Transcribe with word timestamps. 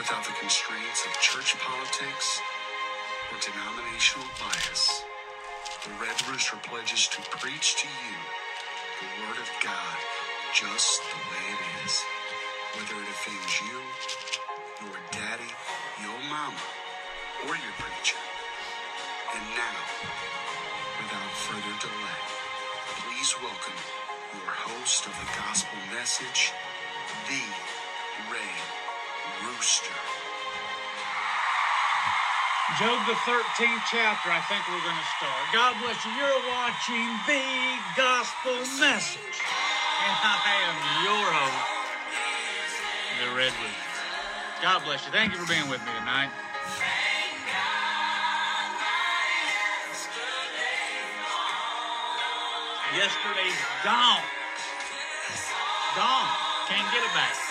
without 0.00 0.24
the 0.24 0.32
constraints 0.40 1.04
of 1.04 1.12
church 1.20 1.52
politics 1.60 2.40
or 3.28 3.36
denominational 3.36 4.24
bias. 4.40 5.04
The 5.84 5.92
Red 6.00 6.16
Rooster 6.24 6.56
pledges 6.64 7.04
to 7.12 7.20
preach 7.36 7.76
to 7.84 7.86
you 7.86 8.16
the 8.96 9.10
Word 9.20 9.36
of 9.36 9.50
God 9.60 9.96
just 10.56 11.04
the 11.04 11.20
way 11.28 11.44
it 11.52 11.84
is, 11.84 12.00
whether 12.72 12.96
it 12.96 13.12
offends 13.12 13.52
you, 13.60 13.76
your 14.88 14.96
daddy, 15.12 15.52
your 16.00 16.16
mama, 16.32 16.64
or 17.44 17.52
your 17.60 17.76
preacher. 17.76 18.16
And 19.36 19.44
now, 19.52 19.80
without 20.96 21.32
further 21.44 21.76
delay, 21.76 22.20
please 23.04 23.36
welcome 23.44 23.80
your 24.32 24.48
host 24.48 25.04
of 25.04 25.12
the 25.12 25.28
gospel 25.36 25.76
message, 25.92 26.52
the 27.28 27.44
Red 28.32 28.79
Rooster. 29.60 29.92
Job, 32.80 32.96
the 33.04 33.12
13th 33.28 33.84
chapter, 33.92 34.32
I 34.32 34.40
think 34.48 34.64
we're 34.72 34.80
going 34.80 34.96
to 34.96 35.10
start. 35.20 35.36
God 35.52 35.76
bless 35.84 36.00
you. 36.00 36.16
You're 36.16 36.44
watching 36.48 37.04
the 37.28 37.44
gospel 37.92 38.56
message. 38.80 39.36
And 40.00 40.16
I 40.24 40.56
am 40.64 40.76
your 41.04 41.26
host, 41.28 41.68
the 43.20 43.36
Red 43.36 43.52
Rooster. 43.60 44.64
God 44.64 44.80
bless 44.88 45.04
you. 45.04 45.12
Thank 45.12 45.36
you 45.36 45.44
for 45.44 45.44
being 45.44 45.68
with 45.68 45.84
me 45.84 45.92
tonight. 45.92 46.32
Yesterday's 52.96 53.60
gone. 53.84 54.24
Gone. 56.00 56.32
Can't 56.64 56.88
get 56.96 57.04
it 57.04 57.12
back. 57.12 57.49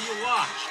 You 0.00 0.24
washed? 0.24 0.68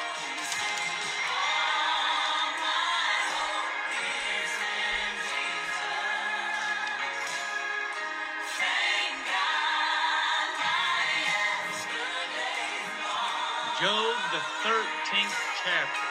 Job, 13.79 14.17
the 14.31 14.39
13th 14.67 15.37
chapter. 15.63 16.08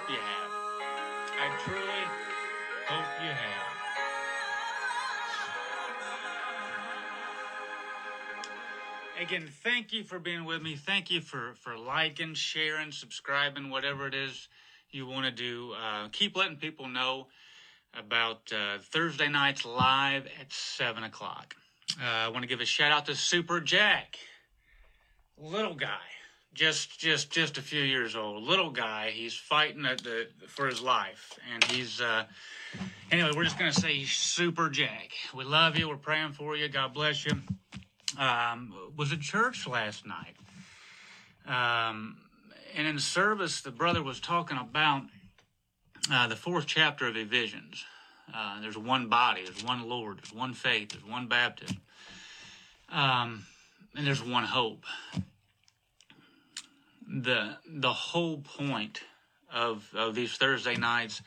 Hope 0.00 0.10
you 0.10 0.16
have. 0.16 0.50
I 1.38 1.48
truly 1.64 2.04
hope 2.86 3.06
you 3.22 3.30
have. 3.30 3.66
Again, 9.20 9.48
thank 9.62 9.92
you 9.92 10.04
for 10.04 10.18
being 10.18 10.44
with 10.44 10.62
me. 10.62 10.76
Thank 10.76 11.10
you 11.10 11.20
for, 11.20 11.52
for 11.60 11.76
liking, 11.76 12.32
sharing, 12.34 12.92
subscribing, 12.92 13.68
whatever 13.68 14.06
it 14.06 14.14
is 14.14 14.48
you 14.90 15.06
want 15.06 15.26
to 15.26 15.30
do. 15.30 15.72
Uh, 15.72 16.08
keep 16.10 16.34
letting 16.36 16.56
people 16.56 16.88
know 16.88 17.26
about 17.98 18.50
uh, 18.52 18.78
Thursday 18.80 19.28
nights 19.28 19.66
live 19.66 20.26
at 20.40 20.50
7 20.50 21.02
o'clock. 21.04 21.54
Uh, 22.00 22.06
I 22.06 22.28
want 22.28 22.42
to 22.42 22.48
give 22.48 22.60
a 22.60 22.64
shout 22.64 22.92
out 22.92 23.06
to 23.06 23.14
Super 23.14 23.60
Jack. 23.60 24.16
Little 25.36 25.74
guy 25.74 25.98
just 26.54 26.98
just 26.98 27.30
just 27.30 27.58
a 27.58 27.62
few 27.62 27.82
years 27.82 28.16
old. 28.16 28.42
Little 28.42 28.70
guy 28.70 29.10
he's 29.10 29.34
fighting 29.34 29.86
at 29.86 29.98
the 30.02 30.28
for 30.48 30.66
his 30.66 30.80
life 30.80 31.38
and 31.52 31.62
he's 31.64 32.00
uh 32.00 32.24
anyway 33.10 33.30
we're 33.34 33.44
just 33.44 33.58
gonna 33.58 33.72
say 33.72 34.04
super 34.04 34.68
jack. 34.68 35.12
We 35.34 35.44
love 35.44 35.76
you 35.76 35.88
we're 35.88 35.96
praying 35.96 36.32
for 36.32 36.56
you 36.56 36.68
god 36.68 36.92
bless 36.92 37.24
you. 37.24 37.32
Um 38.18 38.74
was 38.96 39.12
at 39.12 39.20
church 39.20 39.66
last 39.66 40.04
night 40.06 40.36
um 41.46 42.16
and 42.76 42.86
in 42.86 42.98
service 42.98 43.60
the 43.60 43.70
brother 43.70 44.02
was 44.02 44.20
talking 44.20 44.58
about 44.58 45.02
uh, 46.10 46.26
the 46.26 46.36
fourth 46.36 46.66
chapter 46.66 47.06
of 47.06 47.16
ephesians. 47.16 47.84
Uh, 48.34 48.60
there's 48.60 48.78
one 48.78 49.08
body 49.08 49.42
there's 49.44 49.64
one 49.64 49.88
lord 49.88 50.18
there's 50.18 50.32
one 50.32 50.54
faith 50.54 50.90
there's 50.90 51.04
one 51.04 51.26
baptism 51.26 51.80
um 52.90 53.44
and 53.96 54.06
there's 54.06 54.22
one 54.22 54.44
hope 54.44 54.84
the 57.10 57.56
the 57.66 57.92
whole 57.92 58.38
point 58.38 59.00
of 59.52 59.88
of 59.94 60.14
these 60.14 60.36
Thursday 60.36 60.76
nights. 60.76 61.22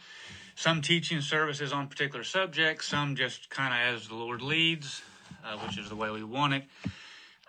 Some 0.55 0.81
teaching 0.81 1.21
services 1.21 1.73
on 1.73 1.87
particular 1.87 2.23
subjects, 2.23 2.87
some 2.87 3.15
just 3.15 3.49
kind 3.49 3.73
of 3.73 3.95
as 3.95 4.07
the 4.07 4.15
Lord 4.15 4.41
leads, 4.41 5.01
uh, 5.43 5.57
which 5.57 5.79
is 5.79 5.89
the 5.89 5.95
way 5.95 6.11
we 6.11 6.23
want 6.23 6.53
it. 6.53 6.63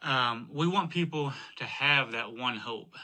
Um, 0.03 0.49
we 0.53 0.67
want 0.67 0.91
people 0.91 1.33
to 1.57 1.65
have 1.65 2.13
that 2.13 2.33
one 2.33 2.57
hope. 2.57 2.95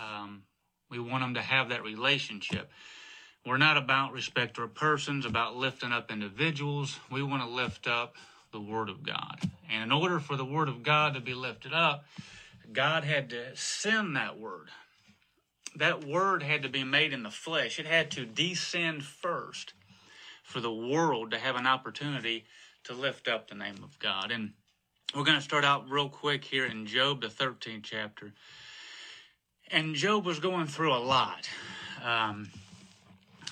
Um, 0.00 0.42
we 0.90 0.98
want 0.98 1.22
them 1.22 1.34
to 1.34 1.40
have 1.40 1.68
that 1.68 1.84
relationship. 1.84 2.70
We're 3.46 3.58
not 3.58 3.76
about 3.76 4.12
respect 4.12 4.58
of 4.58 4.74
persons, 4.74 5.24
about 5.24 5.56
lifting 5.56 5.92
up 5.92 6.10
individuals. 6.10 6.98
We 7.10 7.22
want 7.22 7.42
to 7.42 7.48
lift 7.48 7.86
up 7.86 8.16
the 8.52 8.60
Word 8.60 8.88
of 8.88 9.02
God. 9.04 9.38
And 9.70 9.84
in 9.84 9.92
order 9.92 10.18
for 10.18 10.36
the 10.36 10.44
Word 10.44 10.68
of 10.68 10.82
God 10.82 11.14
to 11.14 11.20
be 11.20 11.34
lifted 11.34 11.72
up, 11.72 12.04
God 12.72 13.04
had 13.04 13.30
to 13.30 13.56
send 13.56 14.16
that 14.16 14.38
word. 14.38 14.68
That 15.76 16.04
word 16.04 16.42
had 16.42 16.62
to 16.62 16.68
be 16.68 16.84
made 16.84 17.12
in 17.12 17.22
the 17.22 17.30
flesh. 17.30 17.78
It 17.78 17.86
had 17.86 18.10
to 18.12 18.24
descend 18.24 19.04
first 19.04 19.74
for 20.42 20.60
the 20.60 20.72
world 20.72 21.30
to 21.30 21.38
have 21.38 21.56
an 21.56 21.66
opportunity 21.66 22.44
to 22.84 22.94
lift 22.94 23.28
up 23.28 23.48
the 23.48 23.54
name 23.54 23.82
of 23.82 23.98
God. 23.98 24.30
And 24.30 24.52
we're 25.14 25.24
going 25.24 25.36
to 25.38 25.44
start 25.44 25.64
out 25.64 25.88
real 25.88 26.08
quick 26.08 26.44
here 26.44 26.66
in 26.66 26.86
Job, 26.86 27.20
the 27.20 27.28
13th 27.28 27.82
chapter. 27.82 28.32
And 29.70 29.94
Job 29.94 30.24
was 30.24 30.40
going 30.40 30.66
through 30.66 30.94
a 30.94 30.98
lot 30.98 31.48
um, 32.02 32.50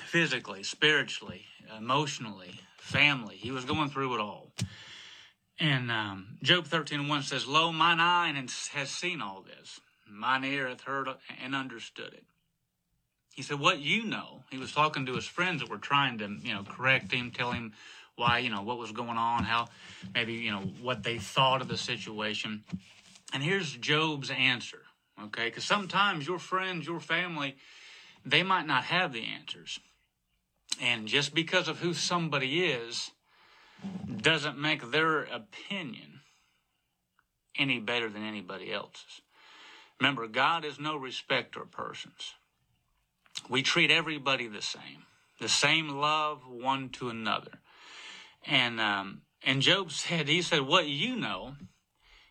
physically, 0.04 0.62
spiritually, 0.62 1.44
emotionally, 1.76 2.60
family. 2.78 3.36
He 3.36 3.50
was 3.50 3.64
going 3.64 3.90
through 3.90 4.14
it 4.14 4.20
all. 4.20 4.50
And 5.58 5.90
um, 5.90 6.38
Job 6.42 6.66
13 6.66 7.08
1 7.08 7.22
says, 7.22 7.46
Lo, 7.46 7.72
mine 7.72 8.00
eye 8.00 8.32
has 8.72 8.90
seen 8.90 9.22
all 9.22 9.42
this. 9.42 9.80
Mine 10.08 10.44
ear 10.44 10.68
hath 10.68 10.82
heard 10.82 11.08
and 11.42 11.54
understood 11.54 12.12
it. 12.12 12.24
He 13.34 13.42
said, 13.42 13.58
What 13.58 13.80
you 13.80 14.04
know, 14.04 14.44
he 14.50 14.58
was 14.58 14.72
talking 14.72 15.06
to 15.06 15.14
his 15.14 15.26
friends 15.26 15.60
that 15.60 15.70
were 15.70 15.78
trying 15.78 16.18
to, 16.18 16.36
you 16.42 16.54
know, 16.54 16.62
correct 16.62 17.12
him, 17.12 17.30
tell 17.30 17.52
him 17.52 17.72
why, 18.16 18.38
you 18.38 18.50
know, 18.50 18.62
what 18.62 18.78
was 18.78 18.92
going 18.92 19.18
on, 19.18 19.44
how 19.44 19.68
maybe, 20.14 20.34
you 20.34 20.50
know, 20.50 20.62
what 20.80 21.02
they 21.02 21.18
thought 21.18 21.60
of 21.60 21.68
the 21.68 21.76
situation. 21.76 22.64
And 23.32 23.42
here's 23.42 23.76
Job's 23.76 24.30
answer, 24.30 24.80
okay? 25.24 25.46
Because 25.46 25.64
sometimes 25.64 26.26
your 26.26 26.38
friends, 26.38 26.86
your 26.86 27.00
family, 27.00 27.56
they 28.24 28.42
might 28.42 28.66
not 28.66 28.84
have 28.84 29.12
the 29.12 29.24
answers. 29.24 29.78
And 30.80 31.06
just 31.06 31.34
because 31.34 31.68
of 31.68 31.78
who 31.80 31.92
somebody 31.94 32.64
is, 32.64 33.10
doesn't 34.20 34.58
make 34.58 34.90
their 34.90 35.22
opinion 35.22 36.20
any 37.58 37.78
better 37.78 38.08
than 38.08 38.24
anybody 38.24 38.72
else's. 38.72 39.20
Remember, 40.00 40.26
God 40.26 40.64
is 40.64 40.78
no 40.78 40.96
respecter 40.96 41.62
of 41.62 41.70
persons. 41.70 42.34
We 43.48 43.62
treat 43.62 43.90
everybody 43.90 44.46
the 44.48 44.62
same, 44.62 45.04
the 45.40 45.48
same 45.48 45.88
love 45.88 46.40
one 46.46 46.90
to 46.90 47.08
another. 47.08 47.60
And 48.44 48.80
um, 48.80 49.22
and 49.42 49.62
Job 49.62 49.92
said, 49.92 50.28
he 50.28 50.42
said, 50.42 50.62
"What 50.62 50.86
you 50.86 51.16
know," 51.16 51.56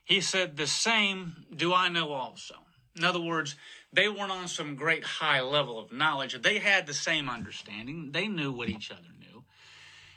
he 0.03 0.21
said, 0.21 0.57
"The 0.57 0.67
same 0.67 1.45
do 1.55 1.73
I 1.73 1.89
know 1.89 2.11
also." 2.11 2.55
In 2.95 3.03
other 3.03 3.19
words, 3.19 3.55
they 3.91 4.07
weren't 4.07 4.31
on 4.31 4.47
some 4.47 4.75
great 4.75 5.03
high 5.03 5.41
level 5.41 5.79
of 5.79 5.91
knowledge. 5.91 6.41
They 6.41 6.59
had 6.59 6.87
the 6.87 6.93
same 6.93 7.29
understanding. 7.29 8.11
They 8.11 8.27
knew 8.27 8.51
what 8.51 8.69
each 8.69 8.89
other. 8.89 9.14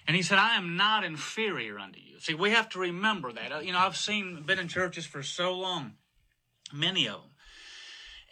And 0.08 0.16
he 0.16 0.22
said, 0.22 0.38
I 0.38 0.56
am 0.56 0.74
not 0.74 1.04
inferior 1.04 1.78
unto 1.78 2.00
you. 2.00 2.18
See, 2.18 2.32
we 2.32 2.50
have 2.52 2.70
to 2.70 2.78
remember 2.78 3.30
that. 3.30 3.52
Uh, 3.52 3.58
You 3.58 3.72
know, 3.72 3.78
I've 3.78 3.96
seen, 3.96 4.42
been 4.42 4.58
in 4.58 4.66
churches 4.66 5.04
for 5.04 5.22
so 5.22 5.52
long, 5.52 5.92
many 6.72 7.06
of 7.06 7.20
them. 7.20 7.30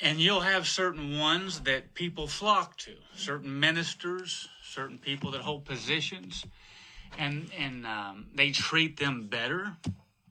And 0.00 0.18
you'll 0.18 0.40
have 0.40 0.66
certain 0.66 1.18
ones 1.18 1.60
that 1.60 1.92
people 1.92 2.28
flock 2.28 2.78
to, 2.78 2.94
certain 3.14 3.60
ministers, 3.60 4.48
certain 4.64 4.96
people 4.98 5.30
that 5.32 5.42
hold 5.42 5.66
positions, 5.66 6.44
and 7.18 7.50
and 7.58 7.86
um, 7.86 8.26
they 8.34 8.50
treat 8.50 8.98
them 8.98 9.28
better. 9.28 9.76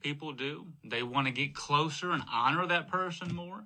People 0.00 0.32
do. 0.32 0.66
They 0.84 1.02
want 1.02 1.26
to 1.26 1.32
get 1.32 1.54
closer 1.54 2.12
and 2.12 2.22
honor 2.32 2.66
that 2.66 2.88
person 2.88 3.34
more. 3.34 3.64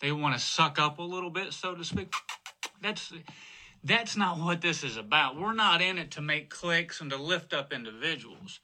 They 0.00 0.12
want 0.12 0.34
to 0.34 0.40
suck 0.40 0.78
up 0.78 0.98
a 0.98 1.02
little 1.02 1.30
bit, 1.30 1.52
so 1.52 1.74
to 1.74 1.84
speak. 1.84 2.12
That's 2.80 3.12
That's 3.84 4.16
not 4.16 4.38
what 4.38 4.62
this 4.62 4.82
is 4.82 4.96
about. 4.96 5.38
We're 5.38 5.52
not 5.52 5.82
in 5.82 5.98
it 5.98 6.10
to 6.12 6.22
make 6.22 6.48
clicks 6.48 7.02
and 7.02 7.10
to 7.10 7.18
lift 7.18 7.52
up 7.52 7.70
individuals. 7.70 8.60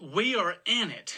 We 0.00 0.36
are 0.36 0.56
in 0.66 0.90
it 0.90 1.14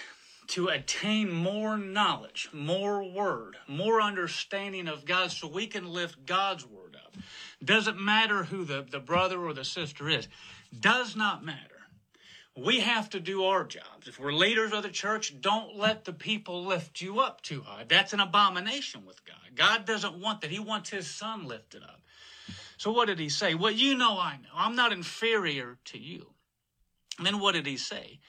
to 0.49 0.69
attain 0.69 1.33
more 1.33 1.77
knowledge, 1.77 2.49
more 2.53 3.03
word, 3.03 3.57
more 3.67 4.01
understanding 4.01 4.87
of 4.87 5.05
God 5.05 5.33
so 5.33 5.49
we 5.49 5.67
can 5.67 5.89
lift 5.89 6.25
God's 6.25 6.65
word 6.65 6.97
up. 7.05 7.17
Doesn't 7.65 7.99
matter 7.99 8.45
who 8.45 8.65
the, 8.65 8.87
the 8.89 9.01
brother 9.01 9.41
or 9.41 9.53
the 9.53 9.65
sister 9.65 10.09
is. 10.09 10.29
Does 10.79 11.17
not 11.17 11.45
matter. 11.45 11.61
We 12.57 12.81
have 12.81 13.11
to 13.11 13.21
do 13.21 13.45
our 13.45 13.65
jobs. 13.65 14.07
If 14.07 14.21
we're 14.21 14.33
leaders 14.33 14.73
of 14.73 14.85
the 14.85 14.89
church, 14.89 15.35
don't 15.41 15.77
let 15.77 16.05
the 16.05 16.13
people 16.13 16.65
lift 16.65 17.01
you 17.01 17.19
up 17.19 17.43
too 17.43 17.63
high. 17.63 17.85
That's 17.89 18.13
an 18.13 18.21
abomination 18.21 19.05
with 19.05 19.25
God. 19.25 19.57
God 19.57 19.85
doesn't 19.85 20.21
want 20.21 20.41
that. 20.43 20.51
He 20.51 20.61
wants 20.61 20.91
his 20.91 21.11
son 21.11 21.47
lifted 21.47 21.83
up. 21.83 22.01
So 22.77 22.93
what 22.93 23.07
did 23.07 23.19
he 23.19 23.29
say? 23.29 23.55
Well, 23.55 23.73
you 23.73 23.97
know 23.97 24.19
I 24.19 24.37
know. 24.43 24.51
I'm 24.55 24.77
not 24.77 24.93
inferior 24.93 25.79
to 25.87 25.99
you. 25.99 26.27
And 27.19 27.27
then 27.27 27.41
what 27.41 27.53
did 27.53 27.67
he 27.67 27.77
say? 27.77 28.21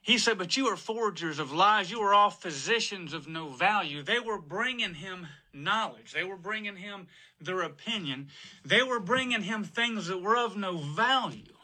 He 0.00 0.18
said, 0.18 0.38
But 0.38 0.56
you 0.56 0.66
are 0.66 0.76
forgers 0.76 1.38
of 1.38 1.52
lies. 1.52 1.90
You 1.90 2.00
are 2.00 2.14
all 2.14 2.30
physicians 2.30 3.12
of 3.12 3.28
no 3.28 3.50
value. 3.50 4.02
They 4.02 4.18
were 4.18 4.40
bringing 4.40 4.94
him 4.94 5.28
knowledge. 5.52 6.12
They 6.12 6.24
were 6.24 6.36
bringing 6.36 6.76
him 6.76 7.06
their 7.40 7.62
opinion. 7.62 8.28
They 8.64 8.82
were 8.82 9.00
bringing 9.00 9.42
him 9.42 9.64
things 9.64 10.06
that 10.08 10.20
were 10.20 10.36
of 10.36 10.56
no 10.56 10.78
value. 10.78 11.54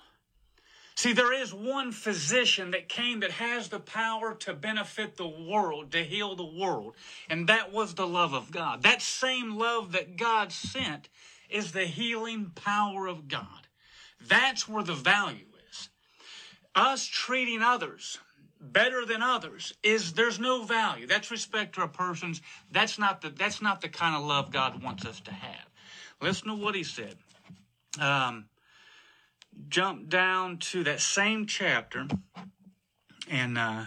See, 0.94 1.12
there 1.12 1.32
is 1.32 1.54
one 1.54 1.92
physician 1.92 2.72
that 2.72 2.88
came 2.88 3.20
that 3.20 3.30
has 3.30 3.68
the 3.68 3.78
power 3.78 4.34
to 4.40 4.52
benefit 4.52 5.16
the 5.16 5.28
world, 5.28 5.92
to 5.92 6.02
heal 6.02 6.34
the 6.34 6.44
world, 6.44 6.94
and 7.30 7.48
that 7.48 7.72
was 7.72 7.94
the 7.94 8.06
love 8.06 8.34
of 8.34 8.50
God. 8.50 8.82
That 8.82 9.00
same 9.00 9.56
love 9.56 9.92
that 9.92 10.16
God 10.16 10.50
sent 10.50 11.08
is 11.48 11.72
the 11.72 11.86
healing 11.86 12.52
power 12.54 13.06
of 13.06 13.28
God. 13.28 13.66
That's 14.26 14.68
where 14.68 14.82
the 14.82 14.94
value 14.94 15.46
is. 15.70 15.88
Us 16.74 17.04
treating 17.06 17.62
others 17.62 18.18
better 18.60 19.04
than 19.04 19.22
others 19.22 19.74
is 19.82 20.12
there's 20.12 20.38
no 20.38 20.64
value. 20.64 21.06
That's 21.06 21.30
respect 21.30 21.74
to 21.76 21.82
a 21.82 21.88
person's. 21.88 22.40
That's 22.70 22.98
not 22.98 23.20
the 23.20 23.30
that's 23.30 23.62
not 23.62 23.80
the 23.80 23.88
kind 23.88 24.16
of 24.16 24.24
love 24.24 24.52
God 24.52 24.82
wants 24.82 25.06
us 25.06 25.20
to 25.20 25.32
have. 25.32 25.68
Listen 26.20 26.48
to 26.48 26.54
what 26.54 26.74
he 26.74 26.82
said. 26.82 27.16
Um, 28.00 28.46
jump 29.68 30.08
down 30.08 30.58
to 30.58 30.84
that 30.84 31.00
same 31.00 31.46
chapter 31.46 32.06
and 33.30 33.58
uh, 33.58 33.84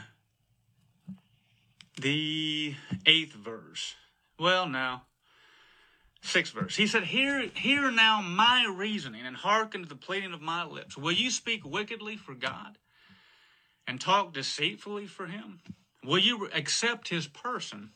the 2.00 2.76
eighth 3.06 3.34
verse. 3.34 3.96
Well, 4.40 4.68
no, 4.68 5.02
sixth 6.22 6.54
verse. 6.54 6.76
He 6.76 6.88
said, 6.88 7.06
"Hear, 7.06 7.48
hear 7.56 7.92
now 7.92 8.22
my 8.22 8.66
reasoning, 8.66 9.26
and 9.26 9.36
hearken 9.36 9.84
to 9.84 9.90
the 9.90 9.96
pleading 9.96 10.34
of 10.34 10.42
my 10.42 10.64
lips. 10.64 10.98
Will 10.98 11.12
you 11.12 11.30
speak 11.30 11.66
wickedly 11.66 12.18
for 12.18 12.34
God, 12.34 12.78
and 13.88 14.00
talk 14.00 14.34
deceitfully 14.34 15.08
for 15.08 15.28
Him? 15.28 15.60
Will 16.04 16.20
you 16.20 16.50
accept 16.54 17.10
His 17.10 17.28
person? 17.28 17.92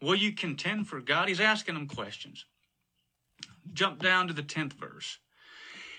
Will 0.00 0.16
you 0.16 0.32
contend 0.32 0.88
for 0.88 1.00
God?" 1.00 1.28
He's 1.28 1.40
asking 1.40 1.74
them 1.74 1.86
questions. 1.86 2.44
Jump 3.72 4.02
down 4.02 4.28
to 4.28 4.34
the 4.34 4.42
tenth 4.42 4.74
verse. 4.74 5.18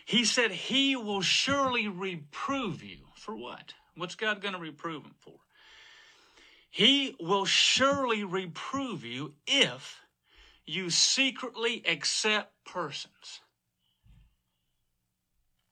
He 0.06 0.24
said, 0.24 0.52
He 0.52 0.96
will 0.96 1.22
surely 1.22 1.88
reprove 1.88 2.84
you. 2.84 2.98
For 3.16 3.36
what? 3.36 3.74
What's 3.96 4.16
God 4.16 4.42
going 4.42 4.54
to 4.54 4.60
reprove 4.60 5.04
him 5.04 5.16
for? 5.20 5.34
He 6.70 7.16
will 7.20 7.46
surely 7.46 8.24
reprove 8.24 9.04
you 9.04 9.34
if 9.48 10.02
you 10.66 10.90
secretly 10.90 11.84
accept 11.88 12.52
persons. 12.66 13.42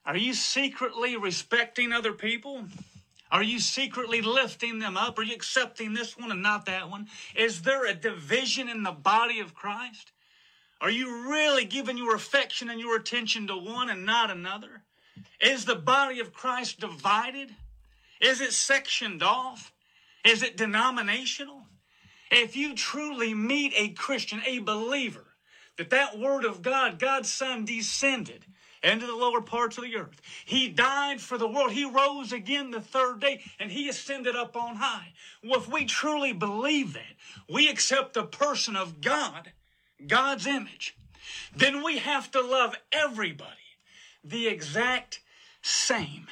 Are 0.06 0.18
you 0.18 0.34
secretly 0.34 1.16
respecting 1.16 1.92
other 1.92 2.14
people? 2.14 2.66
Are 3.32 3.44
you 3.44 3.60
secretly 3.60 4.22
lifting 4.22 4.80
them 4.80 4.96
up? 4.96 5.18
Are 5.18 5.24
you 5.24 5.34
accepting 5.34 5.94
this 5.94 6.18
one 6.18 6.32
and 6.32 6.44
not 6.44 6.68
that 6.68 6.90
one? 6.90 7.08
Is 7.36 7.64
there 7.64 7.86
a 7.86 7.94
division 7.94 8.70
in 8.70 8.84
the 8.84 8.92
body 8.92 9.40
of 9.40 9.56
Christ? 9.56 10.12
Are 10.82 10.92
you 10.92 11.32
really 11.32 11.66
giving 11.66 11.98
your 11.98 12.14
affection 12.14 12.70
and 12.70 12.80
your 12.80 12.98
attention 12.98 13.48
to 13.48 13.56
one 13.56 13.90
and 13.90 14.06
not 14.06 14.30
another? 14.30 14.84
Is 15.40 15.66
the 15.66 15.76
body 15.76 16.20
of 16.20 16.34
Christ 16.34 16.80
divided? 16.82 17.50
Is 18.22 18.42
it 18.42 18.54
sectioned 18.54 19.24
off? 19.24 19.72
Is 20.24 20.44
it 20.44 20.58
denominational? 20.58 21.64
If 22.36 22.56
you 22.56 22.74
truly 22.74 23.36
meet 23.36 23.74
a 23.78 23.90
Christian, 23.90 24.42
a 24.48 24.58
believer, 24.58 25.36
that 25.78 25.92
that 25.92 26.18
word 26.18 26.46
of 26.46 26.64
God, 26.64 26.98
God's 26.98 27.32
Son 27.32 27.64
descended 27.64 28.46
into 28.82 29.06
the 29.06 29.16
lower 29.16 29.40
parts 29.40 29.78
of 29.78 29.84
the 29.84 29.96
earth. 29.96 30.20
He 30.44 30.68
died 30.68 31.22
for 31.22 31.38
the 31.38 31.48
world. 31.48 31.72
He 31.72 31.86
rose 31.86 32.34
again 32.34 32.72
the 32.72 32.82
third 32.82 33.20
day 33.20 33.44
and 33.60 33.72
he 33.72 33.88
ascended 33.88 34.36
up 34.36 34.58
on 34.58 34.78
high. 34.78 35.14
Well, 35.44 35.60
if 35.60 35.72
we 35.72 35.86
truly 35.86 36.34
believe 36.34 36.94
that, 36.94 37.16
we 37.48 37.70
accept 37.70 38.14
the 38.16 38.24
person 38.24 38.76
of 38.76 39.00
God 39.00 39.52
God's 40.08 40.48
image, 40.48 40.98
then 41.56 41.84
we 41.84 42.00
have 42.00 42.32
to 42.32 42.42
love 42.42 42.76
everybody 42.92 43.52
the 44.24 44.48
exact 44.48 45.22
same. 45.62 46.28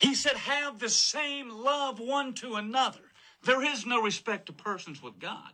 He 0.00 0.14
said, 0.14 0.36
have 0.36 0.78
the 0.78 0.88
same 0.88 1.50
love 1.50 2.00
one 2.00 2.32
to 2.34 2.54
another. 2.54 3.07
There 3.44 3.62
is 3.62 3.86
no 3.86 4.02
respect 4.02 4.46
to 4.46 4.52
persons 4.52 5.02
with 5.02 5.18
God. 5.18 5.52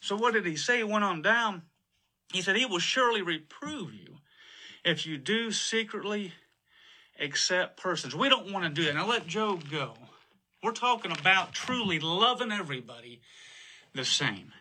So 0.00 0.16
what 0.16 0.34
did 0.34 0.46
he 0.46 0.56
say? 0.56 0.78
He 0.78 0.84
went 0.84 1.04
on 1.04 1.22
down. 1.22 1.62
He 2.32 2.42
said, 2.42 2.56
He 2.56 2.66
will 2.66 2.78
surely 2.78 3.22
reprove 3.22 3.94
you 3.94 4.18
if 4.84 5.06
you 5.06 5.18
do 5.18 5.52
secretly 5.52 6.32
accept 7.20 7.76
persons. 7.76 8.14
We 8.14 8.28
don't 8.28 8.52
want 8.52 8.64
to 8.64 8.70
do 8.70 8.84
that. 8.84 8.94
Now 8.94 9.06
let 9.06 9.26
Job 9.26 9.70
go. 9.70 9.94
We're 10.62 10.72
talking 10.72 11.12
about 11.12 11.52
truly 11.52 11.98
loving 11.98 12.52
everybody 12.52 13.20
the 13.94 14.04
same. 14.04 14.52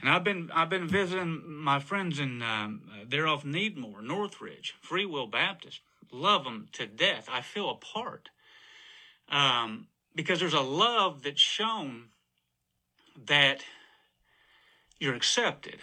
And 0.00 0.08
I've 0.08 0.24
been 0.24 0.50
I've 0.54 0.70
been 0.70 0.88
visiting 0.88 1.42
my 1.46 1.78
friends 1.78 2.18
in 2.18 2.42
um, 2.42 2.82
they're 3.06 3.26
off 3.26 3.44
Needmore, 3.44 4.02
Northridge, 4.02 4.74
Free 4.80 5.04
Will 5.04 5.26
Baptist. 5.26 5.80
Love 6.10 6.44
them 6.44 6.68
to 6.72 6.86
death. 6.86 7.28
I 7.30 7.42
feel 7.42 7.70
a 7.70 7.74
part 7.76 8.30
um, 9.28 9.86
because 10.14 10.40
there's 10.40 10.54
a 10.54 10.60
love 10.60 11.22
that's 11.22 11.40
shown 11.40 12.06
that 13.26 13.64
you're 14.98 15.14
accepted. 15.14 15.78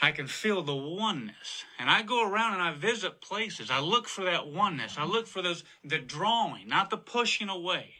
I 0.00 0.12
can 0.12 0.26
feel 0.26 0.62
the 0.62 0.76
oneness. 0.76 1.64
And 1.78 1.90
I 1.90 2.02
go 2.02 2.28
around 2.28 2.54
and 2.54 2.62
I 2.62 2.72
visit 2.72 3.20
places. 3.20 3.70
I 3.70 3.80
look 3.80 4.08
for 4.08 4.24
that 4.24 4.46
oneness. 4.46 4.96
I 4.98 5.04
look 5.04 5.26
for 5.26 5.42
those 5.42 5.64
the 5.84 5.98
drawing, 5.98 6.68
not 6.68 6.90
the 6.90 6.98
pushing 6.98 7.48
away. 7.48 7.94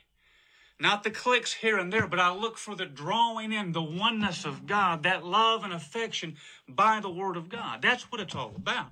Not 0.78 1.04
the 1.04 1.10
clicks 1.10 1.54
here 1.54 1.78
and 1.78 1.90
there, 1.90 2.06
but 2.06 2.20
I 2.20 2.34
look 2.34 2.58
for 2.58 2.74
the 2.74 2.84
drawing 2.84 3.50
in, 3.50 3.72
the 3.72 3.82
oneness 3.82 4.44
of 4.44 4.66
God, 4.66 5.04
that 5.04 5.24
love 5.24 5.64
and 5.64 5.72
affection 5.72 6.36
by 6.68 7.00
the 7.00 7.08
Word 7.08 7.38
of 7.38 7.48
God. 7.48 7.80
That's 7.80 8.12
what 8.12 8.20
it's 8.20 8.34
all 8.34 8.52
about. 8.54 8.90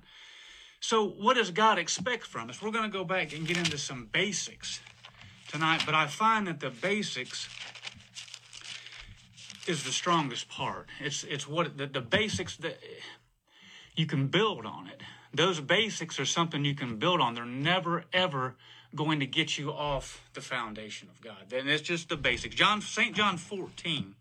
So, 0.79 1.07
what 1.07 1.35
does 1.35 1.51
God 1.51 1.77
expect 1.77 2.25
from 2.25 2.49
us? 2.49 2.59
We're 2.59 2.71
going 2.71 2.91
to 2.91 2.97
go 2.97 3.03
back 3.03 3.33
and 3.33 3.47
get 3.47 3.57
into 3.57 3.77
some 3.77 4.09
basics 4.11 4.79
tonight, 5.47 5.83
but 5.85 5.95
I 5.95 6.07
find 6.07 6.47
that 6.47 6.59
the 6.59 6.69
basics 6.69 7.47
is 9.67 9.83
the 9.83 9.91
strongest 9.91 10.49
part. 10.49 10.87
It's 10.99 11.23
it's 11.23 11.47
what 11.47 11.77
the, 11.77 11.87
the 11.87 12.01
basics 12.01 12.57
that 12.57 12.77
you 13.95 14.05
can 14.05 14.27
build 14.27 14.65
on 14.65 14.87
it. 14.87 15.01
Those 15.33 15.59
basics 15.59 16.19
are 16.19 16.25
something 16.25 16.63
you 16.63 16.75
can 16.75 16.97
build 16.97 17.19
on. 17.19 17.33
They're 17.33 17.45
never 17.45 18.05
ever 18.13 18.55
going 18.93 19.19
to 19.19 19.25
get 19.25 19.57
you 19.57 19.71
off 19.71 20.21
the 20.33 20.41
foundation 20.41 21.09
of 21.09 21.21
God. 21.21 21.51
And 21.51 21.69
it's 21.69 21.81
just 21.81 22.09
the 22.09 22.17
basics. 22.17 22.55
John 22.55 22.81
St. 22.81 23.15
John 23.15 23.37
14. 23.37 24.15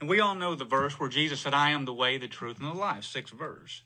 And 0.00 0.08
we 0.08 0.20
all 0.20 0.34
know 0.34 0.54
the 0.54 0.64
verse 0.64 0.98
where 1.00 1.08
Jesus 1.08 1.40
said, 1.40 1.54
I 1.54 1.70
am 1.70 1.84
the 1.84 1.94
way, 1.94 2.18
the 2.18 2.28
truth, 2.28 2.58
and 2.60 2.68
the 2.68 2.74
life. 2.74 3.04
Sixth 3.04 3.34
verse. 3.34 3.82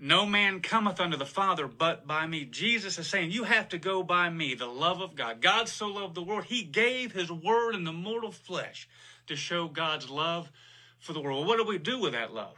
No 0.00 0.24
man 0.24 0.60
cometh 0.60 0.98
unto 0.98 1.16
the 1.16 1.26
Father 1.26 1.66
but 1.68 2.06
by 2.06 2.26
me. 2.26 2.46
Jesus 2.46 2.98
is 2.98 3.06
saying, 3.06 3.30
You 3.30 3.44
have 3.44 3.68
to 3.70 3.78
go 3.78 4.02
by 4.02 4.30
me, 4.30 4.54
the 4.54 4.66
love 4.66 5.00
of 5.00 5.14
God. 5.14 5.42
God 5.42 5.68
so 5.68 5.88
loved 5.88 6.14
the 6.14 6.22
world, 6.22 6.44
He 6.44 6.62
gave 6.62 7.12
His 7.12 7.30
word 7.30 7.74
in 7.74 7.84
the 7.84 7.92
mortal 7.92 8.32
flesh 8.32 8.88
to 9.26 9.36
show 9.36 9.68
God's 9.68 10.08
love 10.08 10.50
for 10.98 11.12
the 11.12 11.20
world. 11.20 11.46
What 11.46 11.58
do 11.58 11.64
we 11.64 11.78
do 11.78 12.00
with 12.00 12.12
that 12.12 12.32
love? 12.32 12.56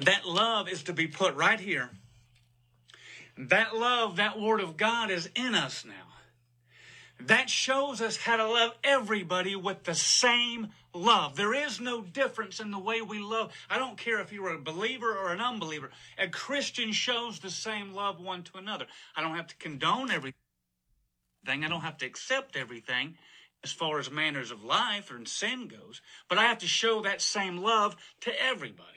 That 0.00 0.26
love 0.26 0.68
is 0.68 0.84
to 0.84 0.92
be 0.92 1.06
put 1.06 1.34
right 1.34 1.58
here 1.58 1.90
that 3.48 3.74
love, 3.74 4.16
that 4.16 4.38
word 4.38 4.60
of 4.60 4.76
God 4.76 5.10
is 5.10 5.30
in 5.34 5.54
us 5.54 5.84
now. 5.84 5.94
That 7.26 7.50
shows 7.50 8.00
us 8.00 8.16
how 8.16 8.36
to 8.36 8.48
love 8.48 8.72
everybody 8.82 9.56
with 9.56 9.84
the 9.84 9.94
same 9.94 10.68
love. 10.94 11.36
There 11.36 11.54
is 11.54 11.80
no 11.80 12.02
difference 12.02 12.60
in 12.60 12.70
the 12.70 12.78
way 12.78 13.02
we 13.02 13.18
love. 13.18 13.52
I 13.68 13.78
don't 13.78 13.96
care 13.96 14.20
if 14.20 14.32
you're 14.32 14.54
a 14.54 14.58
believer 14.58 15.16
or 15.16 15.32
an 15.32 15.40
unbeliever. 15.40 15.90
A 16.18 16.28
Christian 16.28 16.92
shows 16.92 17.38
the 17.38 17.50
same 17.50 17.92
love 17.92 18.20
one 18.20 18.42
to 18.44 18.58
another. 18.58 18.86
I 19.16 19.22
don't 19.22 19.36
have 19.36 19.48
to 19.48 19.56
condone 19.56 20.10
everything. 20.10 20.34
I 21.46 21.56
don't 21.68 21.80
have 21.80 21.98
to 21.98 22.06
accept 22.06 22.56
everything 22.56 23.16
as 23.62 23.72
far 23.72 23.98
as 23.98 24.10
manners 24.10 24.50
of 24.50 24.64
life 24.64 25.10
or 25.10 25.16
in 25.16 25.26
sin 25.26 25.68
goes, 25.68 26.00
but 26.28 26.38
I 26.38 26.44
have 26.44 26.58
to 26.58 26.66
show 26.66 27.02
that 27.02 27.20
same 27.20 27.58
love 27.58 27.96
to 28.22 28.42
everybody. 28.42 28.88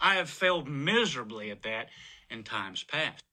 I 0.00 0.16
have 0.16 0.28
failed 0.28 0.68
miserably 0.68 1.50
at 1.50 1.62
that 1.62 1.88
in 2.30 2.42
times 2.42 2.82
past. 2.82 3.24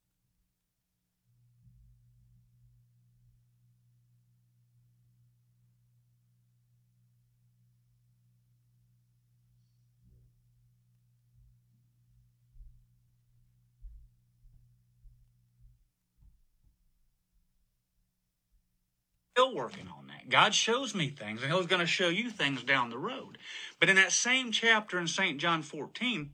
Still 19.40 19.56
working 19.56 19.88
on 19.88 20.08
that. 20.08 20.28
God 20.28 20.54
shows 20.54 20.94
me 20.94 21.08
things, 21.08 21.42
and 21.42 21.54
He's 21.54 21.66
going 21.66 21.80
to 21.80 21.88
show 21.88 22.10
you 22.10 22.30
things 22.30 22.62
down 22.62 22.90
the 22.90 22.98
road. 22.98 23.38
But 23.80 23.88
in 23.88 23.96
that 23.96 24.12
same 24.12 24.52
chapter 24.52 25.00
in 25.00 25.08
St. 25.08 25.40
John 25.40 25.62
14, 25.62 26.32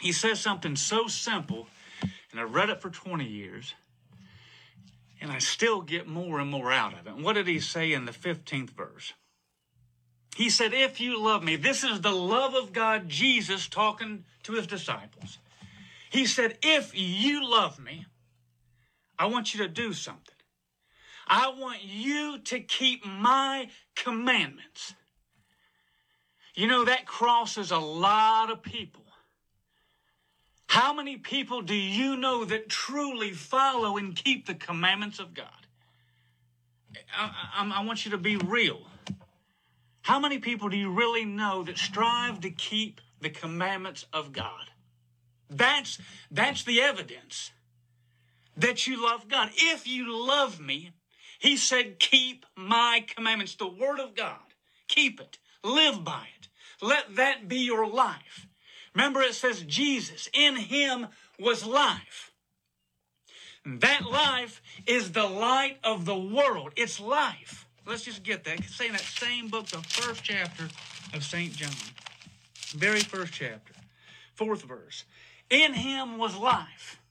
He 0.00 0.10
says 0.10 0.40
something 0.40 0.74
so 0.74 1.06
simple, 1.06 1.68
and 2.32 2.40
I 2.40 2.42
read 2.42 2.70
it 2.70 2.82
for 2.82 2.90
20 2.90 3.24
years, 3.24 3.76
and 5.20 5.30
I 5.30 5.38
still 5.38 5.80
get 5.80 6.08
more 6.08 6.40
and 6.40 6.50
more 6.50 6.72
out 6.72 6.98
of 6.98 7.06
it. 7.06 7.12
And 7.14 7.22
what 7.22 7.34
did 7.34 7.46
He 7.46 7.60
say 7.60 7.92
in 7.92 8.04
the 8.04 8.10
15th 8.10 8.70
verse? 8.70 9.12
He 10.34 10.50
said, 10.50 10.74
If 10.74 11.00
you 11.00 11.22
love 11.22 11.44
me, 11.44 11.54
this 11.54 11.84
is 11.84 12.00
the 12.00 12.10
love 12.10 12.56
of 12.56 12.72
God, 12.72 13.08
Jesus 13.08 13.68
talking 13.68 14.24
to 14.42 14.54
His 14.54 14.66
disciples. 14.66 15.38
He 16.10 16.26
said, 16.26 16.58
If 16.64 16.90
you 16.96 17.48
love 17.48 17.78
me, 17.78 18.06
I 19.20 19.26
want 19.26 19.54
you 19.54 19.62
to 19.62 19.68
do 19.68 19.92
something. 19.92 20.34
I 21.26 21.52
want 21.56 21.82
you 21.82 22.38
to 22.38 22.60
keep 22.60 23.04
my 23.04 23.68
commandments. 23.94 24.94
You 26.54 26.66
know, 26.66 26.84
that 26.84 27.06
crosses 27.06 27.70
a 27.70 27.78
lot 27.78 28.50
of 28.50 28.62
people. 28.62 29.02
How 30.66 30.94
many 30.94 31.18
people 31.18 31.60
do 31.60 31.74
you 31.74 32.16
know 32.16 32.44
that 32.44 32.68
truly 32.68 33.32
follow 33.32 33.98
and 33.98 34.16
keep 34.16 34.46
the 34.46 34.54
commandments 34.54 35.18
of 35.18 35.34
God? 35.34 35.46
I, 37.16 37.30
I, 37.56 37.72
I, 37.80 37.84
want 37.84 38.04
you 38.04 38.10
to 38.12 38.18
be 38.18 38.36
real. 38.36 38.80
How 40.02 40.18
many 40.18 40.38
people 40.38 40.68
do 40.68 40.76
you 40.76 40.90
really 40.90 41.24
know 41.24 41.62
that 41.62 41.78
strive 41.78 42.40
to 42.40 42.50
keep 42.50 43.00
the 43.20 43.30
commandments 43.30 44.06
of 44.12 44.32
God? 44.32 44.70
That's, 45.50 45.98
that's 46.30 46.64
the 46.64 46.80
evidence 46.80 47.50
that 48.56 48.86
you 48.86 49.02
love 49.02 49.28
God. 49.28 49.50
If 49.54 49.86
you 49.86 50.26
love 50.26 50.58
me, 50.60 50.92
he 51.42 51.56
said, 51.56 51.98
Keep 51.98 52.46
my 52.54 53.04
commandments, 53.16 53.56
the 53.56 53.66
word 53.66 53.98
of 53.98 54.14
God. 54.14 54.38
Keep 54.86 55.20
it. 55.20 55.38
Live 55.64 56.04
by 56.04 56.28
it. 56.38 56.46
Let 56.80 57.16
that 57.16 57.48
be 57.48 57.58
your 57.58 57.84
life. 57.84 58.46
Remember, 58.94 59.20
it 59.22 59.34
says 59.34 59.62
Jesus, 59.62 60.28
in 60.32 60.54
him 60.54 61.08
was 61.40 61.66
life. 61.66 62.30
That 63.66 64.08
life 64.08 64.62
is 64.86 65.10
the 65.10 65.26
light 65.26 65.78
of 65.82 66.04
the 66.04 66.16
world. 66.16 66.74
It's 66.76 67.00
life. 67.00 67.66
Let's 67.84 68.04
just 68.04 68.22
get 68.22 68.44
that. 68.44 68.62
Say 68.62 68.86
in 68.86 68.92
that 68.92 69.00
same 69.00 69.48
book, 69.48 69.66
the 69.66 69.78
first 69.78 70.22
chapter 70.22 70.68
of 71.12 71.24
St. 71.24 71.52
John. 71.52 71.74
Very 72.68 73.00
first 73.00 73.32
chapter. 73.32 73.72
Fourth 74.34 74.62
verse. 74.62 75.06
In 75.50 75.74
him 75.74 76.18
was 76.18 76.36
life 76.36 77.01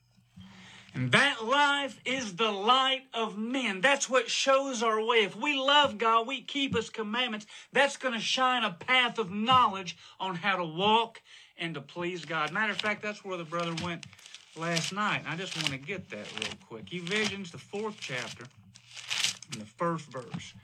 and 0.94 1.10
that 1.12 1.44
life 1.44 2.00
is 2.04 2.36
the 2.36 2.50
light 2.50 3.04
of 3.14 3.38
men. 3.38 3.80
That's 3.80 4.10
what 4.10 4.28
shows 4.28 4.82
our 4.82 5.02
way. 5.02 5.18
If 5.18 5.36
we 5.36 5.58
love 5.58 5.96
God, 5.98 6.26
we 6.26 6.42
keep 6.42 6.76
His 6.76 6.90
commandments, 6.90 7.46
that's 7.72 7.96
going 7.96 8.14
to 8.14 8.20
shine 8.20 8.62
a 8.62 8.72
path 8.72 9.18
of 9.18 9.30
knowledge 9.30 9.96
on 10.20 10.34
how 10.34 10.56
to 10.56 10.64
walk 10.64 11.22
and 11.56 11.74
to 11.74 11.80
please 11.80 12.24
God. 12.24 12.52
Matter 12.52 12.72
of 12.72 12.78
fact, 12.78 13.02
that's 13.02 13.24
where 13.24 13.38
the 13.38 13.44
brother 13.44 13.74
went 13.82 14.06
last 14.56 14.92
night. 14.92 15.20
And 15.20 15.28
I 15.28 15.36
just 15.36 15.56
want 15.56 15.68
to 15.68 15.78
get 15.78 16.10
that 16.10 16.26
real 16.40 16.54
quick. 16.68 16.92
Ephesians, 16.92 17.50
the 17.50 17.58
fourth 17.58 17.96
chapter, 17.98 18.44
and 19.52 19.60
the 19.60 19.66
first 19.66 20.06
verse, 20.06 20.54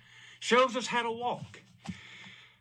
shows 0.41 0.77
us 0.77 0.87
how 0.87 1.03
to 1.03 1.11
walk. 1.11 1.61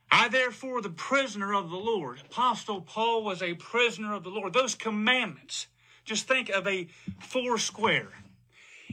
I, 0.10 0.30
therefore, 0.30 0.82
the 0.82 0.90
prisoner 0.90 1.54
of 1.54 1.70
the 1.70 1.76
Lord, 1.76 2.22
Apostle 2.22 2.82
Paul 2.82 3.24
was 3.24 3.42
a 3.42 3.56
prisoner 3.56 4.14
of 4.14 4.24
the 4.24 4.30
Lord. 4.30 4.54
Those 4.54 4.74
commandments, 4.74 5.68
just 6.08 6.28
think 6.28 6.50
of 6.50 6.66
a 6.66 6.88
four 7.20 7.58
square. 7.60 8.10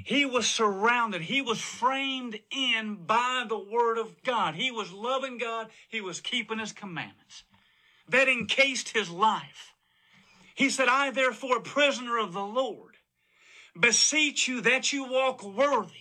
He 0.04 0.26
was 0.26 0.46
surrounded. 0.46 1.22
He 1.22 1.40
was 1.40 1.60
framed 1.60 2.38
in 2.50 2.96
by 3.06 3.46
the 3.48 3.58
Word 3.58 3.96
of 3.96 4.22
God. 4.22 4.54
He 4.54 4.70
was 4.70 4.92
loving 4.92 5.38
God. 5.38 5.68
He 5.88 6.02
was 6.02 6.20
keeping 6.20 6.58
His 6.58 6.72
commandments. 6.72 7.44
That 8.08 8.28
encased 8.28 8.90
his 8.90 9.08
life. 9.08 9.72
He 10.54 10.68
said, 10.68 10.88
I, 10.88 11.10
therefore, 11.10 11.60
prisoner 11.60 12.18
of 12.18 12.34
the 12.34 12.44
Lord, 12.44 12.96
beseech 13.78 14.46
you 14.46 14.60
that 14.60 14.92
you 14.92 15.10
walk 15.10 15.42
worthy. 15.42 15.92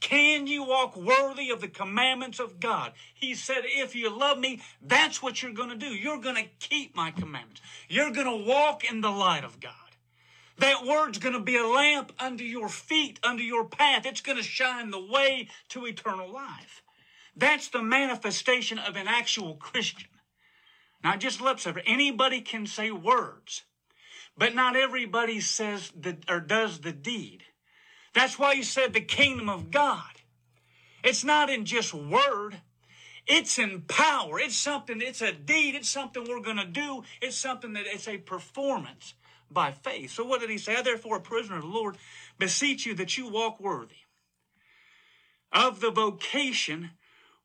Can 0.00 0.46
you 0.46 0.64
walk 0.64 0.96
worthy 0.96 1.50
of 1.50 1.60
the 1.60 1.68
commandments 1.68 2.38
of 2.38 2.60
God? 2.60 2.92
He 3.14 3.34
said, 3.34 3.62
if 3.64 3.94
you 3.94 4.16
love 4.16 4.38
me, 4.38 4.60
that's 4.80 5.22
what 5.22 5.42
you're 5.42 5.52
going 5.52 5.70
to 5.70 5.76
do. 5.76 5.94
You're 5.94 6.20
going 6.20 6.36
to 6.36 6.48
keep 6.60 6.94
my 6.94 7.10
commandments. 7.10 7.60
You're 7.88 8.12
going 8.12 8.26
to 8.26 8.48
walk 8.48 8.84
in 8.84 9.00
the 9.00 9.10
light 9.10 9.44
of 9.44 9.60
God. 9.60 9.72
That 10.62 10.86
word's 10.86 11.18
going 11.18 11.34
to 11.34 11.40
be 11.40 11.56
a 11.56 11.66
lamp 11.66 12.12
under 12.20 12.44
your 12.44 12.68
feet, 12.68 13.18
under 13.24 13.42
your 13.42 13.64
path. 13.64 14.06
It's 14.06 14.20
going 14.20 14.38
to 14.38 14.44
shine 14.44 14.92
the 14.92 15.04
way 15.04 15.48
to 15.70 15.86
eternal 15.86 16.32
life. 16.32 16.84
That's 17.36 17.66
the 17.68 17.82
manifestation 17.82 18.78
of 18.78 18.94
an 18.94 19.08
actual 19.08 19.56
Christian. 19.56 20.08
Not 21.02 21.18
just 21.18 21.40
lip 21.40 21.58
service. 21.58 21.82
Anybody 21.84 22.40
can 22.40 22.68
say 22.68 22.92
words, 22.92 23.64
but 24.38 24.54
not 24.54 24.76
everybody 24.76 25.40
says 25.40 25.90
the, 26.00 26.18
or 26.28 26.38
does 26.38 26.78
the 26.78 26.92
deed. 26.92 27.42
That's 28.14 28.38
why 28.38 28.54
he 28.54 28.62
said 28.62 28.92
the 28.92 29.00
kingdom 29.00 29.48
of 29.48 29.72
God. 29.72 30.22
It's 31.02 31.24
not 31.24 31.50
in 31.50 31.64
just 31.64 31.92
word. 31.92 32.60
It's 33.26 33.58
in 33.58 33.80
power. 33.88 34.38
It's 34.38 34.56
something, 34.56 35.00
it's 35.02 35.22
a 35.22 35.32
deed. 35.32 35.74
It's 35.74 35.88
something 35.88 36.22
we're 36.22 36.38
going 36.38 36.56
to 36.58 36.66
do. 36.66 37.02
It's 37.20 37.36
something 37.36 37.72
that 37.72 37.86
it's 37.88 38.06
a 38.06 38.18
performance 38.18 39.14
by 39.52 39.72
faith. 39.72 40.10
So 40.10 40.24
what 40.24 40.40
did 40.40 40.50
he 40.50 40.58
say? 40.58 40.76
I 40.76 40.82
therefore, 40.82 41.16
a 41.16 41.20
prisoner 41.20 41.56
of 41.56 41.62
the 41.62 41.68
Lord, 41.68 41.96
beseech 42.38 42.86
you 42.86 42.94
that 42.94 43.16
you 43.16 43.28
walk 43.28 43.60
worthy 43.60 43.96
of 45.52 45.80
the 45.80 45.90
vocation 45.90 46.90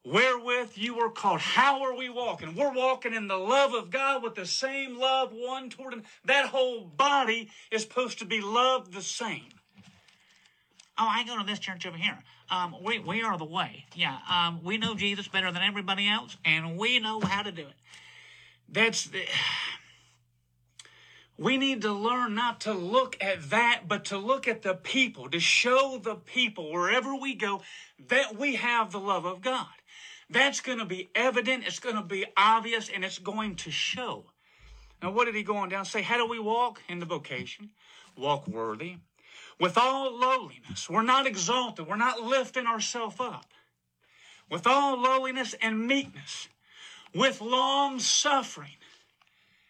wherewith 0.03 0.71
you 0.75 0.95
were 0.95 1.09
called. 1.09 1.41
How 1.41 1.83
are 1.83 1.95
we 1.95 2.09
walking? 2.09 2.55
We're 2.55 2.73
walking 2.73 3.13
in 3.13 3.27
the 3.27 3.37
love 3.37 3.73
of 3.73 3.89
God 3.89 4.23
with 4.23 4.35
the 4.35 4.45
same 4.45 4.97
love 4.97 5.31
one 5.33 5.69
toward 5.69 5.93
him. 5.93 6.03
That 6.25 6.47
whole 6.47 6.85
body 6.85 7.49
is 7.71 7.81
supposed 7.81 8.19
to 8.19 8.25
be 8.25 8.39
loved 8.39 8.93
the 8.93 9.01
same. 9.01 9.49
Oh, 10.99 11.07
I 11.07 11.25
go 11.25 11.37
to 11.37 11.45
this 11.45 11.59
church 11.59 11.85
over 11.85 11.97
here. 11.97 12.17
Um, 12.49 12.75
we, 12.81 12.99
we 12.99 13.21
are 13.21 13.37
the 13.37 13.45
way. 13.45 13.85
Yeah, 13.93 14.17
um, 14.31 14.63
we 14.63 14.77
know 14.77 14.95
Jesus 14.95 15.27
better 15.27 15.51
than 15.51 15.61
everybody 15.61 16.07
else, 16.07 16.37
and 16.45 16.77
we 16.77 16.99
know 16.99 17.19
how 17.19 17.43
to 17.43 17.51
do 17.51 17.63
it. 17.63 17.75
That's 18.69 19.05
the 19.05 19.25
we 21.37 21.57
need 21.57 21.83
to 21.83 21.91
learn 21.91 22.33
not 22.33 22.61
to 22.61 22.73
look 22.73 23.15
at 23.21 23.51
that, 23.51 23.83
but 23.87 24.05
to 24.05 24.17
look 24.17 24.47
at 24.47 24.63
the 24.63 24.73
people, 24.73 25.29
to 25.29 25.39
show 25.39 25.99
the 26.01 26.15
people 26.15 26.71
wherever 26.71 27.15
we 27.15 27.35
go 27.35 27.61
that 28.07 28.37
we 28.37 28.55
have 28.55 28.91
the 28.91 28.99
love 28.99 29.25
of 29.25 29.41
God. 29.41 29.67
That's 30.29 30.61
going 30.61 30.79
to 30.79 30.85
be 30.85 31.09
evident, 31.15 31.65
it's 31.67 31.79
going 31.79 31.95
to 31.95 32.01
be 32.01 32.25
obvious, 32.35 32.89
and 32.89 33.05
it's 33.05 33.19
going 33.19 33.55
to 33.57 33.71
show. 33.71 34.25
Now, 35.01 35.11
what 35.11 35.25
did 35.25 35.35
he 35.35 35.43
go 35.43 35.57
on 35.57 35.69
down? 35.69 35.85
Say, 35.85 36.01
how 36.01 36.17
do 36.17 36.27
we 36.27 36.39
walk 36.39 36.81
in 36.89 36.99
the 36.99 37.05
vocation? 37.05 37.69
Walk 38.17 38.47
worthy. 38.47 38.95
With 39.59 39.77
all 39.77 40.17
lowliness. 40.17 40.89
We're 40.89 41.03
not 41.03 41.27
exalted. 41.27 41.87
We're 41.87 41.97
not 41.97 42.21
lifting 42.21 42.65
ourselves 42.65 43.17
up. 43.19 43.45
With 44.49 44.65
all 44.65 44.99
lowliness 44.99 45.55
and 45.61 45.87
meekness. 45.87 46.47
With 47.13 47.41
long 47.41 47.99
suffering 47.99 48.76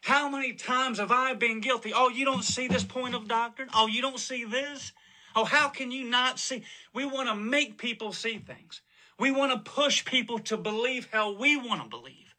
how 0.01 0.29
many 0.29 0.53
times 0.53 0.99
have 0.99 1.11
I 1.11 1.33
been 1.33 1.59
guilty? 1.59 1.91
Oh, 1.93 2.09
you 2.09 2.25
don't 2.25 2.43
see 2.43 2.67
this 2.67 2.83
point 2.83 3.15
of 3.15 3.27
doctrine? 3.27 3.69
Oh, 3.73 3.87
you 3.87 4.01
don't 4.01 4.19
see 4.19 4.45
this? 4.45 4.91
Oh, 5.35 5.45
how 5.45 5.69
can 5.69 5.91
you 5.91 6.03
not 6.03 6.39
see? 6.39 6.63
We 6.93 7.05
want 7.05 7.29
to 7.29 7.35
make 7.35 7.77
people 7.77 8.13
see 8.13 8.37
things. 8.37 8.81
We 9.19 9.31
want 9.31 9.51
to 9.51 9.71
push 9.71 10.05
people 10.05 10.39
to 10.39 10.57
believe 10.57 11.09
how 11.11 11.31
we 11.31 11.55
want 11.55 11.83
to 11.83 11.89
believe. 11.89 12.35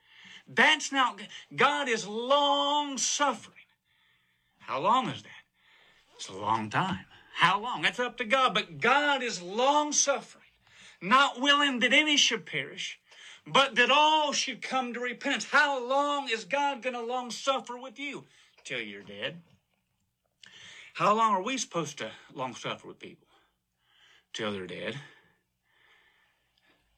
That's 0.46 0.90
not, 0.90 1.20
God 1.54 1.88
is 1.88 2.06
long 2.06 2.96
suffering. 2.96 3.54
How 4.60 4.80
long 4.80 5.08
is 5.08 5.22
that? 5.22 5.30
It's 6.16 6.28
a 6.28 6.32
long 6.32 6.70
time. 6.70 7.04
How 7.34 7.60
long? 7.60 7.82
That's 7.82 8.00
up 8.00 8.16
to 8.18 8.24
God. 8.24 8.54
But 8.54 8.80
God 8.80 9.22
is 9.22 9.42
long 9.42 9.92
suffering, 9.92 10.44
not 11.00 11.40
willing 11.40 11.80
that 11.80 11.92
any 11.92 12.16
should 12.16 12.46
perish, 12.46 12.98
but 13.52 13.76
that 13.76 13.90
all 13.90 14.32
should 14.32 14.62
come 14.62 14.94
to 14.94 15.00
repentance. 15.00 15.46
How 15.46 15.84
long 15.86 16.28
is 16.30 16.44
God 16.44 16.82
going 16.82 16.94
to 16.94 17.02
long 17.02 17.30
suffer 17.30 17.78
with 17.78 17.98
you? 17.98 18.24
Till 18.64 18.80
you're 18.80 19.02
dead. 19.02 19.42
How 20.94 21.14
long 21.14 21.34
are 21.34 21.42
we 21.42 21.58
supposed 21.58 21.98
to 21.98 22.10
long 22.34 22.54
suffer 22.54 22.88
with 22.88 22.98
people? 22.98 23.28
Till 24.32 24.52
they're 24.52 24.66
dead. 24.66 24.96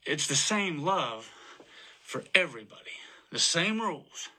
It's 0.06 0.26
the 0.26 0.36
same 0.36 0.80
love 0.80 1.30
for 2.00 2.24
everybody, 2.34 2.92
the 3.32 3.38
same 3.38 3.80
rules, 3.80 4.30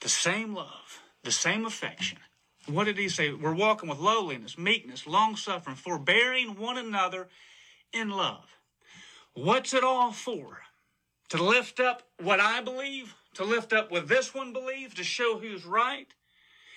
the 0.00 0.08
same 0.08 0.54
love. 0.54 1.00
the 1.24 1.32
same 1.32 1.64
affection. 1.66 2.18
What 2.66 2.84
did 2.84 2.98
he 2.98 3.08
say? 3.08 3.32
We're 3.32 3.54
walking 3.54 3.88
with 3.88 3.98
lowliness, 3.98 4.58
meekness, 4.58 5.06
long 5.06 5.36
suffering, 5.36 5.76
forbearing 5.76 6.56
one 6.58 6.78
another 6.78 7.28
in 7.92 8.10
love. 8.10 8.56
What's 9.34 9.74
it 9.74 9.84
all 9.84 10.12
for? 10.12 10.62
To 11.30 11.42
lift 11.42 11.80
up 11.80 12.02
what 12.20 12.40
I 12.40 12.60
believe? 12.60 13.14
To 13.34 13.44
lift 13.44 13.72
up 13.72 13.90
what 13.90 14.08
this 14.08 14.34
one 14.34 14.52
believes? 14.52 14.94
To 14.94 15.04
show 15.04 15.38
who's 15.38 15.64
right? 15.64 16.08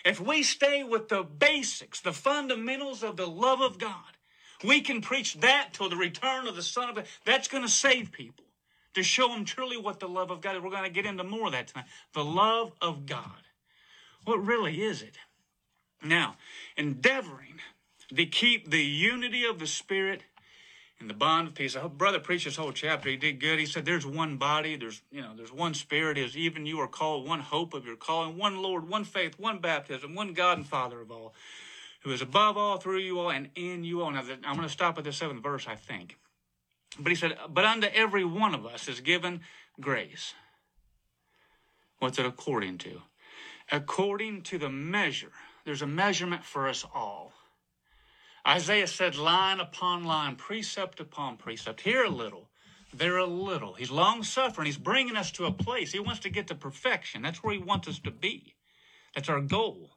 If 0.06 0.20
we 0.20 0.44
stay 0.44 0.84
with 0.84 1.10
the 1.10 1.24
basics, 1.24 2.02
the 2.02 2.14
fundamentals 2.14 3.04
of 3.04 3.18
the 3.18 3.28
love 3.28 3.62
of 3.62 3.80
God, 3.80 4.18
we 4.64 4.82
can 4.82 5.02
preach 5.02 5.36
that 5.36 5.70
till 5.74 5.90
the 5.90 5.96
return 5.96 6.48
of 6.48 6.56
the 6.56 6.62
Son 6.62 6.90
of 6.90 6.96
God. 6.96 7.06
That's 7.26 7.48
going 7.48 7.64
to 7.64 7.70
save 7.70 8.12
people. 8.12 8.46
To 8.94 9.02
show 9.02 9.30
them 9.30 9.44
truly 9.44 9.76
what 9.76 10.00
the 10.00 10.08
love 10.08 10.30
of 10.30 10.42
God 10.42 10.56
is. 10.56 10.62
We're 10.62 10.70
going 10.70 10.84
to 10.84 10.90
get 10.90 11.08
into 11.08 11.24
more 11.24 11.48
of 11.48 11.54
that 11.54 11.70
tonight. 11.70 11.88
The 12.14 12.24
love 12.24 12.74
of 12.80 13.08
God. 13.08 13.42
What 14.26 14.46
really 14.46 14.84
is 14.84 15.02
it? 15.02 15.18
Now, 16.04 16.36
endeavoring 16.78 17.60
to 18.16 18.26
keep 18.28 18.70
the 18.70 18.84
unity 18.84 19.46
of 19.46 19.58
the 19.58 19.66
Spirit 19.66 20.24
the 21.08 21.14
bond 21.14 21.48
of 21.48 21.56
peace. 21.56 21.76
I 21.76 21.80
hope 21.80 21.98
brother 21.98 22.20
preached 22.20 22.46
this 22.46 22.56
whole 22.56 22.72
chapter. 22.72 23.10
He 23.10 23.18
did 23.18 23.40
good. 23.40 23.60
He 23.60 23.66
said 23.66 23.86
there's 23.86 24.06
one 24.06 24.38
body, 24.38 24.76
there's 24.76 25.02
you 25.12 25.22
know, 25.22 25.34
there's 25.36 25.52
one 25.52 25.74
spirit, 25.74 26.18
is 26.18 26.38
even 26.38 26.66
you 26.66 26.80
are 26.80 26.88
called, 26.88 27.28
one 27.28 27.40
hope 27.40 27.74
of 27.74 27.86
your 27.86 27.96
calling, 27.96 28.38
one 28.38 28.62
Lord, 28.62 28.88
one 28.88 29.04
faith, 29.04 29.40
one 29.40 29.60
baptism, 29.60 30.16
one 30.16 30.34
God 30.34 30.58
and 30.58 30.68
Father 30.68 31.02
of 31.02 31.12
all, 31.12 31.34
who 32.04 32.12
is 32.12 32.22
above 32.22 32.58
all, 32.58 32.78
through 32.78 33.00
you 33.00 33.20
all, 33.20 33.32
and 33.32 33.50
in 33.56 33.84
you 33.84 34.02
all. 34.02 34.12
Now 34.12 34.22
I'm 34.22 34.56
going 34.56 34.68
to 34.68 34.70
stop 34.70 34.98
at 34.98 35.04
the 35.04 35.14
seventh 35.14 35.44
verse, 35.44 35.68
I 35.68 35.76
think. 35.76 36.18
But 37.00 37.12
he 37.12 37.16
said, 37.16 37.38
But 37.50 37.66
unto 37.66 37.88
every 37.88 38.26
one 38.26 38.54
of 38.54 38.66
us 38.66 38.88
is 38.88 39.00
given 39.00 39.42
grace. 39.80 40.34
What's 42.00 42.20
it 42.20 42.26
according 42.26 42.80
to? 42.80 43.02
According 43.72 44.44
to 44.44 44.58
the 44.58 44.70
measure. 44.70 45.32
There's 45.66 45.82
a 45.82 45.88
measurement 45.88 46.44
for 46.44 46.68
us 46.68 46.86
all. 46.94 47.32
Isaiah 48.48 48.88
said 48.88 49.16
line 49.16 49.60
upon 49.60 50.04
line, 50.04 50.36
precept 50.36 51.00
upon 51.00 51.38
precept. 51.38 51.82
Here 51.82 52.04
a 52.04 52.10
little, 52.10 52.50
there 52.94 53.18
a 53.18 53.26
little. 53.26 53.74
He's 53.74 53.92
long 53.92 54.24
suffering. 54.24 54.66
He's 54.66 54.78
bringing 54.78 55.16
us 55.16 55.32
to 55.34 55.46
a 55.46 55.52
place. 55.52 55.92
He 55.92 56.00
wants 56.00 56.22
to 56.22 56.30
get 56.30 56.48
to 56.48 56.56
perfection. 56.56 57.22
That's 57.22 57.42
where 57.42 57.54
he 57.54 57.60
wants 57.60 57.88
us 57.88 58.00
to 58.00 58.12
be. 58.12 58.56
That's 59.16 59.30
our 59.30 59.42
goal. 59.42 59.92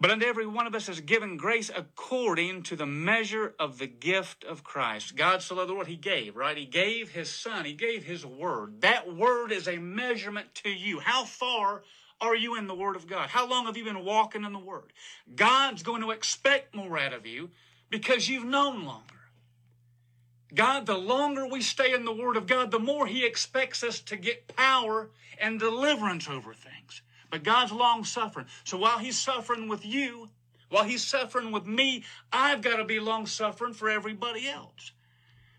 But 0.00 0.12
unto 0.12 0.26
every 0.26 0.46
one 0.46 0.68
of 0.68 0.76
us 0.76 0.88
is 0.88 1.00
given 1.00 1.36
grace 1.36 1.72
according 1.74 2.62
to 2.64 2.76
the 2.76 2.86
measure 2.86 3.54
of 3.58 3.78
the 3.78 3.88
gift 3.88 4.44
of 4.44 4.62
Christ. 4.62 5.16
God 5.16 5.42
so 5.42 5.56
loved 5.56 5.70
the 5.70 5.74
world, 5.74 5.88
He 5.88 5.96
gave, 5.96 6.36
right? 6.36 6.56
He 6.56 6.66
gave 6.66 7.10
His 7.10 7.28
Son. 7.28 7.64
He 7.64 7.72
gave 7.72 8.04
His 8.04 8.24
Word. 8.24 8.82
That 8.82 9.12
Word 9.12 9.50
is 9.50 9.66
a 9.66 9.78
measurement 9.78 10.54
to 10.62 10.70
you. 10.70 11.00
How 11.00 11.24
far 11.24 11.82
are 12.20 12.34
you 12.34 12.56
in 12.56 12.66
the 12.66 12.74
Word 12.74 12.96
of 12.96 13.06
God? 13.06 13.28
How 13.28 13.48
long 13.48 13.66
have 13.66 13.76
you 13.76 13.84
been 13.84 14.04
walking 14.04 14.44
in 14.44 14.52
the 14.52 14.58
Word? 14.58 14.92
God's 15.34 15.82
going 15.82 16.02
to 16.02 16.10
expect 16.10 16.74
more 16.74 16.98
out 16.98 17.12
of 17.12 17.26
you 17.26 17.50
because 17.90 18.28
you've 18.28 18.44
known 18.44 18.84
longer. 18.84 19.14
God, 20.54 20.86
the 20.86 20.96
longer 20.96 21.46
we 21.46 21.60
stay 21.60 21.92
in 21.92 22.04
the 22.04 22.12
Word 22.12 22.36
of 22.36 22.46
God, 22.46 22.70
the 22.70 22.78
more 22.78 23.06
He 23.06 23.24
expects 23.24 23.84
us 23.84 24.00
to 24.00 24.16
get 24.16 24.56
power 24.56 25.10
and 25.40 25.60
deliverance 25.60 26.28
over 26.28 26.54
things. 26.54 27.02
But 27.30 27.44
God's 27.44 27.72
long 27.72 28.04
suffering. 28.04 28.46
So 28.64 28.78
while 28.78 28.98
He's 28.98 29.18
suffering 29.18 29.68
with 29.68 29.84
you, 29.84 30.30
while 30.70 30.84
He's 30.84 31.04
suffering 31.04 31.52
with 31.52 31.66
me, 31.66 32.04
I've 32.32 32.62
got 32.62 32.76
to 32.76 32.84
be 32.84 32.98
long 32.98 33.26
suffering 33.26 33.74
for 33.74 33.90
everybody 33.90 34.48
else. 34.48 34.92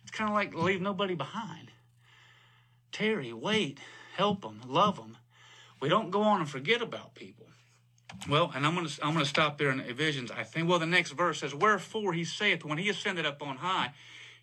It's 0.01 0.12
kind 0.12 0.30
of 0.30 0.36
like 0.36 0.56
leave 0.56 0.82
nobody 0.82 1.13
behind. 1.13 1.72
Tarry, 2.92 3.32
wait, 3.32 3.80
help 4.16 4.42
them, 4.42 4.62
love 4.68 4.96
them. 4.96 5.18
We 5.79 5.89
don't 5.89 6.12
go 6.12 6.21
on 6.21 6.41
and 6.41 6.50
forget 6.50 6.81
about 6.81 7.15
people. 7.15 7.45
Well, 8.27 8.51
and 8.53 8.65
I'm 8.65 8.75
going 8.75 8.88
to 8.88 9.05
I'm 9.05 9.13
going 9.13 9.24
to 9.24 9.29
stop 9.29 9.57
there 9.57 9.69
in 9.69 9.79
Ephesians. 9.79 10.31
I 10.31 10.43
think. 10.43 10.67
Well, 10.67 10.79
the 10.79 10.86
next 10.86 11.12
verse 11.12 11.39
says, 11.39 11.53
"Wherefore 11.53 12.13
he 12.13 12.24
saith, 12.24 12.65
when 12.65 12.77
he 12.77 12.89
ascended 12.89 13.25
up 13.25 13.42
on 13.42 13.57
high, 13.57 13.94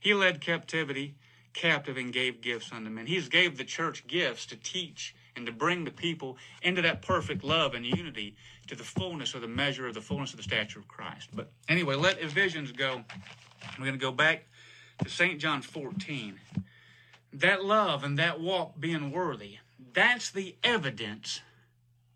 he 0.01 0.15
led 0.15 0.41
captivity 0.41 1.17
captive 1.53 1.97
and 1.97 2.13
gave 2.13 2.41
gifts 2.41 2.73
unto 2.73 2.91
men." 2.91 3.07
He's 3.07 3.29
gave 3.29 3.59
the 3.59 3.65
church 3.65 4.07
gifts 4.07 4.47
to 4.47 4.57
teach 4.57 5.15
and 5.35 5.45
to 5.47 5.53
bring 5.53 5.85
the 5.85 5.91
people 5.91 6.39
into 6.63 6.81
that 6.83 7.03
perfect 7.03 7.45
love 7.45 7.75
and 7.75 7.85
unity 7.85 8.37
to 8.69 8.75
the 8.75 8.85
fullness 8.85 9.35
of 9.35 9.43
the 9.43 9.49
measure 9.49 9.87
of 9.87 9.95
the 9.95 10.01
fullness 10.01 10.31
of 10.31 10.39
the 10.39 10.43
stature 10.43 10.79
of 10.79 10.89
Christ. 10.89 11.31
But 11.35 11.53
anyway, 11.69 11.97
let 11.97 12.21
Ephesians 12.21 12.73
go. 12.73 13.05
We're 13.79 13.85
going 13.85 13.99
to 13.99 13.99
go 13.99 14.13
back 14.13 14.47
to 15.03 15.11
St. 15.11 15.39
John 15.39 15.61
14. 15.61 16.41
That 17.35 17.65
love 17.65 18.03
and 18.03 18.19
that 18.19 18.41
walk 18.41 18.81
being 18.81 19.11
worthy 19.11 19.59
that's 19.93 20.31
the 20.31 20.55
evidence 20.63 21.41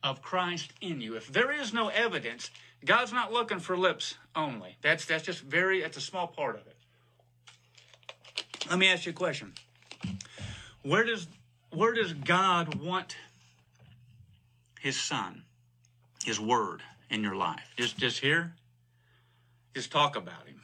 of 0.03 0.23
Christ 0.23 0.73
in 0.81 1.01
you. 1.01 1.17
If 1.17 1.33
there 1.33 1.53
is 1.53 1.73
no 1.73 1.89
evidence, 1.89 2.51
God's 2.85 3.13
not 3.13 3.33
looking 3.33 3.59
for 3.59 3.77
lips 3.77 4.15
only. 4.35 4.77
That's 4.83 5.05
that's 5.05 5.25
just 5.25 5.43
very 5.43 5.83
that's 5.83 5.97
a 5.97 6.01
small 6.01 6.27
part 6.27 6.57
of 6.57 6.67
it. 6.67 6.77
Let 8.69 8.79
me 8.79 8.89
ask 8.89 9.07
you 9.07 9.11
a 9.11 9.15
question. 9.15 9.53
Where 10.83 11.05
does 11.05 11.27
where 11.71 11.93
does 11.93 12.13
God 12.13 12.77
want 12.77 13.17
his 14.81 14.99
son, 14.99 15.45
his 16.25 16.41
word 16.41 16.83
in 17.11 17.23
your 17.23 17.37
life? 17.37 17.73
Just 17.77 17.99
just 17.99 18.21
here? 18.21 18.55
Just 19.75 19.93
talk 19.93 20.17
about 20.17 20.47
him. 20.47 20.63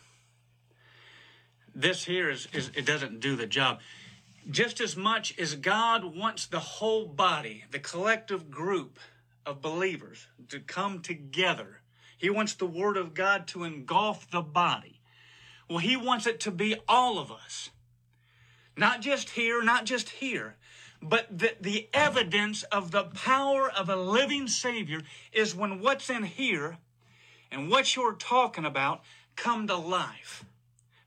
This 1.74 2.04
here 2.04 2.30
is, 2.30 2.48
is 2.54 2.70
it 2.74 2.86
doesn't 2.86 3.20
do 3.20 3.36
the 3.36 3.46
job 3.46 3.80
just 4.50 4.80
as 4.80 4.96
much 4.96 5.38
as 5.38 5.54
God 5.54 6.04
wants 6.16 6.46
the 6.46 6.60
whole 6.60 7.06
body, 7.06 7.64
the 7.70 7.78
collective 7.78 8.50
group 8.50 8.98
of 9.44 9.60
believers 9.60 10.26
to 10.48 10.60
come 10.60 11.00
together, 11.00 11.80
He 12.16 12.30
wants 12.30 12.54
the 12.54 12.66
Word 12.66 12.96
of 12.96 13.14
God 13.14 13.46
to 13.48 13.64
engulf 13.64 14.30
the 14.30 14.42
body. 14.42 15.00
Well, 15.68 15.78
He 15.78 15.96
wants 15.96 16.26
it 16.26 16.40
to 16.40 16.50
be 16.50 16.76
all 16.88 17.18
of 17.18 17.32
us. 17.32 17.70
Not 18.76 19.00
just 19.00 19.30
here, 19.30 19.62
not 19.62 19.84
just 19.84 20.10
here, 20.10 20.56
but 21.02 21.38
the, 21.38 21.54
the 21.60 21.88
evidence 21.92 22.62
of 22.64 22.90
the 22.90 23.04
power 23.04 23.70
of 23.70 23.88
a 23.88 23.96
living 23.96 24.48
Savior 24.48 25.02
is 25.32 25.54
when 25.54 25.80
what's 25.80 26.10
in 26.10 26.24
here 26.24 26.78
and 27.50 27.70
what 27.70 27.96
you're 27.96 28.14
talking 28.14 28.64
about 28.64 29.02
come 29.34 29.66
to 29.66 29.76
life. 29.76 30.44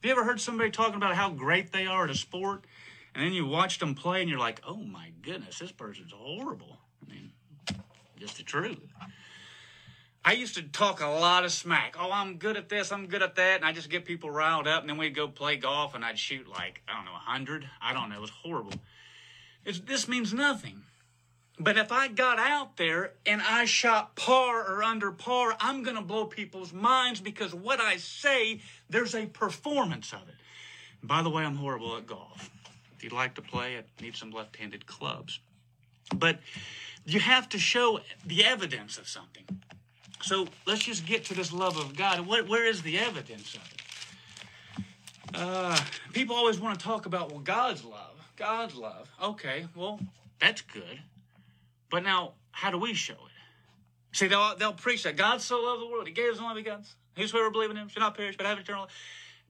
Have 0.01 0.05
you 0.05 0.11
ever 0.11 0.23
heard 0.23 0.39
somebody 0.39 0.71
talking 0.71 0.95
about 0.95 1.15
how 1.15 1.29
great 1.29 1.71
they 1.71 1.85
are 1.85 2.05
at 2.05 2.09
a 2.09 2.15
sport? 2.15 2.65
And 3.15 3.23
then 3.23 3.33
you 3.33 3.45
watch 3.45 3.79
them 3.79 3.95
play 3.95 4.21
and 4.21 4.29
you're 4.29 4.39
like, 4.39 4.61
oh 4.67 4.77
my 4.77 5.11
goodness, 5.21 5.59
this 5.59 5.71
person's 5.71 6.11
horrible. 6.11 6.77
I 7.03 7.11
mean, 7.11 7.31
just 8.17 8.37
the 8.37 8.43
truth. 8.43 8.79
I 10.23 10.33
used 10.33 10.55
to 10.55 10.63
talk 10.63 11.01
a 11.01 11.07
lot 11.07 11.45
of 11.45 11.51
smack. 11.51 11.95
Oh, 11.97 12.11
I'm 12.11 12.37
good 12.37 12.57
at 12.57 12.69
this, 12.69 12.91
I'm 12.91 13.07
good 13.07 13.23
at 13.23 13.35
that. 13.35 13.57
And 13.57 13.65
I 13.65 13.71
just 13.71 13.89
get 13.89 14.05
people 14.05 14.29
riled 14.29 14.67
up. 14.67 14.81
And 14.81 14.89
then 14.89 14.97
we'd 14.97 15.15
go 15.15 15.27
play 15.27 15.55
golf 15.55 15.95
and 15.95 16.03
I'd 16.03 16.19
shoot 16.19 16.47
like, 16.47 16.81
I 16.87 16.95
don't 16.95 17.05
know, 17.05 17.13
100. 17.13 17.67
I 17.81 17.93
don't 17.93 18.09
know. 18.09 18.17
It 18.17 18.21
was 18.21 18.29
horrible. 18.29 18.73
It's, 19.65 19.79
this 19.79 20.07
means 20.07 20.33
nothing. 20.33 20.83
But 21.59 21.77
if 21.77 21.91
I 21.91 22.07
got 22.07 22.39
out 22.39 22.77
there 22.77 23.13
and 23.25 23.41
I 23.41 23.65
shot 23.65 24.15
par 24.15 24.65
or 24.65 24.81
under 24.81 25.11
par, 25.11 25.55
I'm 25.59 25.83
going 25.83 25.97
to 25.97 26.01
blow 26.01 26.25
people's 26.25 26.71
minds 26.71 27.19
because 27.19 27.53
what 27.53 27.81
I 27.81 27.97
say, 27.97 28.61
there's 28.89 29.13
a 29.13 29.25
performance 29.25 30.13
of 30.13 30.27
it. 30.29 30.35
By 31.03 31.21
the 31.21 31.29
way, 31.29 31.43
I'm 31.43 31.55
horrible 31.55 31.97
at 31.97 32.07
golf. 32.07 32.49
If 32.99 33.05
you'd 33.05 33.13
like 33.13 33.35
to 33.35 33.41
play, 33.41 33.77
I 33.77 34.03
need 34.03 34.17
some 34.17 34.29
left 34.29 34.57
handed 34.57 34.85
clubs. 34.85 35.39
But 36.13 36.39
you 37.05 37.21
have 37.21 37.47
to 37.47 37.57
show 37.57 38.01
the 38.25 38.43
evidence 38.43 38.97
of 38.97 39.07
something. 39.07 39.45
So 40.21 40.49
let's 40.67 40.83
just 40.83 41.05
get 41.05 41.23
to 41.25 41.33
this 41.33 41.53
love 41.53 41.77
of 41.77 41.95
God. 41.95 42.27
Where, 42.27 42.65
is 42.65 42.81
the 42.81 42.99
evidence 42.99 43.55
of 43.55 43.61
it? 43.71 44.83
Uh, 45.33 45.79
people 46.11 46.35
always 46.35 46.59
want 46.59 46.77
to 46.77 46.85
talk 46.85 47.05
about, 47.05 47.31
well, 47.31 47.39
God's 47.39 47.85
love. 47.85 48.17
God's 48.35 48.75
love. 48.75 49.09
Okay, 49.23 49.67
well, 49.77 50.01
that's 50.41 50.59
good. 50.59 50.99
But 51.89 52.03
now, 52.03 52.33
how 52.51 52.69
do 52.69 52.77
we 52.77 52.93
show 52.93 53.13
it? 53.13 54.17
See, 54.17 54.27
they'll, 54.27 54.57
they'll 54.57 54.73
preach 54.73 55.03
that 55.03 55.15
God 55.15 55.39
so 55.39 55.61
loved 55.61 55.83
the 55.83 55.87
world, 55.87 56.05
He 56.05 56.11
gave 56.11 56.31
His 56.31 56.41
only 56.41 56.63
begotten. 56.63 56.83
Whosoever 57.15 57.49
believe 57.49 57.71
in 57.71 57.77
Him 57.77 57.87
shall 57.87 58.01
not 58.01 58.17
perish, 58.17 58.35
but 58.35 58.45
have 58.45 58.59
eternal 58.59 58.81
life 58.81 58.91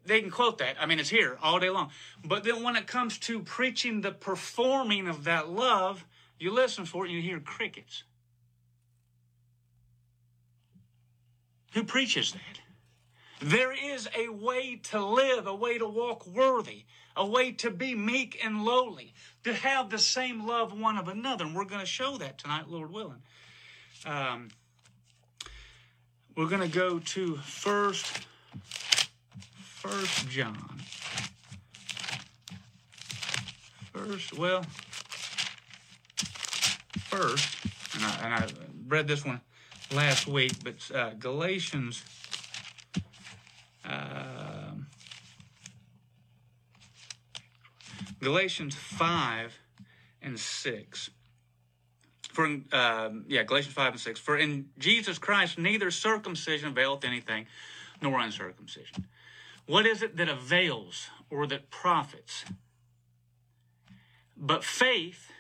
they 0.10 0.22
can 0.22 0.32
quote 0.32 0.58
that. 0.58 0.76
I 0.80 0.86
mean, 0.86 1.00
it's 1.00 1.10
here 1.10 1.38
all 1.42 1.60
day 1.60 1.70
long. 1.70 1.92
But 2.26 2.44
then 2.44 2.64
when 2.64 2.76
it 2.76 2.88
comes 2.88 3.18
to 3.20 3.40
preaching 3.40 4.02
the 4.02 4.12
performing 4.12 5.08
of 5.08 5.24
that 5.24 5.50
love, 5.50 6.06
you 6.40 6.52
listen 6.52 6.86
for 6.86 7.06
it, 7.06 7.12
you 7.12 7.22
hear 7.22 7.40
crickets. 7.40 8.04
Who 11.74 11.84
preaches 11.84 12.32
that? 12.34 12.60
There 13.42 13.72
is 13.72 14.10
a 14.18 14.30
way 14.30 14.82
to 14.86 15.06
live, 15.06 15.48
a 15.48 15.56
way 15.56 15.78
to 15.78 15.88
walk 15.88 16.26
worthy, 16.26 16.86
a 17.16 17.26
way 17.26 17.52
to 17.54 17.70
be 17.70 17.96
meek 17.96 18.40
and 18.44 18.66
lowly, 18.66 19.14
to 19.44 19.54
have 19.54 19.90
the 19.90 20.00
same 20.00 20.46
love 20.46 20.78
one 20.78 20.98
of 20.98 21.08
another. 21.08 21.46
And 21.46 21.56
we're 21.56 21.66
going 21.66 21.82
to 21.82 21.86
show 21.86 22.18
that 22.18 22.40
tonight, 22.40 22.68
Lord 22.68 22.92
willing. 22.92 23.22
Um, 24.06 24.50
we're 26.36 26.50
going 26.50 26.62
to 26.62 26.76
go 26.76 27.00
to 27.00 27.38
First 27.38 28.26
First 29.80 30.28
John. 30.28 30.82
First, 33.94 34.38
well, 34.38 34.64
first, 37.08 37.56
and 37.96 38.04
I, 38.04 38.20
and 38.24 38.34
I 38.34 38.48
read 38.90 39.08
this 39.08 39.24
one 39.24 39.40
last 39.94 40.28
week, 40.28 40.52
but 40.66 40.76
uh, 40.94 41.12
Galatians. 41.18 42.04
Uh, 43.86 44.74
Galatians 48.20 48.76
5 48.76 49.58
and 50.22 50.38
6. 50.38 51.10
For 52.34 52.60
uh, 52.74 53.10
yeah, 53.30 53.44
Galatians 53.44 53.74
5 53.76 53.94
and 53.94 54.02
6. 54.02 54.20
For 54.20 54.38
in 54.38 54.68
Jesus 54.78 55.18
Christ 55.18 55.58
neither 55.58 55.90
circumcision 55.90 56.68
availeth 56.68 57.06
anything, 57.06 57.46
nor 58.02 58.20
uncircumcision. 58.20 59.06
What 59.70 59.86
is 59.86 60.02
it 60.02 60.18
that 60.18 60.28
avails 60.28 61.10
or 61.30 61.46
that 61.46 61.70
profits? 61.70 62.44
But 64.36 64.64
faith 64.64 65.32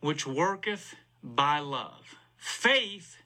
which 0.00 0.26
worketh 0.26 0.94
by 1.22 1.60
love. 1.60 2.14
Faith 2.36 3.16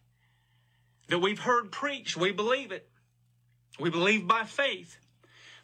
that 1.08 1.18
we've 1.18 1.40
heard 1.40 1.72
preached, 1.72 2.16
we 2.16 2.30
believe 2.30 2.70
it. 2.70 2.88
We 3.80 3.90
believe 3.90 4.28
by 4.28 4.44
faith. 4.44 4.96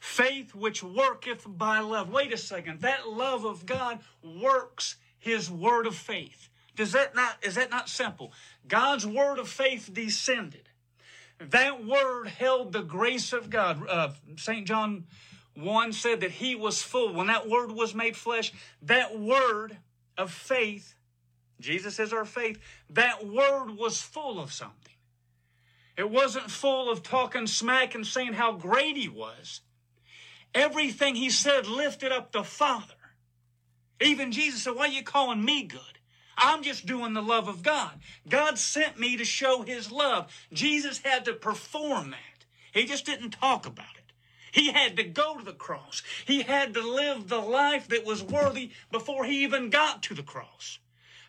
Faith 0.00 0.56
which 0.56 0.82
worketh 0.82 1.44
by 1.46 1.78
love. 1.78 2.10
Wait 2.10 2.32
a 2.32 2.36
second. 2.36 2.80
That 2.80 3.08
love 3.08 3.44
of 3.44 3.64
God 3.64 4.00
works 4.24 4.96
his 5.20 5.48
word 5.48 5.86
of 5.86 5.94
faith. 5.94 6.48
Does 6.74 6.90
that 6.90 7.14
not, 7.14 7.36
is 7.44 7.54
that 7.54 7.70
not 7.70 7.88
simple? 7.88 8.32
God's 8.66 9.06
word 9.06 9.38
of 9.38 9.48
faith 9.48 9.88
descended. 9.94 10.65
That 11.38 11.84
word 11.84 12.28
held 12.28 12.72
the 12.72 12.82
grace 12.82 13.32
of 13.32 13.50
God. 13.50 13.86
Uh, 13.88 14.10
St. 14.36 14.66
John 14.66 15.04
1 15.54 15.92
said 15.92 16.20
that 16.20 16.30
he 16.30 16.54
was 16.54 16.82
full. 16.82 17.12
When 17.12 17.26
that 17.26 17.48
word 17.48 17.72
was 17.72 17.94
made 17.94 18.16
flesh, 18.16 18.52
that 18.82 19.18
word 19.18 19.76
of 20.16 20.30
faith, 20.30 20.94
Jesus 21.60 21.98
is 21.98 22.12
our 22.12 22.24
faith, 22.24 22.58
that 22.90 23.26
word 23.26 23.70
was 23.76 24.00
full 24.00 24.40
of 24.40 24.52
something. 24.52 24.92
It 25.96 26.10
wasn't 26.10 26.50
full 26.50 26.90
of 26.90 27.02
talking 27.02 27.46
smack 27.46 27.94
and 27.94 28.06
saying 28.06 28.34
how 28.34 28.52
great 28.52 28.96
he 28.96 29.08
was. 29.08 29.62
Everything 30.54 31.14
he 31.14 31.30
said 31.30 31.66
lifted 31.66 32.12
up 32.12 32.32
the 32.32 32.44
Father. 32.44 32.94
Even 34.00 34.32
Jesus 34.32 34.62
said, 34.62 34.74
Why 34.74 34.86
are 34.86 34.88
you 34.88 35.02
calling 35.02 35.42
me 35.42 35.62
good? 35.64 35.80
I'm 36.36 36.62
just 36.62 36.86
doing 36.86 37.14
the 37.14 37.22
love 37.22 37.48
of 37.48 37.62
God. 37.62 37.92
God 38.28 38.58
sent 38.58 38.98
me 38.98 39.16
to 39.16 39.24
show 39.24 39.62
his 39.62 39.90
love. 39.90 40.30
Jesus 40.52 40.98
had 40.98 41.24
to 41.24 41.32
perform 41.32 42.10
that. 42.10 42.44
He 42.72 42.84
just 42.84 43.06
didn't 43.06 43.30
talk 43.30 43.66
about 43.66 43.96
it. 43.96 44.12
He 44.52 44.72
had 44.72 44.96
to 44.96 45.04
go 45.04 45.38
to 45.38 45.44
the 45.44 45.52
cross. 45.52 46.02
He 46.26 46.42
had 46.42 46.74
to 46.74 46.80
live 46.80 47.28
the 47.28 47.40
life 47.40 47.88
that 47.88 48.06
was 48.06 48.22
worthy 48.22 48.70
before 48.90 49.24
he 49.24 49.42
even 49.44 49.70
got 49.70 50.02
to 50.04 50.14
the 50.14 50.22
cross. 50.22 50.78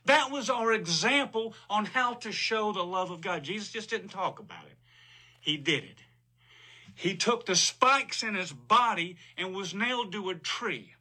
That 0.06 0.32
was 0.32 0.50
our 0.50 0.72
example 0.72 1.54
on 1.70 1.86
how 1.86 2.14
to 2.16 2.32
show 2.32 2.72
the 2.72 2.84
love 2.84 3.12
of 3.12 3.20
God. 3.22 3.44
Jesus 3.44 3.72
just 3.72 3.90
didn't 3.90 4.10
talk 4.10 4.40
about 4.40 4.64
it. 4.66 4.78
He 5.40 5.58
did 5.58 5.84
it. 5.84 5.98
He 6.96 7.16
took 7.16 7.46
the 7.46 7.56
spikes 7.56 8.24
in 8.24 8.34
his 8.34 8.52
body 8.52 9.18
and 9.38 9.54
was 9.54 9.74
nailed 9.74 10.12
to 10.14 10.30
a 10.30 10.36
tree. 10.36 10.94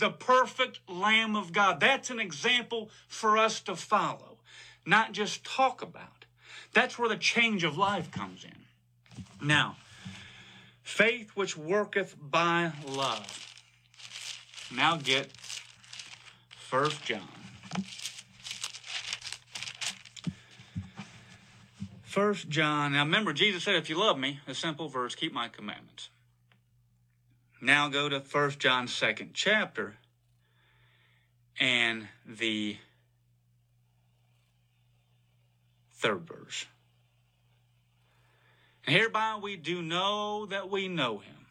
The 0.00 0.10
perfect 0.10 0.80
Lamb 0.88 1.36
of 1.36 1.52
God. 1.52 1.78
That's 1.78 2.08
an 2.08 2.18
example 2.18 2.88
for 3.06 3.36
us 3.36 3.60
to 3.60 3.76
follow, 3.76 4.38
not 4.86 5.12
just 5.12 5.44
talk 5.44 5.82
about. 5.82 6.24
That's 6.72 6.98
where 6.98 7.08
the 7.08 7.18
change 7.18 7.64
of 7.64 7.76
life 7.76 8.10
comes 8.10 8.44
in. 8.44 9.46
Now, 9.46 9.76
faith 10.82 11.32
which 11.34 11.56
worketh 11.56 12.16
by 12.18 12.72
love. 12.86 13.46
Now 14.74 14.96
get 14.96 15.32
First 16.56 17.04
John. 17.04 17.28
First 22.02 22.48
John. 22.48 22.92
Now 22.92 23.04
remember, 23.04 23.32
Jesus 23.32 23.64
said, 23.64 23.74
if 23.74 23.90
you 23.90 23.98
love 23.98 24.18
me, 24.18 24.40
a 24.46 24.54
simple 24.54 24.88
verse, 24.88 25.14
keep 25.14 25.32
my 25.32 25.48
commandments. 25.48 26.09
Now 27.60 27.88
go 27.88 28.08
to 28.08 28.20
First 28.20 28.58
John 28.58 28.88
second 28.88 29.30
chapter 29.34 29.96
and 31.58 32.08
the 32.26 32.78
third 35.92 36.26
verse. 36.26 36.66
And 38.86 38.96
hereby 38.96 39.38
we 39.42 39.56
do 39.56 39.82
know 39.82 40.46
that 40.46 40.70
we 40.70 40.88
know 40.88 41.18
him 41.18 41.46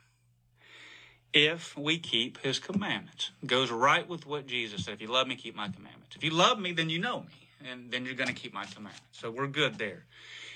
if 1.32 1.78
we 1.78 2.00
keep 2.00 2.40
his 2.40 2.58
commandments. 2.58 3.30
Goes 3.46 3.70
right 3.70 4.08
with 4.08 4.26
what 4.26 4.48
Jesus 4.48 4.86
said. 4.86 4.96
If 4.96 5.02
you 5.02 5.08
love 5.08 5.28
me, 5.28 5.36
keep 5.36 5.56
my 5.56 5.70
commandments. 5.70 6.16
If 6.16 6.24
you 6.24 6.32
love 6.32 6.60
me, 6.60 6.72
then 6.72 6.90
you 6.90 6.98
know 6.98 7.20
me, 7.20 7.70
and 7.70 7.92
then 7.92 8.06
you're 8.06 8.16
going 8.16 8.30
to 8.30 8.34
keep 8.34 8.54
my 8.54 8.66
commandments. 8.66 9.06
So 9.12 9.30
we're 9.30 9.48
good 9.48 9.78
there. 9.78 10.06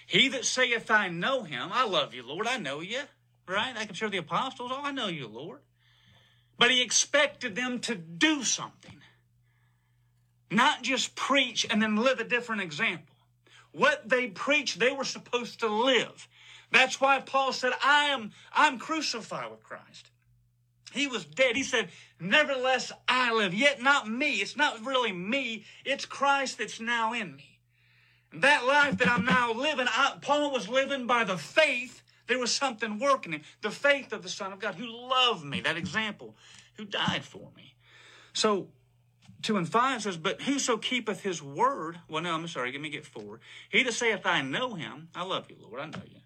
He 0.08 0.30
that 0.30 0.46
saith, 0.46 0.90
I 0.90 1.10
know 1.10 1.44
him, 1.44 1.70
I 1.72 1.86
love 1.86 2.14
you, 2.14 2.24
Lord, 2.28 2.48
I 2.48 2.58
know 2.58 2.82
you, 2.82 3.02
right? 3.48 3.76
I 3.78 3.86
can 3.86 3.96
show 3.96 4.10
the 4.10 4.18
apostles, 4.18 4.72
oh, 4.74 4.82
I 4.84 4.92
know 4.92 5.08
you, 5.08 5.28
Lord. 5.28 5.60
But 6.58 6.72
he 6.72 6.82
expected 6.82 7.56
them 7.56 7.80
to 7.80 7.96
do 7.96 8.44
something, 8.44 9.02
not 10.52 10.84
just 10.84 11.16
preach 11.16 11.66
and 11.70 11.82
then 11.82 11.98
live 11.98 12.20
a 12.20 12.24
different 12.24 12.62
example. 12.62 13.16
What 13.72 14.08
they 14.08 14.28
preached, 14.28 14.80
they 14.80 14.92
were 14.92 15.04
supposed 15.04 15.62
to 15.62 15.68
live. 15.68 16.28
That's 16.72 17.02
why 17.02 17.20
Paul 17.22 17.54
said, 17.54 17.74
I 17.84 18.06
am 18.06 18.32
I'm 18.54 18.78
crucified 18.78 19.50
with 19.50 19.64
Christ. 19.64 20.12
He 20.94 21.08
was 21.08 21.26
dead. 21.26 21.56
He 21.56 21.64
said, 21.64 21.90
Nevertheless, 22.20 22.92
I 23.08 23.34
live. 23.34 23.54
Yet 23.54 23.82
not 23.82 24.08
me. 24.08 24.36
It's 24.36 24.56
not 24.56 24.86
really 24.86 25.12
me. 25.12 25.66
It's 25.84 26.06
Christ 26.06 26.60
that's 26.60 26.80
now 26.80 27.14
in 27.14 27.36
me. 27.36 27.60
That 28.34 28.66
life 28.66 28.98
that 29.00 29.10
I'm 29.10 29.26
now 29.26 29.54
living, 29.54 29.88
I, 29.90 30.18
Paul 30.22 30.52
was 30.52 30.70
living 30.70 31.08
by 31.08 31.24
the 31.24 31.38
faith. 31.38 32.03
There 32.28 32.40
was 32.40 32.54
something 32.54 33.00
working 33.00 33.34
in 33.34 33.42
the 33.62 33.72
faith 33.72 34.14
of 34.14 34.24
the 34.24 34.30
Son 34.30 34.54
of 34.54 34.60
God 34.60 34.76
who 34.76 34.88
loved 34.88 35.44
me, 35.44 35.62
that 35.62 35.78
example, 35.78 36.36
who 36.76 36.86
died 36.86 37.24
for 37.24 37.50
me. 37.56 37.76
So, 38.34 38.68
2 39.42 39.58
and 39.58 39.70
5 39.70 40.04
says, 40.04 40.18
But 40.18 40.42
whoso 40.42 40.78
keepeth 40.78 41.22
his 41.22 41.44
word, 41.44 42.00
well, 42.08 42.24
no, 42.24 42.34
I'm 42.34 42.48
sorry, 42.48 42.72
let 42.72 42.82
me 42.82 42.90
get 42.90 43.06
4. 43.06 43.40
He 43.70 43.84
that 43.84 43.94
saith, 43.94 44.26
I 44.26 44.42
know 44.42 44.76
him, 44.76 45.10
I 45.14 45.24
love 45.24 45.50
you, 45.50 45.58
Lord, 45.62 45.82
I 45.82 45.86
know 45.86 46.02
you, 46.10 46.22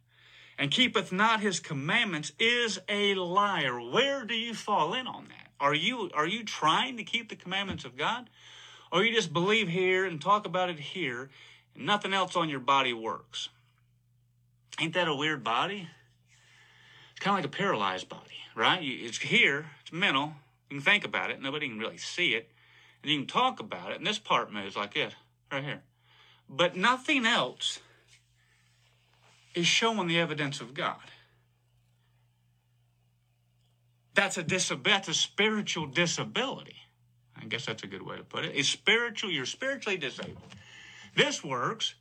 and 0.57 0.69
keepeth 0.69 1.11
not 1.11 1.41
his 1.41 1.59
commandments 1.59 2.31
is 2.39 2.79
a 2.87 3.15
liar. 3.15 3.79
Where 3.79 4.23
do 4.23 4.35
you 4.35 4.53
fall 4.53 4.93
in 4.93 5.07
on 5.07 5.29
that? 5.29 5.51
Are 5.59 5.73
you, 5.73 6.11
are 6.13 6.27
you 6.27 6.43
trying 6.43 6.97
to 6.97 7.03
keep 7.03 7.29
the 7.29 7.35
commandments 7.35 7.85
of 7.85 7.97
God? 7.97 8.29
Or 8.91 9.03
you 9.03 9.13
just 9.13 9.33
believe 9.33 9.67
here 9.67 10.05
and 10.05 10.21
talk 10.21 10.45
about 10.45 10.69
it 10.69 10.79
here 10.79 11.29
and 11.75 11.85
Nothing 11.85 12.13
else 12.13 12.35
on 12.35 12.49
your 12.49 12.59
body 12.59 12.91
works. 12.91 13.49
Ain't 14.79 14.93
that 14.93 15.07
a 15.07 15.15
weird 15.15 15.43
body? 15.43 15.87
It's 17.11 17.19
kind 17.19 17.37
of 17.37 17.43
like 17.43 17.53
a 17.53 17.57
paralyzed 17.57 18.09
body, 18.09 18.35
right? 18.55 18.79
It's 18.81 19.17
here, 19.17 19.71
it's 19.81 19.91
mental. 19.91 20.33
You 20.69 20.77
can 20.77 20.81
think 20.81 21.03
about 21.03 21.31
it, 21.31 21.41
nobody 21.41 21.67
can 21.67 21.79
really 21.79 21.97
see 21.97 22.35
it. 22.35 22.51
And 23.01 23.11
you 23.11 23.19
can 23.19 23.27
talk 23.27 23.59
about 23.59 23.91
it, 23.91 23.97
and 23.97 24.05
this 24.05 24.19
part 24.19 24.51
moves 24.51 24.75
like 24.75 24.95
it, 24.95 25.15
right 25.51 25.63
here. 25.63 25.81
But 26.49 26.75
nothing 26.75 27.25
else 27.25 27.79
is 29.55 29.65
showing 29.65 30.07
the 30.07 30.19
evidence 30.19 30.61
of 30.61 30.73
God. 30.73 30.97
That's 34.13 34.37
a 34.37 34.43
disability, 34.43 34.91
that's 34.91 35.07
a 35.07 35.13
spiritual 35.13 35.87
disability. 35.87 36.75
I 37.39 37.45
guess 37.45 37.65
that's 37.65 37.83
a 37.83 37.87
good 37.87 38.01
way 38.01 38.17
to 38.17 38.23
put 38.23 38.45
it. 38.45 38.53
It's 38.55 38.69
spiritual, 38.69 39.31
you're 39.31 39.45
spiritually 39.45 39.97
disabled. 39.97 40.55
This 41.15 41.43
works. 41.43 41.95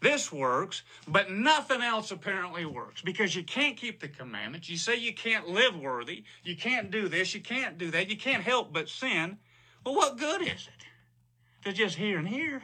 This 0.00 0.30
works, 0.30 0.82
but 1.08 1.30
nothing 1.30 1.80
else 1.80 2.10
apparently 2.10 2.66
works 2.66 3.00
because 3.00 3.34
you 3.34 3.42
can't 3.42 3.76
keep 3.76 4.00
the 4.00 4.08
commandments. 4.08 4.68
You 4.68 4.76
say 4.76 4.96
you 4.96 5.14
can't 5.14 5.48
live 5.48 5.78
worthy. 5.78 6.24
You 6.44 6.54
can't 6.54 6.90
do 6.90 7.08
this. 7.08 7.34
You 7.34 7.40
can't 7.40 7.78
do 7.78 7.90
that. 7.90 8.10
You 8.10 8.16
can't 8.16 8.42
help 8.42 8.72
but 8.72 8.88
sin. 8.88 9.38
Well, 9.84 9.94
what 9.94 10.18
good 10.18 10.42
is 10.42 10.68
it 10.68 11.64
to 11.64 11.72
just 11.72 11.96
hear 11.96 12.18
and 12.18 12.28
hear? 12.28 12.62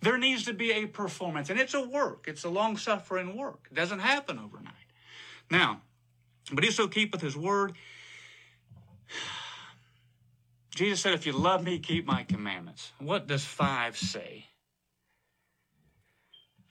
There 0.00 0.18
needs 0.18 0.44
to 0.44 0.52
be 0.52 0.72
a 0.72 0.86
performance, 0.86 1.50
and 1.50 1.60
it's 1.60 1.74
a 1.74 1.82
work. 1.82 2.24
It's 2.28 2.44
a 2.44 2.48
long 2.48 2.76
suffering 2.76 3.36
work. 3.36 3.68
It 3.70 3.74
doesn't 3.74 4.00
happen 4.00 4.38
overnight. 4.38 4.74
Now, 5.50 5.82
but 6.52 6.64
whoso 6.64 6.88
keepeth 6.88 7.20
his 7.20 7.36
word, 7.36 7.72
Jesus 10.74 11.00
said, 11.00 11.14
If 11.14 11.26
you 11.26 11.32
love 11.32 11.62
me, 11.62 11.78
keep 11.78 12.06
my 12.06 12.24
commandments. 12.24 12.92
What 12.98 13.26
does 13.26 13.44
5 13.44 13.96
say? 13.96 14.46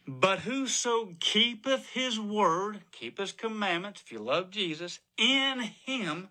But 0.06 0.40
whoso 0.40 1.16
keepeth 1.20 1.90
his 1.90 2.20
word, 2.20 2.82
keep 2.92 3.20
his 3.20 3.32
commandments, 3.32 4.02
if 4.06 4.12
you 4.12 4.20
love 4.20 4.50
Jesus, 4.52 5.00
in 5.18 5.62
him 5.62 6.30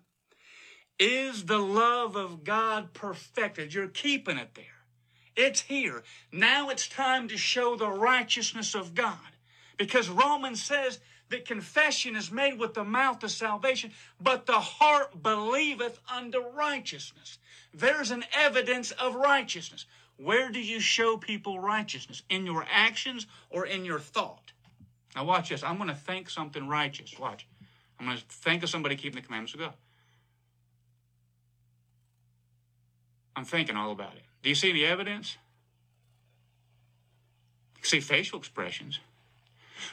is 0.99 1.45
the 1.45 1.57
love 1.57 2.15
of 2.15 2.43
God 2.43 2.93
perfected. 2.93 3.73
You're 3.73 3.87
keeping 3.87 4.37
it 4.37 4.51
there. 4.53 4.65
It's 5.35 5.61
here. 5.61 6.03
Now 6.31 6.69
it's 6.69 6.87
time 6.87 7.27
to 7.29 7.37
show 7.37 7.75
the 7.75 7.89
righteousness 7.89 8.75
of 8.75 8.93
God. 8.93 9.17
Because 9.77 10.07
Romans 10.07 10.61
says 10.61 10.99
that 11.29 11.45
confession 11.45 12.15
is 12.15 12.31
made 12.31 12.59
with 12.59 12.75
the 12.75 12.83
mouth 12.83 13.19
to 13.19 13.29
salvation, 13.29 13.91
but 14.21 14.45
the 14.45 14.59
heart 14.59 15.23
believeth 15.23 15.99
unto 16.07 16.39
righteousness. 16.39 17.39
There's 17.73 18.11
an 18.11 18.23
evidence 18.31 18.91
of 18.91 19.15
righteousness. 19.15 19.87
Where 20.23 20.49
do 20.49 20.59
you 20.59 20.79
show 20.79 21.17
people 21.17 21.59
righteousness? 21.59 22.23
In 22.29 22.45
your 22.45 22.65
actions 22.71 23.27
or 23.49 23.65
in 23.65 23.83
your 23.83 23.99
thought? 23.99 24.53
Now, 25.15 25.25
watch 25.25 25.49
this. 25.49 25.63
I'm 25.63 25.77
going 25.77 25.89
to 25.89 25.95
think 25.95 26.29
something 26.29 26.67
righteous. 26.67 27.17
Watch. 27.19 27.45
I'm 27.99 28.05
going 28.05 28.17
to 28.17 28.23
think 28.23 28.63
of 28.63 28.69
somebody 28.69 28.95
keeping 28.95 29.21
the 29.21 29.25
commandments 29.25 29.53
of 29.53 29.59
God. 29.59 29.73
I'm 33.35 33.45
thinking 33.45 33.75
all 33.75 33.91
about 33.91 34.13
it. 34.13 34.23
Do 34.41 34.49
you 34.49 34.55
see 34.55 34.69
any 34.69 34.85
evidence? 34.85 35.37
See 37.81 37.99
facial 37.99 38.39
expressions. 38.39 38.99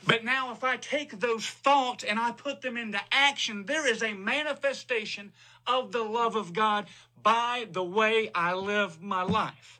But 0.06 0.24
now, 0.24 0.52
if 0.52 0.62
I 0.62 0.76
take 0.76 1.18
those 1.18 1.46
thoughts 1.46 2.04
and 2.04 2.20
I 2.20 2.30
put 2.30 2.62
them 2.62 2.76
into 2.76 3.00
action, 3.10 3.66
there 3.66 3.90
is 3.90 4.02
a 4.02 4.12
manifestation 4.12 5.32
of 5.66 5.90
the 5.90 6.04
love 6.04 6.36
of 6.36 6.52
God 6.52 6.86
by 7.22 7.66
the 7.70 7.82
way 7.82 8.30
I 8.32 8.54
live 8.54 9.02
my 9.02 9.22
life. 9.22 9.79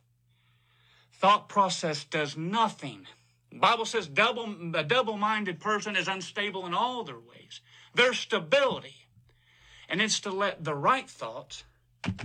Thought 1.20 1.50
process 1.50 2.04
does 2.04 2.34
nothing. 2.34 3.06
The 3.52 3.58
Bible 3.58 3.84
says 3.84 4.08
double, 4.08 4.54
a 4.74 4.82
double-minded 4.82 5.60
person 5.60 5.94
is 5.94 6.08
unstable 6.08 6.64
in 6.66 6.72
all 6.72 7.04
their 7.04 7.18
ways. 7.18 7.60
Their 7.94 8.14
stability. 8.14 8.94
And 9.90 10.00
it's 10.00 10.20
to 10.20 10.30
let 10.30 10.64
the 10.64 10.74
right 10.74 11.08
thoughts, 11.08 11.64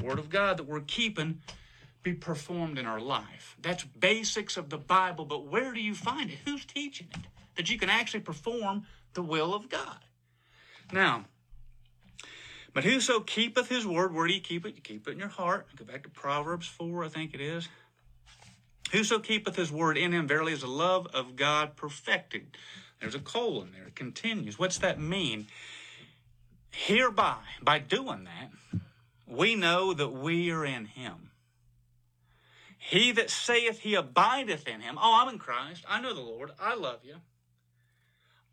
Word 0.02 0.18
of 0.18 0.30
God 0.30 0.56
that 0.58 0.68
we're 0.68 0.80
keeping, 0.80 1.42
be 2.04 2.14
performed 2.14 2.78
in 2.78 2.86
our 2.86 3.02
life. 3.02 3.58
That's 3.62 3.84
basics 3.84 4.56
of 4.56 4.70
the 4.70 4.78
Bible, 4.78 5.26
but 5.26 5.46
where 5.46 5.74
do 5.74 5.82
you 5.82 5.94
find 5.94 6.30
it? 6.30 6.38
Who's 6.46 6.64
teaching 6.64 7.08
it? 7.14 7.26
That 7.58 7.70
you 7.70 7.78
can 7.78 7.90
actually 7.90 8.22
perform 8.22 8.86
the 9.14 9.24
will 9.24 9.54
of 9.54 9.68
God. 9.68 9.98
Now, 10.94 11.26
but 12.74 12.86
whoso 12.86 13.20
keepeth 13.20 13.68
his 13.68 13.86
word, 13.86 14.14
where 14.14 14.28
do 14.28 14.34
you 14.34 14.42
keep 14.42 14.66
it? 14.66 14.76
You 14.76 14.82
keep 14.82 15.08
it 15.08 15.12
in 15.12 15.20
your 15.20 15.28
heart. 15.28 15.68
Go 15.76 15.84
back 15.84 16.04
to 16.04 16.10
Proverbs 16.10 16.68
4, 16.68 17.04
I 17.04 17.10
think 17.10 17.34
it 17.34 17.42
is. 17.42 17.68
Whoso 18.96 19.20
keepeth 19.20 19.58
his 19.58 19.74
word 19.74 19.98
in 19.98 20.14
him, 20.14 20.26
verily 20.26 20.54
is 20.54 20.62
the 20.62 20.68
love 20.68 21.06
of 21.14 21.36
God 21.36 21.76
perfected. 21.76 22.58
There's 23.02 23.14
a 23.14 23.20
colon 23.20 23.72
there. 23.74 23.88
It 23.88 23.96
continues. 23.96 24.58
What's 24.58 24.78
that 24.78 25.02
mean? 25.02 25.48
Hereby, 26.72 27.40
by 27.62 27.80
doing 27.80 28.24
that, 28.24 28.80
we 29.28 29.54
know 29.54 29.94
that 29.94 30.14
we 30.14 30.50
are 30.50 30.64
in 30.64 30.86
him. 30.86 31.32
He 32.78 33.12
that 33.12 33.30
saith 33.30 33.80
he 33.80 33.96
abideth 33.96 34.66
in 34.66 34.80
him, 34.80 34.98
oh, 34.98 35.20
I'm 35.22 35.28
in 35.28 35.40
Christ, 35.40 35.84
I 35.90 36.00
know 36.00 36.14
the 36.14 36.22
Lord, 36.22 36.52
I 36.58 36.76
love 36.76 37.00
you, 37.04 37.16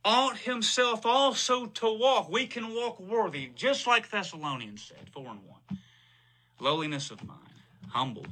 ought 0.05 0.38
himself 0.38 1.07
also 1.07 1.66
to 1.66 1.87
walk. 1.87 2.28
We 2.28 2.48
can 2.48 2.74
walk 2.74 2.98
worthy, 2.98 3.52
just 3.55 3.87
like 3.87 4.11
Thessalonians 4.11 4.83
said, 4.83 5.09
4 5.12 5.24
and 5.24 5.40
1. 5.68 5.78
Lowliness 6.59 7.12
of 7.12 7.24
mind, 7.24 7.38
humble, 7.90 8.26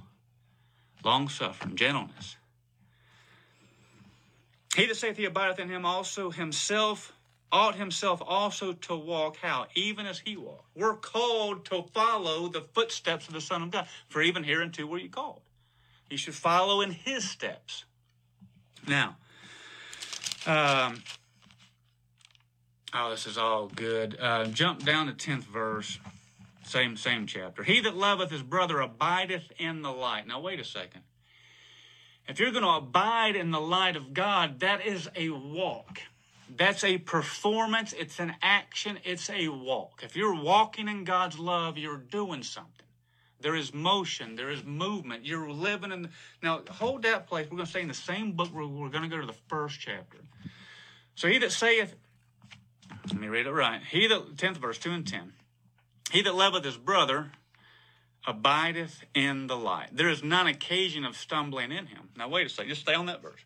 long 1.04 1.28
suffering, 1.28 1.76
gentleness. 1.76 2.36
He 4.76 4.86
that 4.86 4.96
saith 4.96 5.16
he 5.16 5.24
abideth 5.24 5.58
in 5.58 5.68
him 5.68 5.84
also 5.84 6.30
himself 6.30 7.12
ought 7.52 7.74
himself 7.74 8.22
also 8.24 8.72
to 8.72 8.94
walk 8.94 9.36
how? 9.36 9.66
Even 9.74 10.06
as 10.06 10.20
he 10.20 10.36
walked. 10.36 10.68
We're 10.74 10.94
called 10.94 11.64
to 11.66 11.84
follow 11.92 12.48
the 12.48 12.60
footsteps 12.60 13.26
of 13.26 13.34
the 13.34 13.40
Son 13.40 13.62
of 13.62 13.70
God. 13.70 13.88
For 14.08 14.22
even 14.22 14.44
hereunto 14.44 14.86
were 14.86 14.98
you 14.98 15.08
called. 15.08 15.42
You 16.08 16.16
should 16.16 16.34
follow 16.34 16.80
in 16.80 16.90
his 16.90 17.28
steps. 17.28 17.84
Now, 18.86 19.16
um, 20.46 21.02
oh, 22.94 23.10
this 23.10 23.26
is 23.26 23.36
all 23.36 23.66
good. 23.66 24.18
Uh, 24.20 24.46
jump 24.46 24.84
down 24.84 25.06
to 25.06 25.12
10th 25.12 25.44
verse. 25.44 25.98
Same, 26.70 26.96
same 26.96 27.26
chapter. 27.26 27.64
He 27.64 27.80
that 27.80 27.96
loveth 27.96 28.30
his 28.30 28.44
brother 28.44 28.78
abideth 28.80 29.50
in 29.58 29.82
the 29.82 29.90
light. 29.90 30.28
Now, 30.28 30.38
wait 30.38 30.60
a 30.60 30.64
second. 30.64 31.02
If 32.28 32.38
you're 32.38 32.52
going 32.52 32.62
to 32.62 32.70
abide 32.70 33.34
in 33.34 33.50
the 33.50 33.60
light 33.60 33.96
of 33.96 34.14
God, 34.14 34.60
that 34.60 34.86
is 34.86 35.08
a 35.16 35.30
walk. 35.30 35.98
That's 36.56 36.84
a 36.84 36.98
performance. 36.98 37.92
It's 37.92 38.20
an 38.20 38.36
action. 38.40 39.00
It's 39.02 39.28
a 39.28 39.48
walk. 39.48 40.02
If 40.04 40.14
you're 40.14 40.40
walking 40.40 40.86
in 40.86 41.02
God's 41.02 41.40
love, 41.40 41.76
you're 41.76 41.96
doing 41.96 42.44
something. 42.44 42.86
There 43.40 43.56
is 43.56 43.74
motion. 43.74 44.36
There 44.36 44.50
is 44.50 44.62
movement. 44.62 45.26
You're 45.26 45.50
living 45.50 45.90
in. 45.90 46.02
The, 46.02 46.10
now, 46.40 46.62
hold 46.70 47.02
that 47.02 47.26
place. 47.26 47.46
We're 47.50 47.56
going 47.56 47.66
to 47.66 47.70
stay 47.70 47.82
in 47.82 47.88
the 47.88 47.94
same 47.94 48.32
book. 48.32 48.50
We're, 48.52 48.64
we're 48.64 48.90
going 48.90 49.02
to 49.02 49.08
go 49.08 49.20
to 49.20 49.26
the 49.26 49.38
first 49.48 49.80
chapter. 49.80 50.18
So 51.16 51.26
he 51.26 51.38
that 51.38 51.50
saith, 51.50 51.96
let 53.08 53.18
me 53.18 53.26
read 53.26 53.48
it 53.48 53.52
right. 53.52 53.82
He 53.82 54.06
that, 54.06 54.36
10th 54.36 54.58
verse, 54.58 54.78
2 54.78 54.92
and 54.92 55.04
10. 55.04 55.32
He 56.10 56.22
that 56.22 56.34
loveth 56.34 56.64
his 56.64 56.76
brother 56.76 57.30
abideth 58.26 59.04
in 59.14 59.46
the 59.46 59.56
light. 59.56 59.90
There 59.92 60.08
is 60.08 60.22
none 60.22 60.46
occasion 60.46 61.04
of 61.04 61.16
stumbling 61.16 61.72
in 61.72 61.86
him. 61.86 62.10
Now, 62.16 62.28
wait 62.28 62.46
a 62.46 62.50
second. 62.50 62.70
Just 62.70 62.82
stay 62.82 62.94
on 62.94 63.06
that 63.06 63.22
verse. 63.22 63.40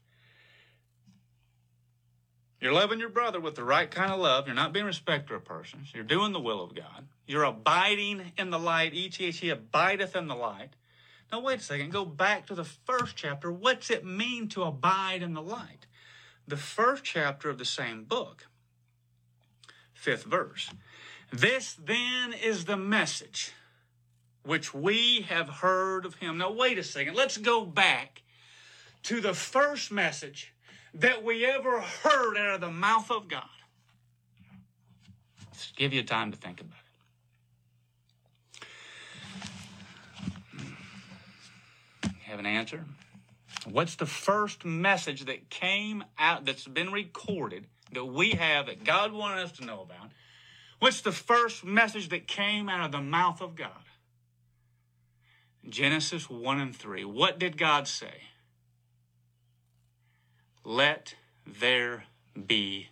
You're 2.60 2.72
loving 2.72 2.98
your 2.98 3.10
brother 3.10 3.40
with 3.40 3.56
the 3.56 3.64
right 3.64 3.90
kind 3.90 4.10
of 4.10 4.18
love. 4.18 4.46
You're 4.46 4.56
not 4.56 4.72
being 4.72 4.86
respecter 4.86 5.34
of 5.34 5.44
persons. 5.44 5.92
You're 5.94 6.02
doing 6.02 6.32
the 6.32 6.40
will 6.40 6.62
of 6.62 6.74
God. 6.74 7.06
You're 7.26 7.44
abiding 7.44 8.32
in 8.38 8.48
the 8.48 8.58
light. 8.58 8.92
ETH, 8.94 9.14
he 9.16 9.50
abideth 9.50 10.16
in 10.16 10.28
the 10.28 10.34
light. 10.34 10.70
Now, 11.30 11.40
wait 11.40 11.60
a 11.60 11.62
second. 11.62 11.92
Go 11.92 12.06
back 12.06 12.46
to 12.46 12.54
the 12.54 12.64
first 12.64 13.16
chapter. 13.16 13.52
What's 13.52 13.90
it 13.90 14.06
mean 14.06 14.48
to 14.48 14.62
abide 14.62 15.22
in 15.22 15.34
the 15.34 15.42
light? 15.42 15.86
The 16.48 16.56
first 16.56 17.04
chapter 17.04 17.50
of 17.50 17.58
the 17.58 17.64
same 17.64 18.04
book, 18.04 18.46
fifth 19.92 20.24
verse. 20.24 20.70
This 21.34 21.74
then 21.74 22.32
is 22.32 22.64
the 22.64 22.76
message 22.76 23.50
which 24.44 24.72
we 24.72 25.22
have 25.22 25.48
heard 25.48 26.06
of 26.06 26.14
him. 26.14 26.38
Now, 26.38 26.52
wait 26.52 26.78
a 26.78 26.84
second. 26.84 27.16
Let's 27.16 27.38
go 27.38 27.64
back 27.64 28.22
to 29.02 29.20
the 29.20 29.34
first 29.34 29.90
message 29.90 30.54
that 30.94 31.24
we 31.24 31.44
ever 31.44 31.80
heard 31.80 32.36
out 32.36 32.54
of 32.54 32.60
the 32.60 32.70
mouth 32.70 33.10
of 33.10 33.26
God. 33.26 33.42
Let's 35.50 35.72
give 35.72 35.92
you 35.92 36.04
time 36.04 36.30
to 36.30 36.36
think 36.36 36.60
about 36.60 36.78
it. 42.04 42.12
Have 42.26 42.38
an 42.38 42.46
answer? 42.46 42.84
What's 43.68 43.96
the 43.96 44.06
first 44.06 44.64
message 44.64 45.24
that 45.24 45.50
came 45.50 46.04
out 46.16 46.44
that's 46.44 46.68
been 46.68 46.92
recorded 46.92 47.66
that 47.92 48.04
we 48.04 48.30
have 48.32 48.66
that 48.66 48.84
God 48.84 49.10
wanted 49.12 49.42
us 49.42 49.50
to 49.52 49.64
know 49.64 49.82
about? 49.82 50.12
What's 50.84 51.00
the 51.00 51.12
first 51.12 51.64
message 51.64 52.10
that 52.10 52.28
came 52.28 52.68
out 52.68 52.84
of 52.84 52.92
the 52.92 53.00
mouth 53.00 53.40
of 53.40 53.56
God? 53.56 53.70
Genesis 55.66 56.28
1 56.28 56.60
and 56.60 56.76
3. 56.76 57.06
What 57.06 57.38
did 57.38 57.56
God 57.56 57.88
say? 57.88 58.24
Let 60.62 61.14
there 61.46 62.04
be 62.46 62.90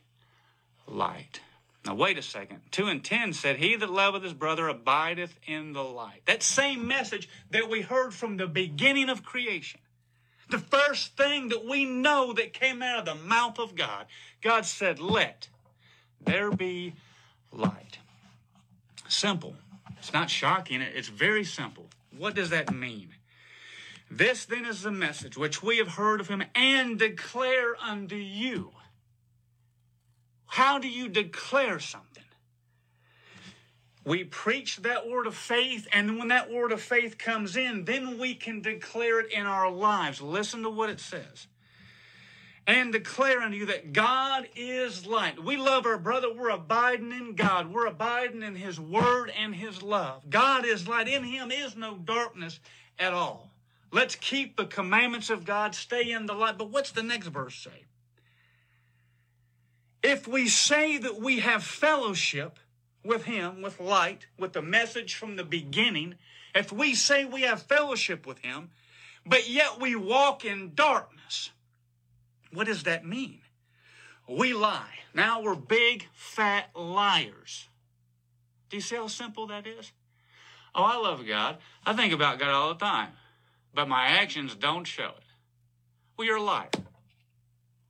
light. 0.86 1.42
Now, 1.84 1.94
wait 1.94 2.16
a 2.16 2.22
second. 2.22 2.62
2 2.70 2.86
and 2.86 3.04
10 3.04 3.34
said, 3.34 3.56
He 3.56 3.76
that 3.76 3.90
loveth 3.90 4.22
his 4.22 4.32
brother 4.32 4.68
abideth 4.68 5.38
in 5.46 5.74
the 5.74 5.84
light. 5.84 6.22
That 6.24 6.42
same 6.42 6.88
message 6.88 7.28
that 7.50 7.68
we 7.68 7.82
heard 7.82 8.14
from 8.14 8.38
the 8.38 8.46
beginning 8.46 9.10
of 9.10 9.22
creation. 9.22 9.80
The 10.48 10.60
first 10.60 11.18
thing 11.18 11.50
that 11.50 11.66
we 11.66 11.84
know 11.84 12.32
that 12.32 12.54
came 12.54 12.80
out 12.80 13.00
of 13.00 13.04
the 13.04 13.22
mouth 13.26 13.58
of 13.58 13.74
God, 13.74 14.06
God 14.40 14.64
said, 14.64 14.98
Let 14.98 15.48
there 16.24 16.50
be 16.50 16.94
light. 17.52 17.98
Simple. 19.08 19.56
It's 19.98 20.12
not 20.12 20.30
shocking. 20.30 20.80
It's 20.80 21.08
very 21.08 21.44
simple. 21.44 21.86
What 22.16 22.34
does 22.34 22.50
that 22.50 22.74
mean? 22.74 23.10
This 24.10 24.44
then 24.44 24.66
is 24.66 24.82
the 24.82 24.90
message 24.90 25.38
which 25.38 25.62
we 25.62 25.78
have 25.78 25.88
heard 25.88 26.20
of 26.20 26.28
him 26.28 26.42
and 26.54 26.98
declare 26.98 27.76
unto 27.80 28.16
you. 28.16 28.72
How 30.46 30.78
do 30.78 30.88
you 30.88 31.08
declare 31.08 31.78
something? 31.78 32.08
We 34.04 34.24
preach 34.24 34.78
that 34.78 35.08
word 35.08 35.26
of 35.26 35.36
faith, 35.36 35.86
and 35.92 36.18
when 36.18 36.28
that 36.28 36.50
word 36.50 36.72
of 36.72 36.82
faith 36.82 37.16
comes 37.16 37.56
in, 37.56 37.84
then 37.84 38.18
we 38.18 38.34
can 38.34 38.60
declare 38.60 39.20
it 39.20 39.32
in 39.32 39.46
our 39.46 39.70
lives. 39.70 40.20
Listen 40.20 40.62
to 40.64 40.70
what 40.70 40.90
it 40.90 41.00
says. 41.00 41.46
And 42.64 42.92
declare 42.92 43.40
unto 43.40 43.56
you 43.56 43.66
that 43.66 43.92
God 43.92 44.48
is 44.54 45.04
light. 45.04 45.42
We 45.42 45.56
love 45.56 45.84
our 45.84 45.98
brother. 45.98 46.32
We're 46.32 46.50
abiding 46.50 47.10
in 47.10 47.34
God. 47.34 47.72
We're 47.72 47.86
abiding 47.86 48.42
in 48.42 48.54
His 48.54 48.78
word 48.78 49.32
and 49.36 49.54
His 49.54 49.82
love. 49.82 50.30
God 50.30 50.64
is 50.64 50.86
light. 50.86 51.08
In 51.08 51.24
Him 51.24 51.50
is 51.50 51.74
no 51.74 51.96
darkness 51.96 52.60
at 53.00 53.12
all. 53.12 53.50
Let's 53.90 54.14
keep 54.14 54.56
the 54.56 54.64
commandments 54.64 55.28
of 55.28 55.44
God, 55.44 55.74
stay 55.74 56.12
in 56.12 56.26
the 56.26 56.34
light. 56.34 56.56
But 56.56 56.70
what's 56.70 56.92
the 56.92 57.02
next 57.02 57.26
verse 57.26 57.56
say? 57.56 57.84
If 60.02 60.26
we 60.26 60.48
say 60.48 60.98
that 60.98 61.20
we 61.20 61.40
have 61.40 61.62
fellowship 61.62 62.58
with 63.04 63.24
Him, 63.24 63.60
with 63.60 63.80
light, 63.80 64.26
with 64.38 64.52
the 64.52 64.62
message 64.62 65.14
from 65.14 65.36
the 65.36 65.44
beginning, 65.44 66.14
if 66.54 66.72
we 66.72 66.94
say 66.94 67.24
we 67.24 67.42
have 67.42 67.62
fellowship 67.62 68.26
with 68.26 68.38
Him, 68.38 68.70
but 69.26 69.48
yet 69.48 69.80
we 69.80 69.94
walk 69.94 70.44
in 70.44 70.74
darkness, 70.74 71.50
what 72.52 72.66
does 72.66 72.82
that 72.84 73.06
mean? 73.06 73.40
We 74.28 74.54
lie. 74.54 74.98
Now 75.14 75.42
we're 75.42 75.54
big, 75.54 76.06
fat 76.14 76.70
liars. 76.74 77.68
Do 78.70 78.76
you 78.76 78.80
see 78.80 78.96
how 78.96 79.08
simple 79.08 79.46
that 79.48 79.66
is? 79.66 79.92
Oh, 80.74 80.84
I 80.84 80.96
love 80.96 81.26
God. 81.26 81.58
I 81.84 81.92
think 81.92 82.12
about 82.12 82.38
God 82.38 82.50
all 82.50 82.68
the 82.72 82.80
time. 82.80 83.10
but 83.74 83.88
my 83.88 84.06
actions 84.06 84.54
don't 84.54 84.84
show 84.84 85.08
it. 85.08 85.24
Well, 86.16 86.26
you're 86.26 86.36
a 86.36 86.42
liar. 86.42 86.68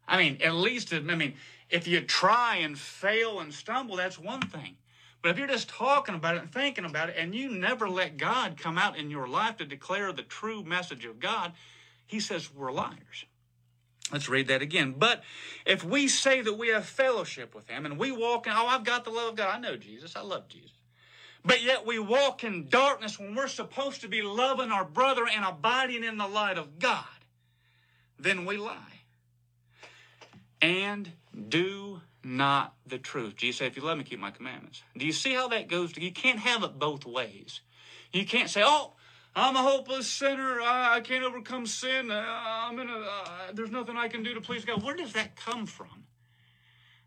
I 0.07 0.17
mean, 0.17 0.39
at 0.43 0.55
least, 0.55 0.93
I 0.93 1.01
mean, 1.01 1.35
if 1.71 1.89
you 1.89 2.01
try 2.01 2.57
and 2.57 2.79
fail 2.79 3.41
and 3.41 3.53
stumble, 3.53 3.97
that's 3.97 4.19
one 4.19 4.43
thing. 4.43 4.77
But 5.23 5.31
if 5.31 5.39
you're 5.39 5.49
just 5.49 5.69
talking 5.69 6.15
about 6.15 6.37
it 6.37 6.43
and 6.43 6.53
thinking 6.53 6.85
about 6.85 7.09
it, 7.09 7.17
and 7.17 7.35
you 7.35 7.51
never 7.51 7.89
let 7.89 8.17
God 8.17 8.59
come 8.59 8.79
out 8.79 8.97
in 8.97 9.11
your 9.11 9.27
life 9.29 9.57
to 9.59 9.65
declare 9.65 10.13
the 10.13 10.23
true 10.23 10.65
message 10.65 11.05
of 11.05 11.21
God, 11.21 11.53
he 12.07 12.21
says 12.21 12.53
we're 12.53 12.73
liars. 12.73 13.25
Let's 14.11 14.29
read 14.29 14.49
that 14.49 14.63
again. 14.63 14.95
But 14.99 15.23
if 15.65 15.85
we 15.85 16.09
say 16.09 16.41
that 16.41 16.55
we 16.55 16.69
have 16.69 16.85
fellowship 16.85 17.55
with 17.55 17.69
him 17.69 17.87
and 17.87 17.99
we 17.99 18.11
walk 18.11 18.47
in, 18.47 18.53
oh, 18.55 18.67
I've 18.67 18.85
got 18.85 19.05
the 19.05 19.11
love 19.11 19.31
of 19.31 19.37
God. 19.37 19.55
I 19.55 19.59
know 19.59 19.77
Jesus. 19.77 20.17
I 20.17 20.23
love 20.23 20.49
Jesus. 20.49 20.73
But 21.45 21.63
yet 21.63 21.87
we 21.87 21.99
walk 21.99 22.45
in 22.45 22.69
darkness 22.69 23.19
when 23.19 23.35
we're 23.35 23.49
supposed 23.49 24.01
to 24.03 24.09
be 24.09 24.23
loving 24.23 24.71
our 24.71 24.85
brother 24.85 25.25
and 25.33 25.45
abiding 25.45 26.05
in 26.05 26.17
the 26.17 26.27
light 26.27 26.59
of 26.59 26.79
God, 26.79 27.05
then 28.19 28.45
we 28.45 28.57
lie. 28.57 29.01
And 30.61 31.11
do 31.49 32.01
not 32.23 32.75
the 32.87 32.99
truth. 32.99 33.35
Jesus 33.35 33.59
said, 33.59 33.67
if 33.69 33.77
you 33.77 33.83
love 33.83 33.99
me, 33.99 34.05
keep 34.05 34.21
my 34.21 34.31
commandments. 34.31 34.83
Do 34.97 35.05
you 35.05 35.13
see 35.13 35.35
how 35.35 35.49
that 35.49 35.69
goes? 35.69 35.97
You 35.97 36.13
can't 36.13 36.39
have 36.39 36.63
it 36.63 36.79
both 36.79 37.05
ways. 37.05 37.61
You 38.13 38.25
can't 38.25 38.49
say, 38.49 38.63
oh, 38.65 38.95
I'm 39.35 39.57
a 39.57 39.63
hopeless 39.63 40.07
sinner. 40.07 40.61
I, 40.61 40.97
I 40.97 41.01
can't 41.01 41.25
overcome 41.25 41.67
sin. 41.67 42.11
Uh, 42.11 42.25
I'm 42.27 42.79
in 42.79 42.89
a, 42.89 42.99
uh, 42.99 43.53
there's 43.55 43.71
nothing 43.71 43.97
I 43.97 44.09
can 44.09 44.23
do 44.23 44.35
to 44.35 44.41
please 44.41 44.65
God. 44.65 44.83
Where 44.83 44.97
does 44.97 45.15
that 45.15 45.37
come 45.37 45.67
from? 45.67 46.05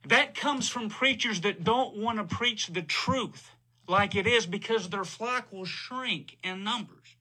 That 0.08 0.36
comes 0.36 0.68
from 0.70 0.90
preachers 0.90 1.42
that 1.42 1.64
don't 1.64 1.98
want 1.98 2.18
to 2.18 2.36
preach 2.36 2.68
the 2.68 2.82
truth 2.82 3.52
like 3.88 4.16
it 4.16 4.26
is 4.26 4.46
because 4.46 4.90
their 4.90 5.04
flock 5.04 5.52
will 5.52 5.66
shrink 5.66 6.38
in 6.44 6.64
numbers. 6.64 7.16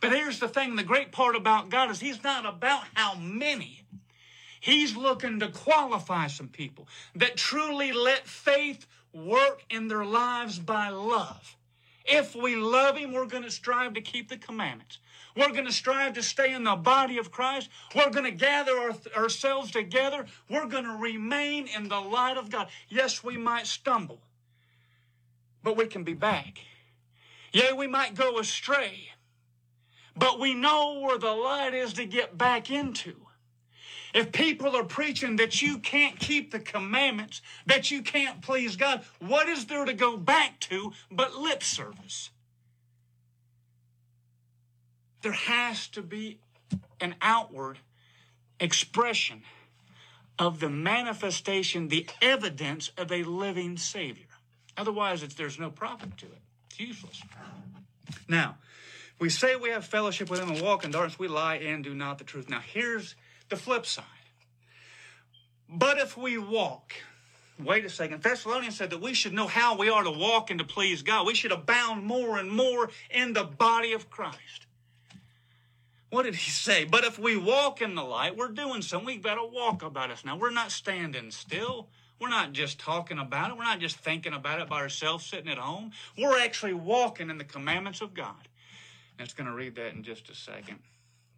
But 0.00 0.12
here's 0.12 0.40
the 0.40 0.48
thing 0.48 0.76
the 0.76 0.82
great 0.82 1.12
part 1.12 1.36
about 1.36 1.70
God 1.70 1.90
is 1.90 2.00
He's 2.00 2.22
not 2.22 2.46
about 2.46 2.84
how 2.94 3.14
many. 3.14 3.84
He's 4.60 4.96
looking 4.96 5.40
to 5.40 5.48
qualify 5.48 6.26
some 6.26 6.48
people 6.48 6.86
that 7.14 7.36
truly 7.36 7.92
let 7.92 8.26
faith 8.26 8.86
work 9.12 9.64
in 9.70 9.88
their 9.88 10.04
lives 10.04 10.58
by 10.58 10.88
love. 10.90 11.56
If 12.04 12.34
we 12.34 12.56
love 12.56 12.96
Him, 12.96 13.12
we're 13.12 13.26
going 13.26 13.42
to 13.42 13.50
strive 13.50 13.94
to 13.94 14.00
keep 14.00 14.28
the 14.28 14.36
commandments. 14.36 14.98
We're 15.36 15.52
going 15.52 15.66
to 15.66 15.72
strive 15.72 16.14
to 16.14 16.22
stay 16.22 16.52
in 16.52 16.64
the 16.64 16.76
body 16.76 17.18
of 17.18 17.30
Christ. 17.30 17.70
We're 17.94 18.10
going 18.10 18.24
to 18.24 18.30
gather 18.30 18.72
our, 18.72 18.92
ourselves 19.16 19.70
together. 19.70 20.26
We're 20.48 20.66
going 20.66 20.84
to 20.84 20.96
remain 21.00 21.68
in 21.68 21.88
the 21.88 22.00
light 22.00 22.36
of 22.36 22.50
God. 22.50 22.68
Yes, 22.88 23.22
we 23.22 23.36
might 23.36 23.66
stumble, 23.66 24.20
but 25.62 25.76
we 25.76 25.86
can 25.86 26.02
be 26.02 26.14
back. 26.14 26.58
Yea, 27.52 27.72
we 27.72 27.86
might 27.86 28.14
go 28.14 28.38
astray, 28.38 29.10
but 30.16 30.38
we 30.40 30.54
know 30.54 31.00
where 31.00 31.18
the 31.18 31.32
light 31.32 31.74
is 31.74 31.92
to 31.94 32.04
get 32.06 32.36
back 32.36 32.70
into. 32.70 33.16
If 34.12 34.32
people 34.32 34.76
are 34.76 34.84
preaching 34.84 35.36
that 35.36 35.62
you 35.62 35.78
can't 35.78 36.18
keep 36.18 36.50
the 36.50 36.58
commandments, 36.58 37.42
that 37.66 37.90
you 37.90 38.02
can't 38.02 38.42
please 38.42 38.76
God, 38.76 39.04
what 39.20 39.48
is 39.48 39.66
there 39.66 39.84
to 39.84 39.92
go 39.92 40.16
back 40.16 40.58
to 40.60 40.92
but 41.10 41.34
lip 41.34 41.62
service? 41.62 42.30
There 45.22 45.32
has 45.32 45.86
to 45.88 46.02
be 46.02 46.38
an 47.00 47.14
outward 47.20 47.78
expression 48.58 49.42
of 50.38 50.60
the 50.60 50.70
manifestation, 50.70 51.88
the 51.88 52.06
evidence 52.22 52.90
of 52.96 53.12
a 53.12 53.22
living 53.24 53.76
Savior. 53.76 54.24
Otherwise, 54.76 55.22
there's 55.34 55.58
no 55.58 55.70
profit 55.70 56.16
to 56.16 56.26
it. 56.26 56.38
It's 56.70 56.80
useless. 56.80 57.22
Now, 58.26 58.56
we 59.18 59.28
say 59.28 59.56
we 59.56 59.68
have 59.68 59.84
fellowship 59.84 60.30
with 60.30 60.40
Him 60.40 60.50
and 60.50 60.62
walk 60.62 60.84
in 60.84 60.90
darkness. 60.90 61.18
We 61.18 61.28
lie 61.28 61.56
and 61.56 61.84
do 61.84 61.94
not 61.94 62.16
the 62.16 62.24
truth. 62.24 62.48
Now, 62.48 62.60
here's 62.60 63.14
the 63.50 63.56
flip 63.56 63.84
side. 63.84 64.04
But 65.68 65.98
if 65.98 66.16
we 66.16 66.38
walk, 66.38 66.94
wait 67.62 67.84
a 67.84 67.90
second, 67.90 68.22
Thessalonians 68.22 68.76
said 68.76 68.90
that 68.90 69.00
we 69.00 69.14
should 69.14 69.32
know 69.32 69.46
how 69.46 69.76
we 69.76 69.88
are 69.88 70.02
to 70.02 70.10
walk 70.10 70.50
and 70.50 70.58
to 70.58 70.64
please 70.64 71.02
God. 71.02 71.26
We 71.26 71.34
should 71.34 71.52
abound 71.52 72.04
more 72.04 72.38
and 72.38 72.50
more 72.50 72.90
in 73.10 73.34
the 73.34 73.44
body 73.44 73.92
of 73.92 74.10
Christ. 74.10 74.66
What 76.10 76.24
did 76.24 76.34
he 76.34 76.50
say? 76.50 76.84
But 76.84 77.04
if 77.04 77.20
we 77.20 77.36
walk 77.36 77.80
in 77.82 77.94
the 77.94 78.02
light, 78.02 78.36
we're 78.36 78.48
doing 78.48 78.82
something. 78.82 79.06
We've 79.06 79.22
got 79.22 79.36
to 79.36 79.44
walk 79.44 79.84
about 79.84 80.10
us 80.10 80.24
now. 80.24 80.36
We're 80.36 80.50
not 80.50 80.72
standing 80.72 81.30
still. 81.30 81.88
We're 82.20 82.28
not 82.28 82.52
just 82.52 82.80
talking 82.80 83.18
about 83.18 83.50
it. 83.50 83.56
We're 83.56 83.64
not 83.64 83.78
just 83.78 83.96
thinking 83.96 84.34
about 84.34 84.60
it 84.60 84.68
by 84.68 84.80
ourselves 84.80 85.24
sitting 85.24 85.50
at 85.50 85.56
home. 85.56 85.92
We're 86.18 86.40
actually 86.40 86.74
walking 86.74 87.30
in 87.30 87.38
the 87.38 87.44
commandments 87.44 88.00
of 88.00 88.12
God. 88.12 88.48
And 89.18 89.24
it's 89.24 89.34
going 89.34 89.46
to 89.46 89.54
read 89.54 89.76
that 89.76 89.94
in 89.94 90.02
just 90.02 90.28
a 90.28 90.34
second. 90.34 90.80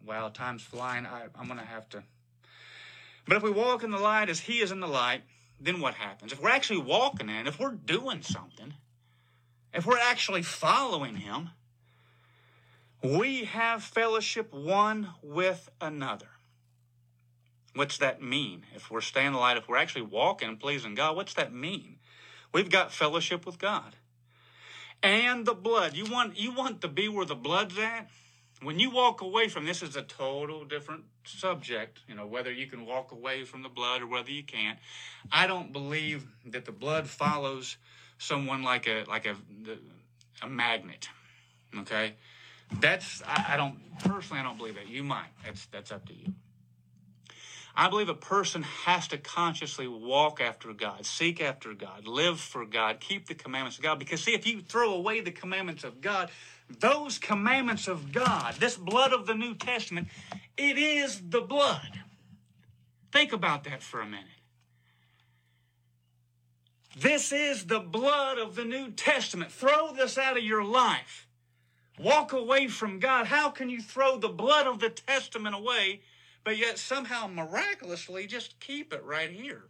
Wow, 0.05 0.29
time's 0.29 0.63
flying. 0.63 1.05
I, 1.05 1.27
I'm 1.37 1.47
going 1.47 1.59
to 1.59 1.65
have 1.65 1.87
to. 1.89 2.03
But 3.27 3.37
if 3.37 3.43
we 3.43 3.51
walk 3.51 3.83
in 3.83 3.91
the 3.91 3.97
light 3.97 4.29
as 4.29 4.41
He 4.41 4.59
is 4.59 4.71
in 4.71 4.79
the 4.79 4.87
light, 4.87 5.21
then 5.59 5.79
what 5.79 5.93
happens? 5.93 6.33
If 6.33 6.41
we're 6.41 6.49
actually 6.49 6.81
walking 6.81 7.29
in, 7.29 7.47
if 7.47 7.59
we're 7.59 7.71
doing 7.71 8.21
something, 8.21 8.73
if 9.73 9.85
we're 9.85 9.97
actually 9.97 10.41
following 10.41 11.15
Him, 11.15 11.51
we 13.01 13.45
have 13.45 13.83
fellowship 13.83 14.53
one 14.53 15.09
with 15.21 15.69
another. 15.79 16.27
What's 17.75 17.97
that 17.97 18.21
mean? 18.21 18.65
If 18.75 18.91
we're 18.91 19.01
staying 19.01 19.27
in 19.27 19.33
the 19.33 19.39
light, 19.39 19.57
if 19.57 19.67
we're 19.67 19.77
actually 19.77 20.03
walking 20.03 20.47
and 20.47 20.59
pleasing 20.59 20.95
God, 20.95 21.15
what's 21.15 21.33
that 21.33 21.53
mean? 21.53 21.97
We've 22.53 22.69
got 22.69 22.93
fellowship 22.93 23.45
with 23.45 23.57
God. 23.57 23.95
And 25.01 25.45
the 25.45 25.55
blood. 25.55 25.95
You 25.95 26.05
want 26.05 26.37
you 26.37 26.53
want 26.53 26.81
to 26.81 26.87
be 26.87 27.09
where 27.09 27.25
the 27.25 27.35
blood's 27.35 27.77
at? 27.77 28.09
When 28.63 28.79
you 28.79 28.89
walk 28.89 29.21
away 29.21 29.47
from 29.49 29.65
this 29.65 29.83
is 29.83 29.95
a 29.95 30.01
total 30.01 30.63
different 30.65 31.03
subject, 31.25 31.99
you 32.07 32.15
know, 32.15 32.25
whether 32.25 32.51
you 32.51 32.67
can 32.67 32.85
walk 32.85 33.11
away 33.11 33.43
from 33.43 33.63
the 33.63 33.69
blood 33.69 34.01
or 34.01 34.07
whether 34.07 34.31
you 34.31 34.43
can't. 34.43 34.79
I 35.31 35.47
don't 35.47 35.71
believe 35.71 36.25
that 36.45 36.65
the 36.65 36.71
blood 36.71 37.07
follows 37.07 37.77
someone 38.17 38.63
like 38.63 38.87
a 38.87 39.03
like 39.07 39.25
a 39.25 39.35
a 40.41 40.49
magnet. 40.49 41.09
Okay? 41.77 42.13
That's 42.79 43.21
I, 43.25 43.53
I 43.53 43.57
don't 43.57 43.77
personally 43.99 44.39
I 44.39 44.43
don't 44.43 44.57
believe 44.57 44.75
that. 44.75 44.87
You 44.87 45.03
might. 45.03 45.29
That's 45.43 45.65
that's 45.67 45.91
up 45.91 46.07
to 46.07 46.13
you. 46.13 46.33
I 47.75 47.89
believe 47.89 48.09
a 48.09 48.13
person 48.13 48.61
has 48.61 49.07
to 49.07 49.17
consciously 49.17 49.87
walk 49.87 50.39
after 50.39 50.71
God, 50.73 51.07
seek 51.07 51.41
after 51.41 51.73
God, 51.73 52.05
live 52.05 52.39
for 52.39 52.65
God, 52.65 52.99
keep 52.99 53.27
the 53.27 53.33
commandments 53.33 53.77
of 53.77 53.83
God. 53.83 53.97
Because, 53.97 54.23
see, 54.23 54.35
if 54.35 54.45
you 54.45 54.61
throw 54.61 54.93
away 54.93 55.21
the 55.21 55.31
commandments 55.31 55.83
of 55.83 55.99
God, 55.99 56.29
those 56.69 57.17
commandments 57.17 57.87
of 57.87 58.11
God, 58.11 58.55
this 58.59 58.77
blood 58.77 59.13
of 59.13 59.25
the 59.25 59.35
New 59.35 59.55
Testament, 59.55 60.07
it 60.57 60.77
is 60.77 61.21
the 61.29 61.41
blood. 61.41 61.99
Think 63.11 63.33
about 63.33 63.63
that 63.65 63.83
for 63.83 64.01
a 64.01 64.05
minute. 64.05 64.25
This 66.97 67.31
is 67.31 67.65
the 67.65 67.79
blood 67.79 68.37
of 68.37 68.55
the 68.55 68.65
New 68.65 68.91
Testament. 68.91 69.51
Throw 69.51 69.93
this 69.93 70.17
out 70.17 70.37
of 70.37 70.43
your 70.43 70.63
life. 70.63 71.27
Walk 71.99 72.33
away 72.33 72.67
from 72.67 72.99
God. 72.99 73.27
How 73.27 73.49
can 73.49 73.69
you 73.69 73.81
throw 73.81 74.17
the 74.17 74.29
blood 74.29 74.67
of 74.67 74.79
the 74.79 74.89
Testament 74.89 75.55
away, 75.55 76.01
but 76.43 76.57
yet 76.57 76.77
somehow 76.77 77.27
miraculously 77.27 78.27
just 78.27 78.59
keep 78.59 78.93
it 78.93 79.03
right 79.03 79.29
here 79.29 79.65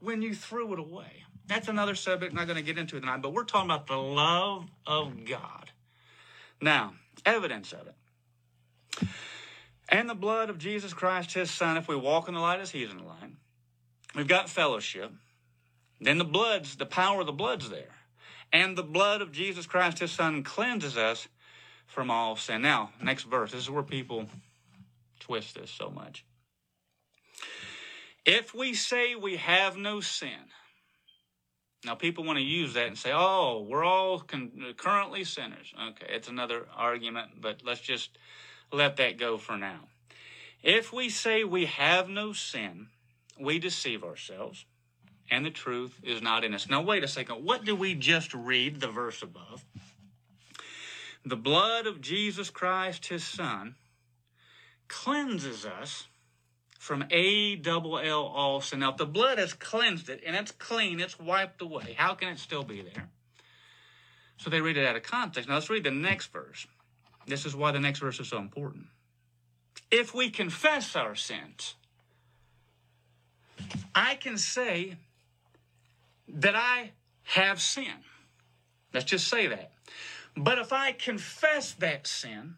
when 0.00 0.22
you 0.22 0.34
threw 0.34 0.72
it 0.72 0.78
away? 0.78 1.25
That's 1.46 1.68
another 1.68 1.94
subject 1.94 2.32
I'm 2.32 2.36
not 2.36 2.46
going 2.46 2.56
to 2.56 2.62
get 2.62 2.78
into 2.78 2.98
tonight, 2.98 3.22
but 3.22 3.32
we're 3.32 3.44
talking 3.44 3.70
about 3.70 3.86
the 3.86 3.96
love 3.96 4.66
of 4.86 5.24
God. 5.24 5.70
Now, 6.60 6.94
evidence 7.24 7.72
of 7.72 7.86
it. 7.86 9.08
And 9.88 10.10
the 10.10 10.14
blood 10.14 10.50
of 10.50 10.58
Jesus 10.58 10.92
Christ, 10.92 11.34
his 11.34 11.50
son, 11.50 11.76
if 11.76 11.86
we 11.86 11.94
walk 11.94 12.28
in 12.28 12.34
the 12.34 12.40
light 12.40 12.60
as 12.60 12.70
he's 12.70 12.90
in 12.90 12.98
the 12.98 13.04
light. 13.04 13.30
We've 14.14 14.26
got 14.26 14.48
fellowship. 14.48 15.12
Then 16.00 16.18
the 16.18 16.24
blood's, 16.24 16.76
the 16.76 16.86
power 16.86 17.20
of 17.20 17.26
the 17.26 17.32
blood's 17.32 17.68
there. 17.68 17.94
And 18.52 18.76
the 18.76 18.82
blood 18.82 19.22
of 19.22 19.32
Jesus 19.32 19.66
Christ, 19.66 19.98
his 19.98 20.10
son, 20.10 20.42
cleanses 20.42 20.96
us 20.96 21.28
from 21.86 22.10
all 22.10 22.36
sin. 22.36 22.62
Now, 22.62 22.90
next 23.02 23.24
verse. 23.24 23.52
This 23.52 23.62
is 23.62 23.70
where 23.70 23.82
people 23.82 24.26
twist 25.20 25.54
this 25.54 25.70
so 25.70 25.90
much. 25.90 26.24
If 28.24 28.54
we 28.54 28.74
say 28.74 29.14
we 29.14 29.36
have 29.36 29.76
no 29.76 30.00
sin, 30.00 30.50
now, 31.86 31.94
people 31.94 32.24
want 32.24 32.38
to 32.38 32.44
use 32.44 32.74
that 32.74 32.88
and 32.88 32.98
say, 32.98 33.12
oh, 33.14 33.64
we're 33.68 33.84
all 33.84 34.18
con- 34.18 34.74
currently 34.76 35.22
sinners. 35.22 35.72
Okay, 35.90 36.06
it's 36.08 36.26
another 36.26 36.66
argument, 36.76 37.40
but 37.40 37.62
let's 37.64 37.80
just 37.80 38.18
let 38.72 38.96
that 38.96 39.18
go 39.18 39.38
for 39.38 39.56
now. 39.56 39.82
If 40.64 40.92
we 40.92 41.08
say 41.08 41.44
we 41.44 41.66
have 41.66 42.08
no 42.08 42.32
sin, 42.32 42.88
we 43.38 43.60
deceive 43.60 44.02
ourselves, 44.02 44.64
and 45.30 45.46
the 45.46 45.50
truth 45.50 46.00
is 46.02 46.20
not 46.20 46.42
in 46.42 46.54
us. 46.54 46.68
Now, 46.68 46.82
wait 46.82 47.04
a 47.04 47.08
second. 47.08 47.44
What 47.44 47.64
do 47.64 47.76
we 47.76 47.94
just 47.94 48.34
read, 48.34 48.80
the 48.80 48.88
verse 48.88 49.22
above? 49.22 49.64
The 51.24 51.36
blood 51.36 51.86
of 51.86 52.00
Jesus 52.00 52.50
Christ, 52.50 53.06
his 53.06 53.22
Son, 53.22 53.76
cleanses 54.88 55.64
us 55.64 56.08
from 56.86 57.04
A 57.10 57.56
double 57.56 57.98
L 57.98 58.22
all 58.22 58.60
sin. 58.60 58.78
Now, 58.78 58.92
if 58.92 58.96
the 58.96 59.06
blood 59.06 59.38
has 59.38 59.52
cleansed 59.52 60.08
it 60.08 60.22
and 60.24 60.36
it's 60.36 60.52
clean, 60.52 61.00
it's 61.00 61.18
wiped 61.18 61.60
away, 61.60 61.96
how 61.98 62.14
can 62.14 62.28
it 62.28 62.38
still 62.38 62.62
be 62.62 62.80
there? 62.80 63.08
So 64.36 64.50
they 64.50 64.60
read 64.60 64.76
it 64.76 64.86
out 64.86 64.94
of 64.94 65.02
context. 65.02 65.48
Now 65.48 65.56
let's 65.56 65.68
read 65.68 65.82
the 65.82 65.90
next 65.90 66.32
verse. 66.32 66.64
This 67.26 67.44
is 67.44 67.56
why 67.56 67.72
the 67.72 67.80
next 67.80 67.98
verse 67.98 68.20
is 68.20 68.28
so 68.28 68.38
important. 68.38 68.86
If 69.90 70.14
we 70.14 70.30
confess 70.30 70.94
our 70.94 71.16
sins, 71.16 71.74
I 73.92 74.14
can 74.14 74.38
say 74.38 74.94
that 76.28 76.54
I 76.54 76.92
have 77.24 77.60
sin. 77.60 78.04
Let's 78.94 79.06
just 79.06 79.26
say 79.26 79.48
that. 79.48 79.72
But 80.36 80.58
if 80.58 80.72
I 80.72 80.92
confess 80.92 81.72
that 81.72 82.06
sin, 82.06 82.54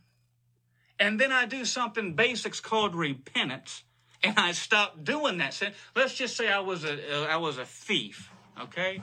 and 1.00 1.18
then 1.18 1.32
I 1.32 1.46
do 1.46 1.64
something 1.64 2.12
basics 2.12 2.60
called 2.60 2.94
repentance, 2.94 3.84
and 4.22 4.38
I 4.38 4.52
stopped 4.52 5.04
doing 5.04 5.38
that 5.38 5.54
sin. 5.54 5.72
Let's 5.94 6.14
just 6.14 6.36
say 6.36 6.48
I 6.48 6.60
was 6.60 6.84
a 6.84 7.24
uh, 7.24 7.26
I 7.26 7.36
was 7.36 7.58
a 7.58 7.64
thief, 7.64 8.30
okay, 8.60 9.02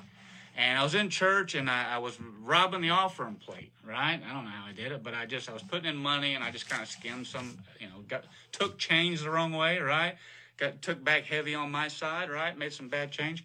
and 0.55 0.78
I 0.78 0.84
was 0.84 0.95
in 0.95 1.09
church 1.09 1.55
and 1.55 1.70
I, 1.70 1.95
I 1.95 1.97
was 1.97 2.18
robbing 2.41 2.82
the 2.82 2.91
offering 2.91 3.36
plate, 3.36 3.72
right? 3.84 4.20
I 4.28 4.34
don't 4.34 4.45
know 4.45 4.49
how 4.51 4.68
I 4.68 4.74
did 4.74 4.91
it, 4.91 5.03
but 5.03 5.13
I 5.13 5.26
just 5.26 5.49
I 5.49 5.53
was 5.53 5.63
putting 5.63 5.89
in 5.89 5.97
money 5.97 6.36
and 6.36 6.43
I 6.43 6.51
just 6.51 6.70
kind 6.70 6.82
of 6.82 6.88
skimmed 6.88 7.28
some, 7.28 7.57
you 7.80 7.88
know, 7.88 8.01
got 8.07 8.26
took 8.51 8.78
change 8.78 9.22
the 9.22 9.30
wrong 9.30 9.53
way, 9.53 9.80
right? 9.80 10.16
Got 10.57 10.82
took 10.82 11.03
back 11.03 11.26
heavy 11.26 11.55
on 11.55 11.72
my 11.72 11.88
side, 11.88 12.30
right? 12.30 12.57
Made 12.57 12.74
some 12.74 12.88
bad 12.88 13.11
change. 13.11 13.43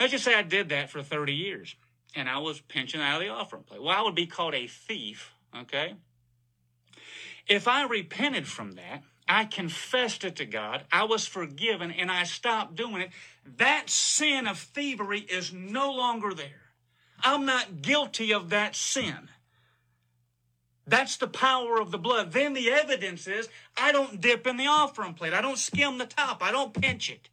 Let's 0.00 0.12
just 0.12 0.24
say 0.24 0.34
I 0.34 0.42
did 0.42 0.68
that 0.70 0.90
for 0.90 1.02
30 1.02 1.34
years 1.34 1.74
and 2.14 2.28
I 2.28 2.38
was 2.38 2.60
pinching 2.60 3.00
out 3.00 3.20
of 3.20 3.26
the 3.26 3.32
offering 3.32 3.64
plate. 3.64 3.82
Well, 3.82 3.96
I 3.96 4.02
would 4.02 4.14
be 4.14 4.26
called 4.26 4.54
a 4.54 4.66
thief, 4.66 5.32
okay? 5.56 5.94
If 7.46 7.68
I 7.68 7.84
repented 7.84 8.46
from 8.46 8.72
that, 8.72 9.02
I 9.28 9.44
confessed 9.44 10.24
it 10.24 10.36
to 10.36 10.46
God, 10.46 10.84
I 10.90 11.04
was 11.04 11.26
forgiven, 11.26 11.90
and 11.90 12.10
I 12.10 12.24
stopped 12.24 12.76
doing 12.76 13.02
it, 13.02 13.10
that 13.58 13.90
sin 13.90 14.46
of 14.46 14.58
thievery 14.58 15.20
is 15.20 15.52
no 15.52 15.92
longer 15.92 16.32
there. 16.32 16.72
I'm 17.20 17.44
not 17.44 17.82
guilty 17.82 18.32
of 18.32 18.50
that 18.50 18.74
sin. 18.74 19.28
That's 20.86 21.18
the 21.18 21.28
power 21.28 21.80
of 21.80 21.90
the 21.90 21.98
blood. 21.98 22.32
Then 22.32 22.54
the 22.54 22.70
evidence 22.70 23.26
is 23.26 23.48
I 23.76 23.92
don't 23.92 24.20
dip 24.20 24.46
in 24.46 24.56
the 24.56 24.66
offering 24.66 25.14
plate. 25.14 25.34
I 25.34 25.42
don't 25.42 25.58
skim 25.58 25.98
the 25.98 26.06
top. 26.06 26.42
I 26.42 26.50
don't 26.50 26.72
pinch 26.72 27.10
it. 27.10 27.28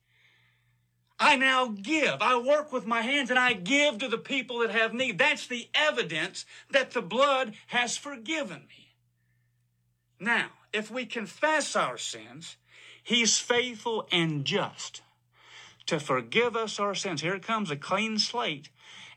I 1.17 1.37
now 1.37 1.67
give. 1.67 2.21
I 2.21 2.37
work 2.37 2.73
with 2.73 2.85
my 2.85 3.01
hands 3.01 3.29
and 3.29 3.39
I 3.39 3.53
give 3.53 3.99
to 3.99 4.09
the 4.09 4.17
people 4.17 4.59
that 4.59 4.71
have 4.71 4.93
need. 4.93 5.17
That's 5.17 5.47
the 5.47 5.69
evidence 5.73 6.45
that 6.71 6.91
the 6.91 7.01
blood 7.01 7.53
has 7.67 7.95
forgiven 7.95 8.63
me. 8.67 8.95
Now, 10.19 10.49
if 10.75 10.91
we 10.91 11.05
confess 11.05 11.75
our 11.75 11.97
sins, 11.97 12.57
He's 13.01 13.37
faithful 13.37 14.07
and 14.11 14.43
just 14.45 15.01
to 15.85 15.99
forgive 15.99 16.55
us 16.55 16.79
our 16.79 16.95
sins. 16.95 17.21
Here 17.21 17.39
comes 17.39 17.69
a 17.69 17.75
clean 17.75 18.17
slate 18.17 18.69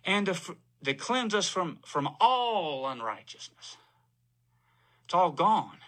and 0.05 0.27
to, 0.27 0.57
to 0.85 0.95
cleanse 0.95 1.35
us 1.35 1.49
from, 1.49 1.79
from 1.85 2.09
all 2.21 2.87
unrighteousness. 2.87 3.79
It's 5.07 5.15
all 5.15 5.33
gone. 5.33 5.79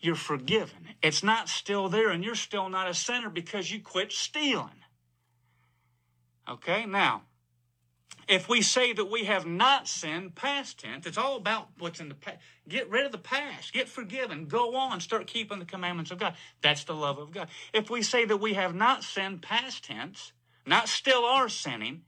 You're 0.00 0.14
forgiven. 0.14 0.94
It's 1.02 1.22
not 1.22 1.50
still 1.50 1.90
there, 1.90 2.08
and 2.08 2.24
you're 2.24 2.34
still 2.34 2.70
not 2.70 2.88
a 2.88 2.94
sinner 2.94 3.28
because 3.28 3.70
you 3.70 3.80
quit 3.80 4.12
stealing. 4.12 4.82
Okay, 6.48 6.86
now, 6.86 7.22
if 8.30 8.48
we 8.48 8.62
say 8.62 8.92
that 8.92 9.10
we 9.10 9.24
have 9.24 9.44
not 9.44 9.88
sinned, 9.88 10.36
past 10.36 10.78
tense, 10.78 11.04
it's 11.04 11.18
all 11.18 11.36
about 11.36 11.66
what's 11.80 11.98
in 11.98 12.08
the 12.08 12.14
past. 12.14 12.38
Get 12.68 12.88
rid 12.88 13.04
of 13.04 13.10
the 13.10 13.18
past, 13.18 13.72
get 13.72 13.88
forgiven, 13.88 14.46
go 14.46 14.76
on, 14.76 15.00
start 15.00 15.26
keeping 15.26 15.58
the 15.58 15.64
commandments 15.64 16.12
of 16.12 16.18
God. 16.18 16.34
That's 16.62 16.84
the 16.84 16.94
love 16.94 17.18
of 17.18 17.32
God. 17.32 17.48
If 17.74 17.90
we 17.90 18.02
say 18.02 18.24
that 18.24 18.36
we 18.36 18.54
have 18.54 18.72
not 18.72 19.02
sinned, 19.02 19.42
past 19.42 19.84
tense, 19.84 20.30
not 20.64 20.88
still 20.88 21.24
are 21.24 21.48
sinning, 21.48 22.02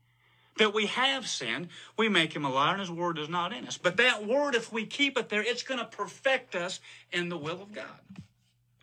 that 0.59 0.73
we 0.73 0.85
have 0.85 1.27
sinned, 1.27 1.67
we 1.97 2.07
make 2.07 2.33
him 2.33 2.45
a 2.45 2.49
liar 2.49 2.71
and 2.71 2.79
his 2.79 2.91
word 2.91 3.19
is 3.19 3.27
not 3.27 3.51
in 3.51 3.67
us. 3.67 3.77
But 3.77 3.97
that 3.97 4.25
word, 4.25 4.55
if 4.55 4.71
we 4.71 4.85
keep 4.85 5.17
it 5.17 5.27
there, 5.27 5.43
it's 5.43 5.63
going 5.63 5.81
to 5.81 5.85
perfect 5.85 6.55
us 6.55 6.79
in 7.11 7.27
the 7.27 7.37
will 7.37 7.61
of 7.61 7.73
God. 7.73 7.99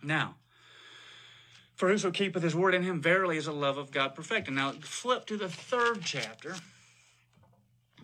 Now, 0.03 0.35
for 1.75 1.89
whoso 1.89 2.11
keepeth 2.11 2.43
his 2.43 2.55
word 2.55 2.75
in 2.75 2.83
him, 2.83 3.01
verily 3.01 3.39
is 3.39 3.47
the 3.47 3.53
love 3.53 3.79
of 3.79 3.91
God 3.91 4.15
perfected. 4.15 4.53
Now, 4.53 4.73
flip 4.73 5.25
to 5.27 5.39
the 5.39 5.49
third 5.49 6.03
chapter. 6.05 6.57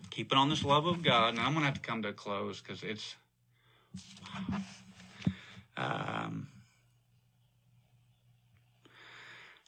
Keeping 0.09 0.37
on 0.37 0.49
this 0.49 0.63
love 0.63 0.85
of 0.85 1.03
God. 1.03 1.35
Now, 1.35 1.45
I'm 1.45 1.53
going 1.53 1.61
to 1.61 1.65
have 1.65 1.75
to 1.75 1.81
come 1.81 2.01
to 2.03 2.09
a 2.09 2.13
close 2.13 2.61
because 2.61 2.83
it's. 2.83 3.15
Um, 5.75 6.47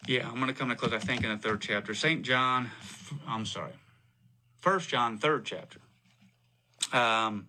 yeah, 0.08 0.28
I'm 0.28 0.36
going 0.36 0.48
to 0.48 0.54
come 0.54 0.70
to 0.70 0.74
a 0.74 0.78
close, 0.78 0.94
I 0.94 1.00
think, 1.00 1.24
in 1.24 1.30
the 1.30 1.38
third 1.38 1.62
chapter. 1.62 1.94
St. 1.94 2.24
John, 2.24 2.72
I'm 3.28 3.46
sorry. 3.46 3.74
First 4.60 4.90
John, 4.90 5.18
third 5.18 5.46
chapter. 5.46 5.80
Um, 6.92 7.48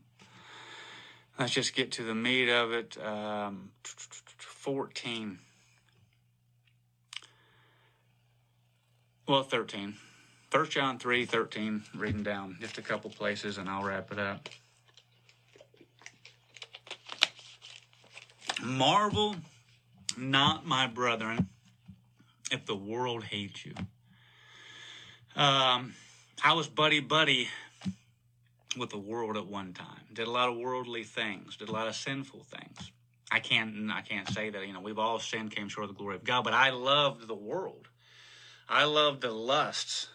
let's 1.38 1.52
just 1.52 1.74
get 1.74 1.92
to 1.92 2.02
the 2.02 2.14
meat 2.14 2.48
of 2.48 2.72
it. 2.72 3.02
Um, 3.02 3.70
14. 3.82 5.38
Well, 9.26 9.42
13. 9.42 9.96
1 10.50 10.68
John 10.68 10.98
3 10.98 11.26
13, 11.26 11.84
reading 11.94 12.24
down 12.24 12.56
just 12.60 12.76
a 12.76 12.82
couple 12.82 13.08
places, 13.08 13.58
and 13.58 13.68
I'll 13.68 13.84
wrap 13.84 14.10
it 14.10 14.18
up. 14.18 14.48
Marvel 18.60 19.36
not, 20.16 20.66
my 20.66 20.88
brethren, 20.88 21.48
if 22.50 22.66
the 22.66 22.74
world 22.74 23.22
hates 23.22 23.64
you. 23.64 23.74
Um, 25.36 25.94
I 26.42 26.52
was 26.54 26.66
buddy 26.66 26.98
buddy 26.98 27.48
with 28.76 28.90
the 28.90 28.98
world 28.98 29.36
at 29.36 29.46
one 29.46 29.72
time. 29.72 30.02
Did 30.12 30.26
a 30.26 30.30
lot 30.32 30.48
of 30.48 30.56
worldly 30.56 31.04
things. 31.04 31.56
Did 31.56 31.68
a 31.68 31.72
lot 31.72 31.86
of 31.86 31.94
sinful 31.94 32.42
things. 32.42 32.90
I 33.30 33.38
can't. 33.38 33.88
I 33.92 34.00
can't 34.00 34.28
say 34.28 34.50
that. 34.50 34.66
You 34.66 34.72
know, 34.72 34.80
we've 34.80 34.98
all 34.98 35.20
sinned, 35.20 35.52
came 35.52 35.68
short 35.68 35.84
of 35.84 35.94
the 35.94 35.98
glory 35.98 36.16
of 36.16 36.24
God. 36.24 36.42
But 36.42 36.54
I 36.54 36.70
loved 36.70 37.28
the 37.28 37.36
world. 37.36 37.86
I 38.68 38.84
loved 38.84 39.20
the 39.20 39.30
lusts 39.30 40.08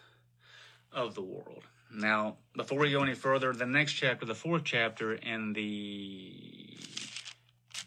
of 0.95 1.13
the 1.13 1.21
world. 1.21 1.63
Now, 1.93 2.37
before 2.55 2.79
we 2.79 2.91
go 2.91 3.03
any 3.03 3.13
further, 3.13 3.53
the 3.53 3.65
next 3.65 3.93
chapter, 3.93 4.25
the 4.25 4.33
fourth 4.33 4.63
chapter, 4.63 5.13
in 5.13 5.53
the. 5.53 6.33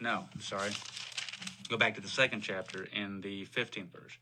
No, 0.00 0.26
sorry. 0.38 0.70
Go 1.68 1.76
back 1.76 1.96
to 1.96 2.00
the 2.00 2.08
second 2.08 2.42
chapter 2.42 2.86
in 2.92 3.20
the 3.20 3.46
15th 3.46 3.90
verse. 3.90 4.16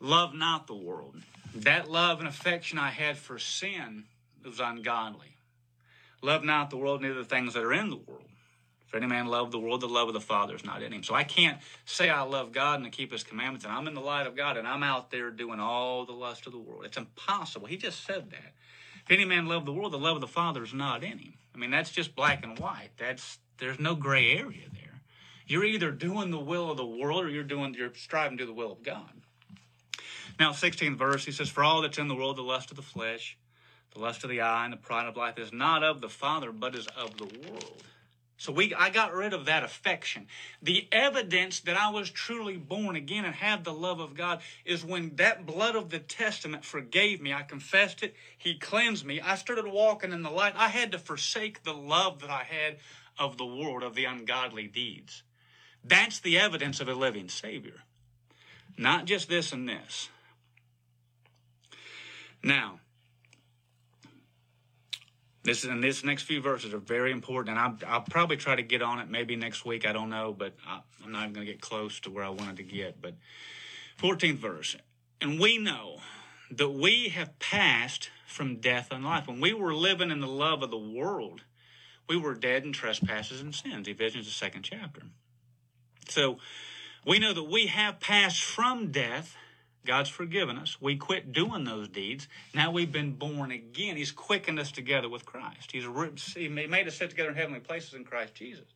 Love 0.00 0.34
not 0.34 0.66
the 0.66 0.74
world. 0.74 1.16
That 1.54 1.90
love 1.90 2.18
and 2.18 2.28
affection 2.28 2.78
I 2.78 2.90
had 2.90 3.18
for 3.18 3.38
sin 3.38 4.04
was 4.44 4.58
ungodly. 4.58 5.36
Love 6.22 6.42
not 6.42 6.70
the 6.70 6.76
world, 6.76 7.02
neither 7.02 7.14
the 7.14 7.24
things 7.24 7.54
that 7.54 7.62
are 7.62 7.72
in 7.72 7.90
the 7.90 7.96
world. 7.96 8.28
If 8.92 8.96
any 8.96 9.06
man 9.06 9.28
love 9.28 9.50
the 9.50 9.58
world, 9.58 9.80
the 9.80 9.88
love 9.88 10.08
of 10.08 10.14
the 10.14 10.20
Father 10.20 10.54
is 10.54 10.66
not 10.66 10.82
in 10.82 10.92
him. 10.92 11.02
So 11.02 11.14
I 11.14 11.24
can't 11.24 11.58
say 11.86 12.10
I 12.10 12.20
love 12.22 12.52
God 12.52 12.74
and 12.74 12.84
to 12.84 12.90
keep 12.90 13.10
his 13.10 13.24
commandments 13.24 13.64
and 13.64 13.72
I'm 13.72 13.88
in 13.88 13.94
the 13.94 14.02
light 14.02 14.26
of 14.26 14.36
God 14.36 14.58
and 14.58 14.68
I'm 14.68 14.82
out 14.82 15.10
there 15.10 15.30
doing 15.30 15.60
all 15.60 16.04
the 16.04 16.12
lust 16.12 16.46
of 16.46 16.52
the 16.52 16.58
world. 16.58 16.84
It's 16.84 16.98
impossible. 16.98 17.66
He 17.66 17.78
just 17.78 18.04
said 18.04 18.30
that. 18.32 18.52
If 19.06 19.10
any 19.10 19.24
man 19.24 19.46
love 19.46 19.64
the 19.64 19.72
world, 19.72 19.94
the 19.94 19.98
love 19.98 20.16
of 20.16 20.20
the 20.20 20.26
Father 20.26 20.62
is 20.62 20.74
not 20.74 21.02
in 21.02 21.18
him. 21.18 21.32
I 21.54 21.58
mean, 21.58 21.70
that's 21.70 21.90
just 21.90 22.14
black 22.14 22.44
and 22.44 22.58
white. 22.58 22.90
That's 22.98 23.38
there's 23.56 23.80
no 23.80 23.94
gray 23.94 24.32
area 24.32 24.66
there. 24.74 25.00
You're 25.46 25.64
either 25.64 25.90
doing 25.90 26.30
the 26.30 26.38
will 26.38 26.70
of 26.70 26.76
the 26.76 26.84
world 26.84 27.24
or 27.24 27.30
you're 27.30 27.44
doing 27.44 27.72
you're 27.72 27.94
striving 27.94 28.36
to 28.36 28.44
do 28.44 28.46
the 28.46 28.52
will 28.52 28.72
of 28.72 28.82
God. 28.82 29.10
Now, 30.38 30.50
16th 30.50 30.96
verse, 30.96 31.24
he 31.24 31.32
says, 31.32 31.48
For 31.48 31.64
all 31.64 31.80
that's 31.80 31.98
in 31.98 32.08
the 32.08 32.14
world, 32.14 32.36
the 32.36 32.42
lust 32.42 32.70
of 32.70 32.76
the 32.76 32.82
flesh, 32.82 33.38
the 33.94 34.00
lust 34.00 34.22
of 34.22 34.30
the 34.30 34.42
eye, 34.42 34.64
and 34.64 34.72
the 34.72 34.78
pride 34.78 35.06
of 35.06 35.16
life 35.16 35.38
is 35.38 35.52
not 35.52 35.82
of 35.82 36.00
the 36.00 36.08
Father, 36.08 36.52
but 36.52 36.74
is 36.74 36.86
of 36.88 37.16
the 37.16 37.24
world. 37.24 37.82
So 38.42 38.50
we, 38.50 38.74
I 38.74 38.90
got 38.90 39.14
rid 39.14 39.34
of 39.34 39.44
that 39.44 39.62
affection. 39.62 40.26
The 40.60 40.88
evidence 40.90 41.60
that 41.60 41.76
I 41.76 41.90
was 41.90 42.10
truly 42.10 42.56
born 42.56 42.96
again 42.96 43.24
and 43.24 43.36
have 43.36 43.62
the 43.62 43.72
love 43.72 44.00
of 44.00 44.16
God 44.16 44.40
is 44.64 44.84
when 44.84 45.14
that 45.14 45.46
blood 45.46 45.76
of 45.76 45.90
the 45.90 46.00
testament 46.00 46.64
forgave 46.64 47.20
me. 47.20 47.32
I 47.32 47.44
confessed 47.44 48.02
it. 48.02 48.16
He 48.36 48.58
cleansed 48.58 49.06
me. 49.06 49.20
I 49.20 49.36
started 49.36 49.68
walking 49.68 50.10
in 50.10 50.24
the 50.24 50.30
light. 50.30 50.54
I 50.56 50.66
had 50.66 50.90
to 50.90 50.98
forsake 50.98 51.62
the 51.62 51.72
love 51.72 52.18
that 52.22 52.30
I 52.30 52.42
had 52.42 52.78
of 53.16 53.38
the 53.38 53.46
world, 53.46 53.84
of 53.84 53.94
the 53.94 54.06
ungodly 54.06 54.66
deeds. 54.66 55.22
That's 55.84 56.18
the 56.18 56.36
evidence 56.36 56.80
of 56.80 56.88
a 56.88 56.94
living 56.94 57.28
Savior. 57.28 57.84
Not 58.76 59.04
just 59.04 59.28
this 59.28 59.52
and 59.52 59.68
this. 59.68 60.08
Now, 62.42 62.80
this 65.42 65.64
and 65.64 65.82
this 65.82 66.04
next 66.04 66.22
few 66.22 66.40
verses 66.40 66.72
are 66.72 66.78
very 66.78 67.10
important, 67.10 67.56
and 67.56 67.58
I'll, 67.58 67.94
I'll 67.94 68.02
probably 68.02 68.36
try 68.36 68.54
to 68.54 68.62
get 68.62 68.82
on 68.82 69.00
it 69.00 69.10
maybe 69.10 69.34
next 69.34 69.64
week. 69.64 69.86
I 69.86 69.92
don't 69.92 70.10
know, 70.10 70.34
but 70.36 70.54
I, 70.66 70.80
I'm 71.04 71.12
not 71.12 71.32
going 71.32 71.46
to 71.46 71.52
get 71.52 71.60
close 71.60 71.98
to 72.00 72.10
where 72.10 72.24
I 72.24 72.28
wanted 72.28 72.58
to 72.58 72.62
get. 72.62 73.02
But 73.02 73.14
14th 74.00 74.36
verse, 74.36 74.76
and 75.20 75.40
we 75.40 75.58
know 75.58 75.98
that 76.50 76.70
we 76.70 77.08
have 77.08 77.38
passed 77.38 78.10
from 78.26 78.56
death 78.56 78.88
and 78.90 79.04
life. 79.04 79.26
When 79.26 79.40
we 79.40 79.52
were 79.52 79.74
living 79.74 80.10
in 80.10 80.20
the 80.20 80.26
love 80.26 80.62
of 80.62 80.70
the 80.70 80.78
world, 80.78 81.42
we 82.08 82.16
were 82.16 82.34
dead 82.34 82.64
in 82.64 82.72
trespasses 82.72 83.40
and 83.40 83.54
sins. 83.54 83.88
Ephesians, 83.88 84.26
the 84.26 84.32
second 84.32 84.62
chapter. 84.62 85.02
So 86.08 86.38
we 87.06 87.18
know 87.18 87.32
that 87.32 87.44
we 87.44 87.66
have 87.66 88.00
passed 88.00 88.42
from 88.42 88.92
death 88.92 89.36
God's 89.84 90.08
forgiven 90.08 90.58
us. 90.58 90.80
We 90.80 90.96
quit 90.96 91.32
doing 91.32 91.64
those 91.64 91.88
deeds. 91.88 92.28
Now 92.54 92.70
we've 92.70 92.92
been 92.92 93.14
born 93.14 93.50
again. 93.50 93.96
He's 93.96 94.12
quickened 94.12 94.60
us 94.60 94.70
together 94.70 95.08
with 95.08 95.26
Christ. 95.26 95.72
He's 95.72 95.84
he 96.34 96.48
made 96.48 96.86
us 96.86 96.96
sit 96.96 97.10
together 97.10 97.30
in 97.30 97.34
heavenly 97.34 97.60
places 97.60 97.94
in 97.94 98.04
Christ 98.04 98.34
Jesus. 98.34 98.66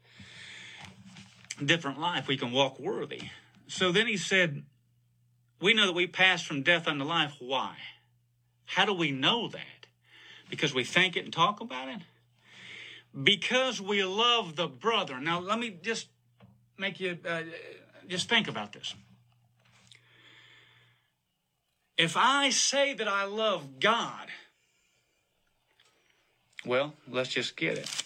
Different 1.65 2.01
life. 2.01 2.27
We 2.27 2.37
can 2.37 2.51
walk 2.51 2.81
worthy. 2.81 3.23
So 3.69 3.93
then 3.93 4.07
he 4.07 4.17
said, 4.17 4.65
We 5.61 5.75
know 5.75 5.87
that 5.87 5.95
we 5.95 6.07
pass 6.07 6.43
from 6.43 6.63
death 6.63 6.89
unto 6.89 7.05
life. 7.05 7.37
Why? 7.39 7.77
How 8.67 8.85
do 8.85 8.93
we 8.93 9.13
know 9.13 9.49
that? 9.49 9.87
Because 10.51 10.75
we 10.75 10.85
think 10.85 11.17
it 11.17 11.25
and 11.25 11.33
talk 11.33 11.61
about 11.61 11.89
it? 11.89 12.01
Because 13.21 13.81
we 13.81 14.05
love 14.05 14.57
the 14.57 14.67
brother. 14.67 15.21
Now, 15.21 15.41
let 15.41 15.59
me 15.59 15.77
just 15.83 16.09
make 16.77 17.01
you 17.01 17.17
uh, 17.27 17.43
just 18.09 18.29
think 18.29 18.49
about 18.49 18.73
this. 18.73 18.95
If 21.99 22.17
I 22.17 22.51
say 22.51 22.93
that 22.95 23.09
I 23.09 23.25
love 23.25 23.81
God, 23.81 24.29
well, 26.65 26.95
let's 27.09 27.31
just 27.31 27.57
get 27.57 27.79
it. 27.79 28.03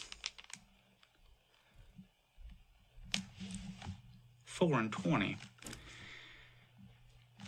4 4.45 4.79
and 4.79 4.93
20. 4.93 5.37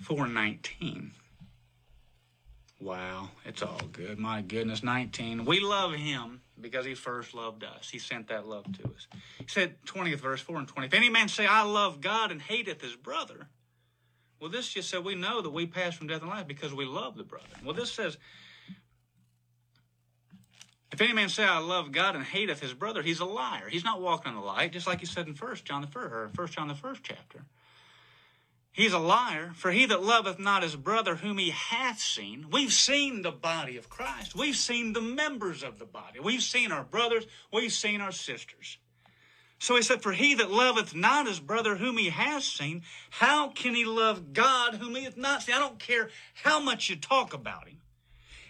4 0.03 0.25
and 0.25 0.35
19. 0.35 1.13
Wow, 2.81 3.29
it's 3.45 3.63
all 3.63 3.81
good. 3.93 4.19
My 4.19 4.43
goodness, 4.43 4.83
19. 4.83 5.45
We 5.45 5.61
love 5.61 5.93
him 5.93 6.41
because 6.61 6.85
he 6.85 6.95
first 6.95 7.35
loved 7.35 7.63
us. 7.63 7.89
He 7.91 8.01
sent 8.01 8.29
that 8.29 8.49
love 8.49 8.65
to 8.65 8.85
us. 8.85 9.07
He 9.39 9.47
said, 9.47 9.77
20th 9.87 10.21
verse, 10.21 10.41
4 10.41 10.59
and 10.59 10.67
20. 10.67 10.89
If 10.89 10.95
any 10.95 11.09
man 11.09 11.29
say, 11.29 11.47
I 11.47 11.63
love 11.63 12.01
God 12.01 12.33
and 12.33 12.43
hateth 12.43 12.81
his 12.81 12.97
brother, 12.97 13.47
well, 14.43 14.51
this 14.51 14.69
just 14.69 14.91
said 14.91 15.05
we 15.05 15.15
know 15.15 15.41
that 15.41 15.51
we 15.51 15.67
pass 15.67 15.95
from 15.95 16.09
death 16.09 16.21
and 16.21 16.29
life 16.29 16.49
because 16.49 16.75
we 16.75 16.85
love 16.85 17.17
the 17.17 17.23
brother. 17.23 17.47
Well, 17.65 17.75
this 17.75 17.93
says, 17.93 18.19
if 20.91 21.01
any 21.01 21.13
man 21.13 21.29
say 21.29 21.45
I 21.45 21.61
love 21.61 21.93
God 21.93 22.17
and 22.17 22.25
hateth 22.25 22.59
his 22.59 22.75
brother, 22.75 23.03
he's 23.03 23.21
a 23.21 23.25
liar. 23.25 23.69
He's 23.69 23.85
not 23.85 24.01
walking 24.01 24.33
in 24.33 24.35
the 24.41 24.45
light, 24.45 24.73
just 24.73 24.89
like 24.89 24.99
he 24.99 25.07
said 25.07 25.29
in 25.29 25.35
First 25.35 25.65
John 25.65 25.81
the 25.81 25.87
first, 25.87 26.13
or 26.13 26.29
First 26.35 26.55
John 26.55 26.67
the 26.67 26.75
first 26.75 27.05
chapter. 27.05 27.45
He's 28.73 28.93
a 28.93 28.99
liar, 28.99 29.53
for 29.55 29.71
he 29.71 29.87
that 29.87 30.03
loveth 30.03 30.41
not 30.41 30.65
his 30.65 30.75
brother 30.75 31.15
whom 31.15 31.39
he 31.39 31.51
hath 31.51 32.01
seen, 32.01 32.47
we've 32.51 32.73
seen 32.73 33.23
the 33.23 33.31
body 33.31 33.77
of 33.77 33.89
Christ. 33.89 34.35
We've 34.35 34.57
seen 34.57 34.93
the 34.93 35.01
members 35.01 35.63
of 35.63 35.79
the 35.79 35.85
body. 35.85 36.19
We've 36.19 36.43
seen 36.43 36.73
our 36.73 36.83
brothers. 36.83 37.29
We've 37.53 37.73
seen 37.73 38.01
our 38.01 38.13
sisters. 38.13 38.79
So 39.63 39.77
he 39.77 39.83
said, 39.83 40.03
For 40.03 40.11
he 40.11 40.35
that 40.35 40.51
loveth 40.51 40.93
not 40.93 41.29
his 41.29 41.39
brother 41.39 41.77
whom 41.77 41.97
he 41.97 42.11
has 42.11 42.45
seen, 42.45 42.83
how 43.11 43.51
can 43.51 43.77
he 43.77 43.85
love 43.85 44.33
God 44.33 44.75
whom 44.75 44.97
he 44.97 45.05
hath 45.05 45.17
not 45.17 45.45
seen? 45.45 45.55
I 45.55 45.61
don't 45.61 45.79
care 45.79 46.11
how 46.43 46.59
much 46.59 46.91
you 46.91 46.97
talk 46.97 47.33
about 47.33 47.69
him. 47.69 47.79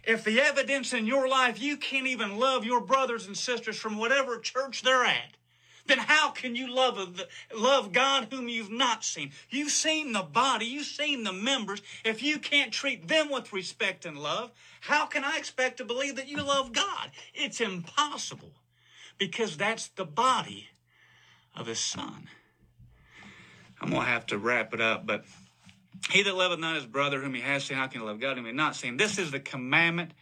If 0.04 0.24
the 0.24 0.40
evidence 0.40 0.94
in 0.94 1.06
your 1.06 1.28
life, 1.28 1.60
you 1.60 1.76
can't 1.76 2.06
even 2.06 2.38
love 2.38 2.64
your 2.64 2.80
brothers 2.80 3.26
and 3.26 3.36
sisters 3.36 3.76
from 3.76 3.98
whatever 3.98 4.38
church 4.38 4.80
they're 4.80 5.04
at, 5.04 5.36
then 5.84 5.98
how 5.98 6.30
can 6.30 6.56
you 6.56 6.74
love, 6.74 7.20
love 7.54 7.92
God 7.92 8.28
whom 8.30 8.48
you've 8.48 8.72
not 8.72 9.04
seen? 9.04 9.32
You've 9.50 9.70
seen 9.70 10.12
the 10.12 10.22
body, 10.22 10.64
you've 10.64 10.86
seen 10.86 11.24
the 11.24 11.32
members. 11.34 11.82
If 12.06 12.22
you 12.22 12.38
can't 12.38 12.72
treat 12.72 13.08
them 13.08 13.30
with 13.30 13.52
respect 13.52 14.06
and 14.06 14.16
love, 14.16 14.50
how 14.80 15.04
can 15.04 15.24
I 15.24 15.36
expect 15.36 15.76
to 15.76 15.84
believe 15.84 16.16
that 16.16 16.28
you 16.28 16.38
love 16.38 16.72
God? 16.72 17.10
It's 17.34 17.60
impossible 17.60 18.52
because 19.18 19.58
that's 19.58 19.88
the 19.88 20.06
body 20.06 20.70
of 21.56 21.66
his 21.66 21.78
son. 21.78 22.28
I'm 23.80 23.90
going 23.90 24.02
to 24.02 24.08
have 24.08 24.26
to 24.26 24.38
wrap 24.38 24.72
it 24.74 24.80
up, 24.80 25.06
but 25.06 25.24
he 26.10 26.22
that 26.22 26.34
loveth 26.34 26.60
not 26.60 26.76
his 26.76 26.86
brother 26.86 27.20
whom 27.20 27.34
he 27.34 27.40
has 27.40 27.64
seen, 27.64 27.76
how 27.76 27.86
can 27.86 28.00
he 28.00 28.06
love 28.06 28.20
God 28.20 28.36
whom 28.36 28.44
he 28.44 28.50
has 28.50 28.56
not 28.56 28.76
seen? 28.76 28.96
This 28.96 29.18
is 29.18 29.30
the 29.30 29.40
commandment. 29.40 30.12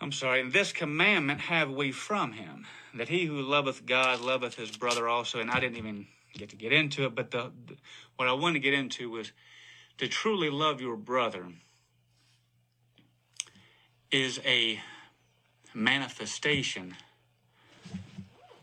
I'm 0.00 0.12
sorry, 0.12 0.40
and 0.40 0.52
this 0.52 0.72
commandment 0.72 1.40
have 1.40 1.70
we 1.70 1.92
from 1.92 2.32
him, 2.32 2.66
that 2.94 3.08
he 3.08 3.26
who 3.26 3.42
loveth 3.42 3.84
God 3.84 4.20
loveth 4.20 4.54
his 4.54 4.70
brother 4.70 5.06
also. 5.08 5.40
And 5.40 5.50
I 5.50 5.60
didn't 5.60 5.76
even 5.76 6.06
get 6.32 6.48
to 6.50 6.56
get 6.56 6.72
into 6.72 7.04
it, 7.04 7.14
but 7.14 7.30
the, 7.30 7.52
the 7.66 7.76
what 8.16 8.28
I 8.28 8.32
wanted 8.32 8.54
to 8.54 8.60
get 8.60 8.74
into 8.74 9.10
was 9.10 9.32
to 9.98 10.08
truly 10.08 10.48
love 10.48 10.80
your 10.80 10.96
brother 10.96 11.46
is 14.10 14.40
a 14.44 14.80
manifestation, 15.74 16.96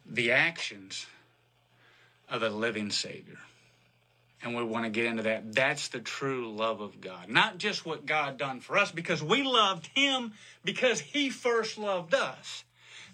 the 0.06 0.32
actions 0.32 1.06
of 2.30 2.44
a 2.44 2.50
living 2.50 2.92
Savior. 2.92 3.40
And 4.44 4.56
we 4.56 4.64
want 4.64 4.86
to 4.86 4.90
get 4.90 5.06
into 5.06 5.24
that. 5.24 5.54
That's 5.54 5.88
the 5.88 6.00
true 6.00 6.52
love 6.54 6.80
of 6.80 7.02
God. 7.02 7.28
Not 7.28 7.58
just 7.58 7.86
what 7.86 8.06
God 8.06 8.38
done 8.38 8.60
for 8.60 8.78
us, 8.78 8.92
because 8.92 9.24
we 9.24 9.42
loved 9.44 9.90
Him 9.96 10.34
because 10.64 11.00
He 11.00 11.30
first 11.30 11.78
loved 11.78 12.14
us. 12.14 12.64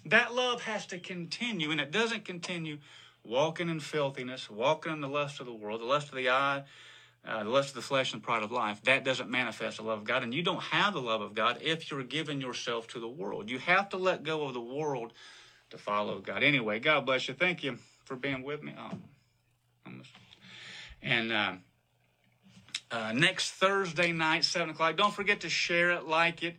That 0.06 0.34
love 0.34 0.62
has 0.62 0.86
to 0.86 0.98
continue, 0.98 1.70
and 1.70 1.80
it 1.80 1.90
doesn't 1.90 2.26
continue 2.26 2.78
walking 3.24 3.70
in 3.70 3.80
filthiness, 3.80 4.50
walking 4.50 4.92
in 4.92 5.00
the 5.00 5.08
lust 5.08 5.40
of 5.40 5.46
the 5.46 5.54
world, 5.54 5.80
the 5.80 5.86
lust 5.86 6.10
of 6.10 6.16
the 6.16 6.28
eye, 6.28 6.62
uh, 7.26 7.42
the 7.42 7.48
lust 7.48 7.70
of 7.70 7.76
the 7.76 7.82
flesh, 7.82 8.12
and 8.12 8.20
the 8.20 8.26
pride 8.26 8.42
of 8.42 8.52
life. 8.52 8.82
That 8.82 9.02
doesn't 9.02 9.30
manifest 9.30 9.78
the 9.78 9.82
love 9.82 10.00
of 10.00 10.04
God. 10.04 10.22
And 10.22 10.34
you 10.34 10.42
don't 10.42 10.62
have 10.62 10.92
the 10.92 11.00
love 11.00 11.22
of 11.22 11.34
God 11.34 11.58
if 11.62 11.90
you're 11.90 12.02
giving 12.02 12.38
yourself 12.38 12.86
to 12.88 13.00
the 13.00 13.08
world. 13.08 13.48
You 13.48 13.58
have 13.60 13.88
to 13.90 13.96
let 13.96 14.24
go 14.24 14.44
of 14.44 14.52
the 14.52 14.60
world 14.60 15.14
to 15.70 15.78
follow 15.78 16.18
God. 16.18 16.42
Anyway, 16.42 16.80
God 16.80 17.06
bless 17.06 17.28
you. 17.28 17.34
Thank 17.34 17.64
you 17.64 17.78
for 18.04 18.16
being 18.16 18.42
with 18.42 18.62
me. 18.62 18.74
Um, 18.76 20.02
and 21.02 21.32
uh, 21.32 21.52
uh, 22.90 23.12
next 23.12 23.52
Thursday 23.52 24.12
night, 24.12 24.44
7 24.44 24.70
o'clock, 24.70 24.96
don't 24.96 25.12
forget 25.12 25.40
to 25.40 25.48
share 25.48 25.92
it, 25.92 26.06
like 26.06 26.42
it, 26.42 26.56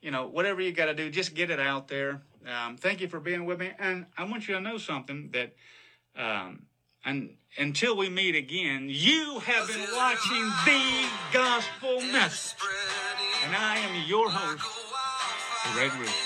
you 0.00 0.10
know, 0.10 0.26
whatever 0.26 0.60
you 0.60 0.72
got 0.72 0.86
to 0.86 0.94
do, 0.94 1.10
just 1.10 1.34
get 1.34 1.50
it 1.50 1.60
out 1.60 1.88
there. 1.88 2.22
Um, 2.46 2.76
thank 2.76 3.00
you 3.00 3.08
for 3.08 3.20
being 3.20 3.44
with 3.44 3.58
me. 3.58 3.72
And 3.78 4.06
I 4.16 4.24
want 4.24 4.46
you 4.48 4.54
to 4.54 4.60
know 4.60 4.78
something 4.78 5.30
that, 5.32 5.54
um, 6.16 6.62
and 7.04 7.36
until 7.58 7.96
we 7.96 8.08
meet 8.08 8.34
again, 8.34 8.88
you 8.88 9.38
have 9.40 9.66
been 9.68 9.86
watching 9.94 10.50
the 10.64 11.08
gospel 11.32 12.00
message. 12.12 12.58
And 13.44 13.54
I 13.54 13.78
am 13.78 14.08
your 14.08 14.28
host, 14.28 14.64
Red. 15.76 16.25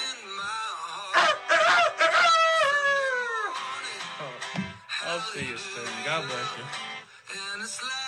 I'll 5.21 5.27
see 5.27 5.41
you 5.41 5.57
soon. 5.59 5.85
God 6.07 6.25
bless 6.27 6.57
you. 6.57 7.99